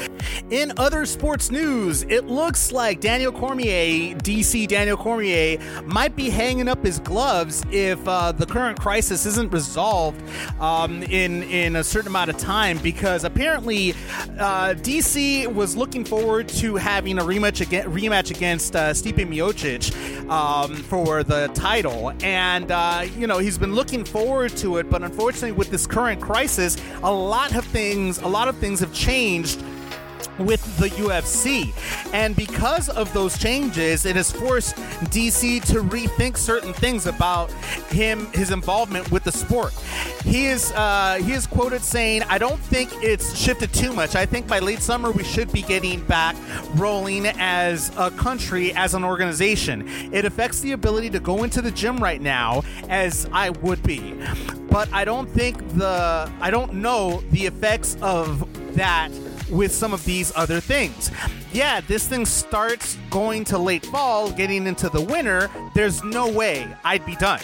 in 0.51 0.71
other 0.78 1.05
sports 1.14 1.51
news. 1.51 2.01
It 2.09 2.26
looks 2.26 2.72
like 2.72 2.99
Daniel 2.99 3.32
Cormier 3.32 4.16
DC 4.16 4.68
Daniel 4.68 4.97
Cormier 4.97 5.59
might 5.84 6.16
be 6.16 6.30
hanging 6.30 6.68
up 6.68 6.84
his 6.84 6.97
gloves 6.99 7.64
if 7.72 8.05
uh, 8.07 8.32
the 8.32 8.47
current 8.47 8.80
crisis 8.80 9.28
isn't 9.28 9.53
resolved 9.53 10.22
um, 10.59 11.03
in 11.03 11.43
in 11.43 11.76
a 11.76 11.84
certain 11.84 12.07
amount 12.07 12.32
of 12.32 12.38
time 12.38 12.80
because 12.80 13.24
apparently 13.24 13.91
uh, 14.39 14.74
DC 14.74 15.47
was 15.53 15.78
looking 15.78 16.03
forward 16.03 16.47
to 16.47 16.76
having 16.76 17.20
a 17.20 17.22
rematch 17.22 17.61
against 17.61 17.89
rematch 17.89 18.32
against 18.36 18.76
uh, 18.76 18.89
Stipe 18.89 19.26
Miocic 19.28 19.93
um, 20.30 20.76
for 20.76 21.24
the 21.24 21.47
title, 21.53 22.11
and 22.24 22.72
uh, 22.72 23.05
you 23.18 23.28
know 23.28 23.38
he's 23.38 23.59
been 23.59 23.76
looking 23.76 24.03
forward 24.03 24.57
to 24.57 24.78
it, 24.78 24.89
but 24.89 25.03
unfortunately 25.03 25.51
with 25.51 25.70
this 25.70 25.86
current 25.86 26.20
crisis, 26.20 26.76
a 27.03 27.14
lot 27.14 27.55
of 27.55 27.64
things 27.66 28.18
a 28.18 28.28
lot 28.28 28.47
of 28.47 28.57
things 28.57 28.80
have 28.80 28.93
changed 28.93 29.64
with 30.39 30.61
the 30.77 30.89
UFC. 30.89 31.73
And 32.13 32.36
because 32.36 32.89
of 32.89 33.11
those 33.13 33.38
changes, 33.38 34.05
it 34.05 34.15
has 34.15 34.31
forced 34.31 34.75
DC 35.11 35.63
to 35.65 35.81
rethink 35.81 36.38
certain 36.38 36.73
things 36.73 37.05
about 37.05 37.51
him, 37.91 38.27
his 38.34 38.51
involvement 38.51 39.11
with 39.11 39.23
the 39.23 39.31
sport. 39.31 39.73
He 40.23 40.47
is 40.47 40.71
uh, 40.71 41.19
he 41.23 41.34
is 41.34 41.47
quoted 41.47 41.81
saying, 41.81 42.23
"I 42.23 42.38
don't 42.38 42.59
think 42.59 42.91
it's 43.01 43.36
shifted 43.38 43.73
too 43.73 43.93
much. 43.93 44.15
I 44.15 44.25
think 44.25 44.47
by 44.47 44.59
late 44.59 44.81
summer 44.81 45.11
we 45.11 45.23
should 45.23 45.51
be 45.51 45.61
getting 45.61 46.01
back 46.05 46.36
rolling 46.75 47.27
as 47.27 47.91
a 47.97 48.11
country, 48.11 48.73
as 48.73 48.93
an 48.93 49.03
organization. 49.03 49.88
It 50.13 50.25
affects 50.25 50.61
the 50.61 50.71
ability 50.71 51.09
to 51.11 51.19
go 51.19 51.43
into 51.43 51.61
the 51.61 51.71
gym 51.71 51.97
right 51.97 52.21
now, 52.21 52.63
as 52.89 53.27
I 53.31 53.49
would 53.49 53.84
be, 53.84 54.15
but 54.69 54.91
I 54.93 55.05
don't 55.05 55.29
think 55.29 55.57
the 55.75 56.31
I 56.39 56.49
don't 56.51 56.75
know 56.75 57.21
the 57.31 57.45
effects 57.45 57.97
of 58.01 58.47
that." 58.75 59.11
With 59.53 59.71
some 59.71 59.93
of 59.93 60.03
these 60.03 60.33
other 60.35 60.59
things. 60.59 61.11
Yeah, 61.53 61.81
this 61.81 62.07
thing 62.07 62.25
starts 62.25 62.97
going 63.09 63.43
to 63.45 63.57
late 63.57 63.85
fall, 63.85 64.31
getting 64.31 64.65
into 64.65 64.89
the 64.89 65.01
winter. 65.01 65.49
There's 65.75 66.03
no 66.03 66.29
way 66.29 66.67
I'd 66.83 67.05
be 67.05 67.15
done. 67.15 67.41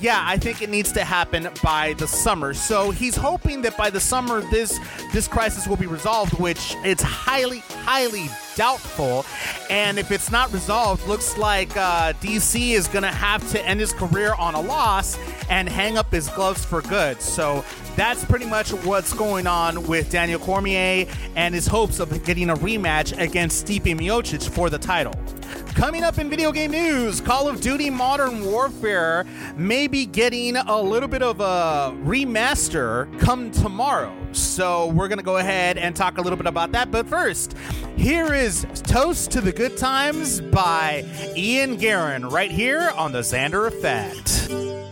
Yeah, 0.00 0.20
I 0.22 0.36
think 0.36 0.60
it 0.60 0.68
needs 0.68 0.92
to 0.92 1.04
happen 1.04 1.48
by 1.62 1.94
the 1.94 2.08
summer. 2.08 2.52
So 2.52 2.90
he's 2.90 3.16
hoping 3.16 3.62
that 3.62 3.76
by 3.76 3.90
the 3.90 4.00
summer 4.00 4.40
this 4.50 4.78
this 5.12 5.28
crisis 5.28 5.68
will 5.68 5.76
be 5.76 5.86
resolved, 5.86 6.32
which 6.40 6.74
it's 6.84 7.02
highly, 7.02 7.60
highly 7.84 8.28
doubtful. 8.56 9.24
And 9.70 9.98
if 9.98 10.10
it's 10.10 10.30
not 10.30 10.52
resolved, 10.52 11.06
looks 11.06 11.36
like 11.36 11.76
uh, 11.76 12.12
DC 12.14 12.70
is 12.70 12.88
going 12.88 13.02
to 13.02 13.10
have 13.10 13.48
to 13.52 13.64
end 13.66 13.80
his 13.80 13.92
career 13.92 14.34
on 14.34 14.54
a 14.54 14.60
loss 14.60 15.18
and 15.50 15.68
hang 15.68 15.98
up 15.98 16.10
his 16.12 16.28
gloves 16.30 16.64
for 16.64 16.82
good. 16.82 17.20
So 17.20 17.64
that's 17.96 18.24
pretty 18.24 18.46
much 18.46 18.72
what's 18.72 19.12
going 19.12 19.46
on 19.46 19.86
with 19.86 20.10
Daniel 20.10 20.40
Cormier 20.40 21.06
and 21.36 21.54
his 21.54 21.66
hopes 21.66 22.00
of 22.00 22.24
getting 22.24 22.50
a 22.50 22.56
rematch 22.56 23.16
against 23.18 23.66
Stipe 23.66 23.82
Miocic 23.82 24.48
for 24.48 24.70
the 24.70 24.78
title. 24.78 25.14
Coming 25.74 26.04
up 26.04 26.18
in 26.18 26.30
video 26.30 26.52
game 26.52 26.70
news, 26.70 27.20
Call 27.20 27.48
of 27.48 27.60
Duty 27.60 27.90
Modern 27.90 28.44
Warfare 28.44 29.24
may 29.56 29.86
be 29.86 30.06
getting 30.06 30.56
a 30.56 30.80
little 30.80 31.08
bit 31.08 31.22
of 31.22 31.40
a 31.40 31.94
remaster 32.04 33.18
come 33.20 33.50
tomorrow. 33.50 34.14
So 34.32 34.86
we're 34.88 35.08
going 35.08 35.18
to 35.18 35.24
go 35.24 35.38
ahead 35.38 35.78
and 35.78 35.94
talk 35.94 36.18
a 36.18 36.20
little 36.20 36.36
bit 36.36 36.46
about 36.46 36.72
that. 36.72 36.90
But 36.90 37.06
first, 37.06 37.56
here 37.96 38.32
is 38.32 38.66
Toast 38.84 39.30
to 39.32 39.40
the 39.40 39.52
Good 39.52 39.76
Times 39.76 40.40
by 40.40 41.04
Ian 41.36 41.76
Guerin 41.76 42.30
right 42.30 42.50
here 42.50 42.90
on 42.96 43.12
the 43.12 43.20
Xander 43.20 43.66
Effect. 43.66 44.83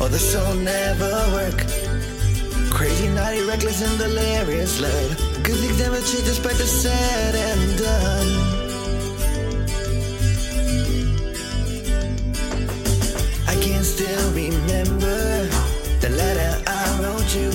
Or 0.00 0.08
this 0.08 0.34
will 0.34 0.54
never 0.54 1.12
work. 1.32 1.58
Crazy, 2.70 3.08
naughty, 3.08 3.42
reckless, 3.42 3.82
and 3.82 3.98
delirious 3.98 4.80
love. 4.80 5.10
Cause 5.42 5.58
things 5.60 5.78
never 5.78 6.00
change 6.00 6.24
despite 6.24 6.56
the 6.56 6.66
said 6.66 7.34
and 7.34 7.78
done. 7.78 8.30
I 13.48 13.54
can 13.62 13.82
still 13.82 14.32
remember 14.32 15.46
the 16.00 16.10
letter 16.10 16.62
I 16.66 17.00
wrote 17.02 17.34
you. 17.34 17.50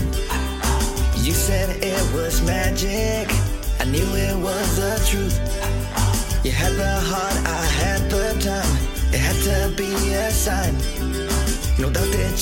You 1.24 1.34
said 1.34 1.70
it 1.84 2.14
was 2.16 2.42
magic. 2.42 3.30
I 3.80 3.86
knew 3.86 4.10
it 4.16 4.38
was 4.38 4.76
the 4.78 4.94
truth. 5.10 5.38
You 6.44 6.52
had 6.52 6.74
the 6.74 7.00
heart, 7.10 7.38
I 7.46 7.61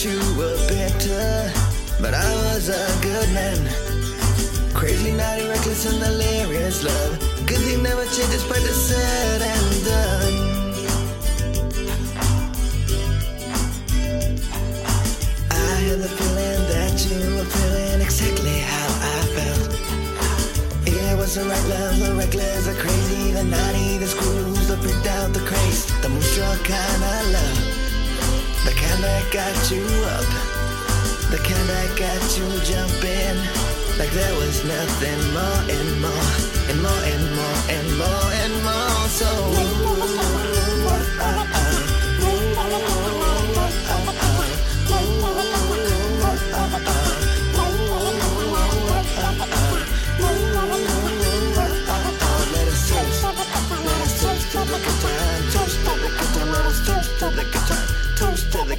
you 0.05 0.19
were 0.37 0.55
bitter, 0.69 1.51
but 1.99 2.13
I 2.13 2.29
was 2.35 2.69
a 2.69 3.01
good 3.01 3.29
man. 3.33 3.57
Crazy, 4.73 5.11
naughty, 5.11 5.45
reckless, 5.49 5.85
and 5.91 5.99
delirious 5.99 6.83
love. 6.85 7.19
Good 7.45 7.59
thing 7.59 7.83
never 7.83 8.05
changes, 8.05 8.45
but 8.45 8.59
it's 8.59 8.77
said 8.77 9.41
and 9.41 9.85
done. 9.85 10.35
I 15.51 15.75
had 15.83 15.99
the 15.99 16.07
feeling 16.07 16.61
that 16.71 16.95
you 17.09 17.35
were 17.35 17.49
feeling 17.55 17.99
exactly 17.99 18.59
how 18.59 18.89
I 19.03 19.19
felt. 19.35 20.87
It 20.87 21.17
was 21.17 21.35
the 21.35 21.43
right 21.43 21.67
love, 21.67 21.99
the 21.99 22.15
reckless, 22.15 22.67
the 22.67 22.73
crazy, 22.75 23.31
the 23.33 23.43
naughty, 23.43 23.97
the 23.97 24.07
screws, 24.07 24.67
the 24.69 24.77
freaked 24.77 25.07
out, 25.07 25.33
the 25.33 25.41
craze, 25.41 25.87
the 26.01 26.07
moonstruck 26.07 26.63
kind 26.63 27.03
of 27.03 27.31
love. 27.33 27.78
The 28.69 28.75
kind 28.75 29.03
that 29.03 29.31
got 29.31 29.71
you 29.71 29.81
up, 30.05 30.29
the 31.31 31.37
kind 31.37 31.69
that 31.69 31.89
got 31.97 32.37
you 32.37 32.45
jumping. 32.61 33.37
Like 33.97 34.11
there 34.11 34.35
was 34.35 34.63
nothing 34.63 35.33
more 35.33 35.61
and 35.73 35.99
more, 35.99 36.29
and 36.69 36.79
more 36.79 37.03
and 37.03 37.35
more 37.35 37.57
and 37.67 37.97
more 37.97 38.31
and 38.43 38.63
more. 38.63 39.07
So. 39.09 39.88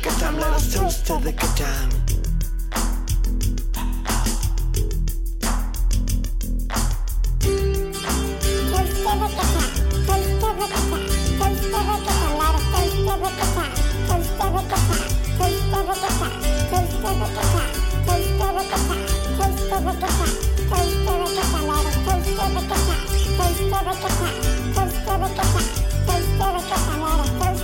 Toast 0.03 0.07
to 0.07 0.09
the 0.09 0.11
good 0.11 0.21
time, 0.21 0.37
let 0.37 0.53
us 0.53 0.75
toast 0.75 1.07
to 1.07 1.19
the 1.19 1.33
time. 1.57 2.11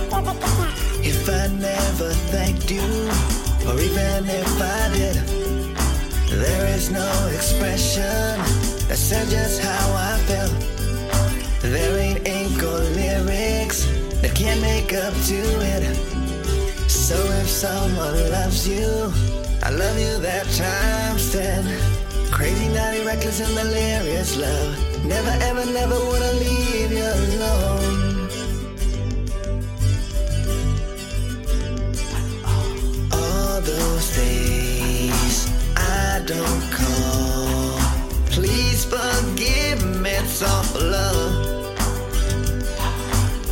If 0.09 1.27
I 1.29 1.47
never 1.47 2.11
thanked 2.31 2.71
you, 2.71 2.81
or 3.67 3.79
even 3.79 4.23
if 4.29 4.61
I 4.61 4.89
did, 4.93 5.15
there 6.29 6.67
is 6.75 6.89
no 6.89 7.09
expression 7.33 8.39
that 8.87 8.97
said 8.97 9.27
just 9.27 9.61
how 9.61 9.93
I 9.93 10.17
felt. 10.27 10.53
There 11.61 11.97
ain't 11.99 12.25
ink 12.25 12.63
or 12.63 12.79
lyrics 12.95 13.85
that 14.21 14.33
can't 14.33 14.61
make 14.61 14.93
up 14.93 15.13
to 15.13 15.39
it. 15.75 15.95
So 16.89 17.15
if 17.41 17.49
someone 17.49 18.15
loves 18.31 18.67
you, 18.67 19.11
I 19.63 19.71
love 19.71 19.99
you 19.99 20.19
that 20.21 20.45
times 20.55 21.33
ten. 21.33 21.65
Crazy, 22.31 22.69
naughty, 22.69 23.03
reckless, 23.03 23.41
and 23.41 23.53
delirious 23.55 24.37
love. 24.37 25.05
Never, 25.05 25.31
ever, 25.43 25.65
never 25.65 25.99
wanna 25.99 26.31
leave 26.33 26.91
you 26.91 27.03
alone. 27.03 28.06
Those 33.77 34.15
days 34.15 35.47
I 35.75 36.21
don't 36.25 36.63
call. 36.71 37.77
Please 38.35 38.85
forgive 38.85 39.79
me, 40.01 40.11
it's 40.11 40.41
awful 40.41 40.81
love. 40.81 41.33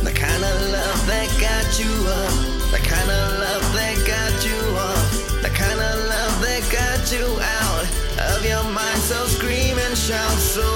The 0.02 0.12
kind 0.24 0.42
of 0.50 0.56
love 0.76 1.00
that 1.10 1.30
got 1.46 1.68
you 1.78 1.92
up, 2.20 2.34
the 2.74 2.82
kind 2.92 3.10
of 3.18 3.24
love 3.44 3.66
that 3.78 3.96
got 4.14 4.36
you 4.48 4.60
off, 4.88 5.42
the 5.42 5.50
kind 5.50 5.80
of 5.88 5.94
love 6.14 6.34
that 6.46 6.62
got 6.78 7.02
you 7.14 7.26
out 7.62 7.86
of 8.34 8.44
your 8.44 8.64
mind. 8.74 9.00
So 9.10 9.26
scream 9.26 9.78
and 9.78 9.96
shout 9.96 10.38
so. 10.38 10.75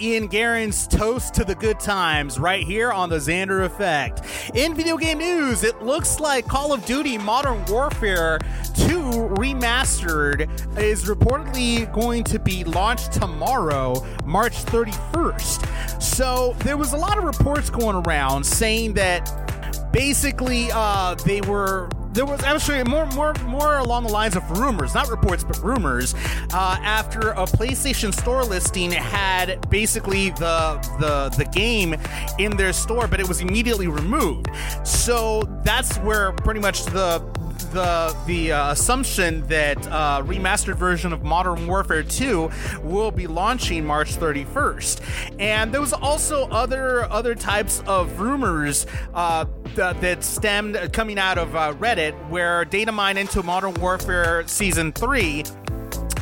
Ian 0.00 0.26
Guerin's 0.26 0.86
Toast 0.86 1.34
to 1.34 1.44
the 1.44 1.54
Good 1.54 1.80
Times 1.80 2.38
right 2.38 2.62
here 2.62 2.92
on 2.92 3.08
the 3.08 3.16
Xander 3.16 3.64
Effect. 3.64 4.22
In 4.54 4.74
video 4.74 4.96
game 4.96 5.18
news, 5.18 5.64
it 5.64 5.80
looks 5.82 6.20
like 6.20 6.46
Call 6.46 6.72
of 6.72 6.84
Duty 6.84 7.16
Modern 7.16 7.64
Warfare 7.66 8.38
2 8.74 9.00
Remastered 9.36 10.50
is 10.78 11.04
reportedly 11.04 11.90
going 11.92 12.24
to 12.24 12.38
be 12.38 12.64
launched 12.64 13.12
tomorrow, 13.12 14.04
March 14.24 14.54
31st. 14.66 16.02
So 16.02 16.54
there 16.58 16.76
was 16.76 16.92
a 16.92 16.98
lot 16.98 17.16
of 17.16 17.24
reports 17.24 17.70
going 17.70 17.96
around 18.06 18.44
saying 18.44 18.94
that 18.94 19.90
basically 19.92 20.68
uh, 20.72 21.14
they 21.24 21.40
were 21.40 21.88
there 22.16 22.24
was 22.24 22.42
actually 22.42 22.82
more 22.84 23.04
more 23.08 23.34
more 23.44 23.78
along 23.78 24.02
the 24.02 24.10
lines 24.10 24.36
of 24.36 24.50
rumors 24.58 24.94
not 24.94 25.08
reports 25.08 25.44
but 25.44 25.62
rumors 25.62 26.14
uh, 26.54 26.78
after 26.80 27.30
a 27.32 27.44
playstation 27.44 28.12
store 28.12 28.42
listing 28.42 28.90
had 28.90 29.68
basically 29.68 30.30
the 30.30 30.78
the 30.98 31.28
the 31.36 31.44
game 31.52 31.94
in 32.38 32.56
their 32.56 32.72
store 32.72 33.06
but 33.06 33.20
it 33.20 33.28
was 33.28 33.40
immediately 33.40 33.86
removed. 33.86 34.48
So 34.82 35.42
that's 35.62 35.98
where 35.98 36.32
pretty 36.32 36.60
much 36.60 36.84
the 36.86 37.20
the 37.58 38.16
the 38.26 38.52
uh, 38.52 38.72
assumption 38.72 39.46
that 39.48 39.78
uh, 39.88 40.22
remastered 40.22 40.76
version 40.76 41.12
of 41.12 41.22
Modern 41.22 41.66
Warfare 41.66 42.02
2 42.02 42.50
will 42.82 43.10
be 43.10 43.26
launching 43.26 43.84
March 43.84 44.16
31st, 44.16 45.40
and 45.40 45.72
there 45.72 45.80
was 45.80 45.92
also 45.92 46.48
other 46.48 47.04
other 47.10 47.34
types 47.34 47.82
of 47.86 48.20
rumors 48.20 48.86
uh, 49.14 49.44
that, 49.74 50.00
that 50.00 50.24
stemmed 50.24 50.92
coming 50.92 51.18
out 51.18 51.38
of 51.38 51.54
uh, 51.54 51.74
Reddit, 51.74 52.12
where 52.28 52.64
data 52.64 52.92
mine 52.92 53.16
into 53.16 53.42
Modern 53.42 53.74
Warfare 53.74 54.46
Season 54.46 54.92
3 54.92 55.44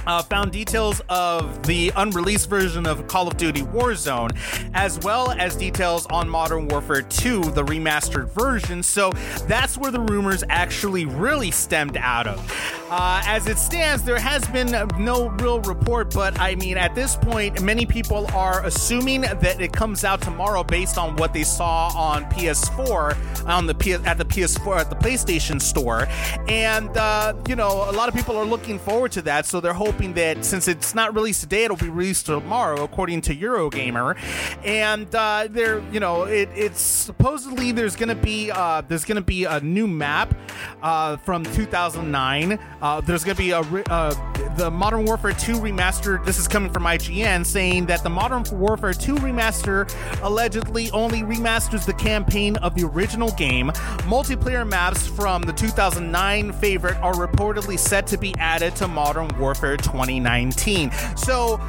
uh, 0.07 0.23
found 0.23 0.53
details 0.53 1.01
of 1.09 1.67
the 1.67 1.93
unreleased 1.97 2.49
version 2.49 2.87
of 2.87 3.07
Call 3.07 3.29
of 3.29 3.37
Duty 3.37 3.63
Warzone, 3.63 4.37
as 4.75 4.99
well 5.01 5.31
as 5.33 5.57
details 5.57 6.07
on 6.07 6.29
Modern 6.29 6.69
Warfare 6.69 7.03
2, 7.03 7.43
the 7.53 7.65
remastered 7.65 8.29
version. 8.31 8.83
So 8.83 9.11
that's 9.49 9.77
where 9.77 9.91
the 9.91 10.01
rumors 10.01 10.45
actually 10.49 11.05
really 11.07 11.51
stemmed 11.51 11.97
out 11.97 12.27
of. 12.27 12.85
Uh, 12.91 13.23
as 13.27 13.47
it 13.49 13.59
stands, 13.59 14.03
there 14.05 14.19
has 14.19 14.47
been 14.49 14.71
no 14.99 15.29
real 15.41 15.61
report, 15.63 16.13
but 16.15 16.39
I 16.39 16.55
mean, 16.55 16.77
at 16.77 16.95
this 16.95 17.17
point, 17.17 17.63
many 17.63 17.87
people 17.87 18.27
are 18.33 18.65
assuming 18.65 19.23
that 19.23 19.61
it 19.61 19.73
comes 19.73 20.05
out 20.05 20.21
tomorrow 20.21 20.63
based 20.63 20.99
on 20.99 21.17
what 21.17 21.33
they 21.33 21.45
saw 21.45 21.89
on 21.97 22.25
PS4 22.27 23.47
on 23.49 23.67
the 23.67 23.75
P- 23.75 23.95
at 23.95 24.19
the 24.19 24.25
PS4 24.25 24.81
at 24.81 24.91
the 24.91 24.97
PlayStation 24.97 25.61
Store, 25.61 26.07
and 26.49 26.95
uh, 26.97 27.35
you 27.49 27.57
know, 27.57 27.89
a 27.89 27.93
lot 27.93 28.09
of 28.09 28.15
people 28.15 28.37
are 28.37 28.45
looking 28.45 28.79
forward 28.79 29.13
to 29.13 29.23
that. 29.23 29.47
So 29.47 29.61
they're 29.61 29.73
hoping 29.73 29.94
that 29.95 30.45
since 30.45 30.69
it's 30.69 30.95
not 30.95 31.15
released 31.15 31.41
today, 31.41 31.65
it'll 31.65 31.77
be 31.77 31.89
released 31.89 32.27
tomorrow, 32.27 32.83
according 32.83 33.21
to 33.23 33.35
Eurogamer, 33.35 34.17
and 34.65 35.13
uh, 35.15 35.47
they're 35.49 35.81
you 35.91 36.01
know, 36.01 36.25
it, 36.25 36.49
it's 36.55 36.81
supposedly 36.81 37.73
there's 37.73 37.97
gonna 37.97 38.15
be 38.15 38.51
uh, 38.51 38.83
there's 38.89 39.05
gonna 39.05 39.21
be 39.21 39.45
a 39.45 39.61
new 39.61 39.87
map 39.87 40.35
uh, 40.83 41.17
from 41.19 41.45
2009. 41.45 42.59
Uh, 42.83 43.01
there's 43.03 43.25
to 43.25 43.35
be 43.35 43.53
a 43.53 43.63
re- 43.63 43.85
uh, 43.89 44.15
the 44.57 44.71
Modern 44.71 45.05
Warfare 45.05 45.33
2 45.33 45.55
remaster. 45.55 46.25
This 46.25 46.39
is 46.39 46.47
coming 46.47 46.73
from 46.73 46.85
IGN 46.85 47.45
saying 47.45 47.87
that 47.87 48.03
the 48.03 48.11
Modern 48.11 48.45
Warfare 48.59 48.93
2 48.93 49.17
remaster 49.17 49.91
allegedly 50.23 50.91
only 50.93 51.23
remasters 51.23 51.85
the 51.85 51.95
campaign 51.95 52.57
of 52.59 52.75
the 52.75 52.85
original 52.85 53.33
game. 53.33 53.69
Multiplayer 54.05 54.69
maps 54.69 55.07
from 55.07 55.43
the 55.43 55.53
2009 55.53 56.53
favorite 56.53 56.97
are 56.99 57.15
reportedly 57.15 57.79
set 57.79 58.07
to 58.09 58.19
be 58.19 58.35
added 58.39 58.77
to 58.77 58.87
Modern 58.87 59.29
Warfare 59.39 59.77
2019. 59.77 60.91
So, 61.17 61.61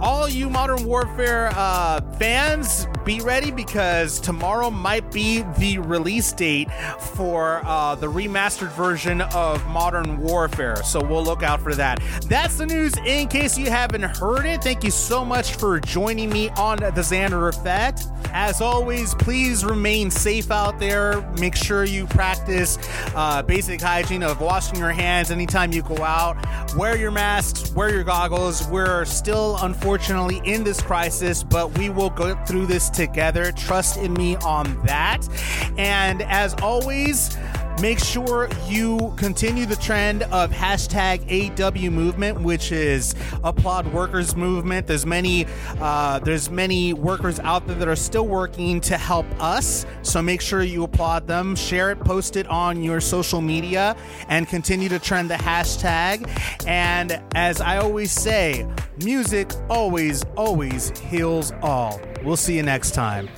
all 0.00 0.28
you 0.28 0.48
Modern 0.48 0.84
Warfare 0.84 1.50
uh, 1.54 2.00
fans, 2.18 2.86
be 3.04 3.20
ready 3.20 3.50
because 3.50 4.20
tomorrow 4.20 4.70
might 4.70 5.10
be 5.10 5.42
the 5.58 5.78
release 5.78 6.32
date 6.32 6.70
for 6.98 7.60
uh, 7.64 7.94
the 7.94 8.06
remastered 8.06 8.72
version 8.72 9.20
of 9.20 9.66
Modern 9.66 10.18
Warfare. 10.18 10.76
So 10.84 11.02
we'll 11.02 11.24
look 11.24 11.42
out 11.42 11.60
for 11.60 11.74
that. 11.74 12.00
That's 12.30 12.58
the 12.58 12.66
news 12.66 12.96
in 13.04 13.26
case 13.26 13.58
you 13.58 13.70
haven't 13.70 14.04
heard 14.04 14.46
it. 14.46 14.62
Thank 14.62 14.84
you 14.84 14.92
so 14.92 15.24
much 15.24 15.56
for 15.56 15.80
joining 15.80 16.30
me 16.30 16.48
on 16.50 16.78
the 16.78 16.92
Xander 16.92 17.48
Effect. 17.48 18.04
As 18.32 18.60
always, 18.60 19.16
please 19.16 19.64
remain 19.64 20.12
safe 20.12 20.52
out 20.52 20.78
there. 20.78 21.28
Make 21.40 21.56
sure 21.56 21.84
you 21.84 22.06
practice 22.06 22.78
uh, 23.16 23.42
basic 23.42 23.80
hygiene 23.80 24.22
of 24.22 24.40
washing 24.40 24.78
your 24.78 24.92
hands 24.92 25.32
anytime 25.32 25.72
you 25.72 25.82
go 25.82 26.04
out. 26.04 26.36
Wear 26.76 26.96
your 26.96 27.10
masks, 27.10 27.72
wear 27.72 27.92
your 27.92 28.04
goggles. 28.04 28.64
We're 28.68 29.04
still, 29.06 29.56
unfortunately, 29.62 30.40
in 30.44 30.62
this 30.62 30.80
crisis, 30.80 31.42
but 31.42 31.76
we 31.76 31.90
will 31.90 32.10
go 32.10 32.36
through 32.44 32.66
this 32.66 32.90
together. 32.90 33.50
Trust 33.50 33.96
in 33.96 34.14
me 34.14 34.36
on 34.36 34.80
that. 34.84 35.28
And 35.76 36.22
as 36.22 36.54
always, 36.62 37.36
Make 37.80 37.98
sure 37.98 38.50
you 38.68 39.14
continue 39.16 39.64
the 39.64 39.76
trend 39.76 40.24
of 40.24 40.50
hashtag 40.50 41.24
AW 41.58 41.90
movement, 41.90 42.42
which 42.42 42.72
is 42.72 43.14
applaud 43.42 43.90
workers 43.94 44.36
movement. 44.36 44.86
There's 44.86 45.06
many, 45.06 45.46
uh, 45.80 46.18
there's 46.18 46.50
many 46.50 46.92
workers 46.92 47.40
out 47.40 47.66
there 47.66 47.76
that 47.76 47.88
are 47.88 47.96
still 47.96 48.26
working 48.26 48.82
to 48.82 48.98
help 48.98 49.24
us. 49.40 49.86
So 50.02 50.20
make 50.20 50.42
sure 50.42 50.62
you 50.62 50.84
applaud 50.84 51.26
them, 51.26 51.56
share 51.56 51.90
it, 51.90 52.00
post 52.00 52.36
it 52.36 52.46
on 52.48 52.82
your 52.82 53.00
social 53.00 53.40
media, 53.40 53.96
and 54.28 54.46
continue 54.46 54.90
to 54.90 54.98
trend 54.98 55.30
the 55.30 55.36
hashtag. 55.36 56.28
And 56.66 57.22
as 57.34 57.62
I 57.62 57.78
always 57.78 58.12
say, 58.12 58.66
music 59.02 59.52
always, 59.70 60.22
always 60.36 60.90
heals 60.98 61.50
all. 61.62 61.98
We'll 62.22 62.36
see 62.36 62.56
you 62.56 62.62
next 62.62 62.90
time. 62.90 63.30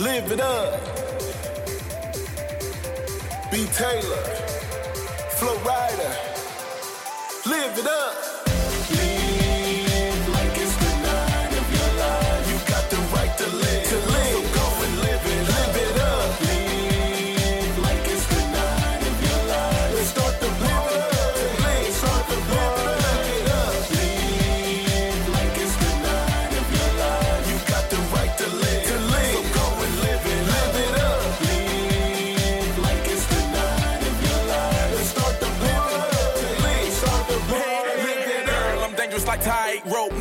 Live 0.00 0.32
it 0.32 0.40
up. 0.40 1.03
B. 3.54 3.66
Taylor. 3.66 4.24
Flow 5.38 5.56
Rider. 5.58 6.12
Live 7.46 7.78
it 7.78 7.86
up. 7.86 8.33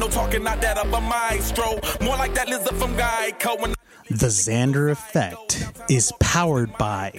No 0.04 0.10
talking, 0.10 0.44
not 0.44 0.60
that 0.60 0.78
of 0.78 0.92
a 0.92 1.00
maestro. 1.00 1.80
More 2.02 2.18
like 2.18 2.34
that 2.34 2.50
lizard 2.50 2.76
from 2.76 2.94
Geico. 2.98 3.74
The 4.10 4.28
Xander 4.28 4.92
Effect 4.92 5.66
is 5.90 6.12
powered 6.20 6.78
by 6.78 7.12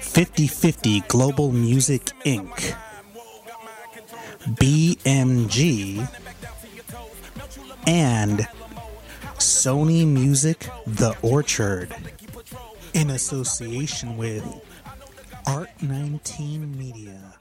5050 0.00 1.02
Global 1.06 1.52
Music 1.52 2.02
Inc., 2.24 2.74
BMG, 4.44 6.08
and 7.86 8.48
Sony 9.38 10.04
Music 10.04 10.66
The 10.84 11.16
Orchard 11.22 11.94
in 12.92 13.10
association 13.10 14.16
with 14.16 14.44
Art 15.46 15.70
19 15.80 16.76
Media. 16.76 17.35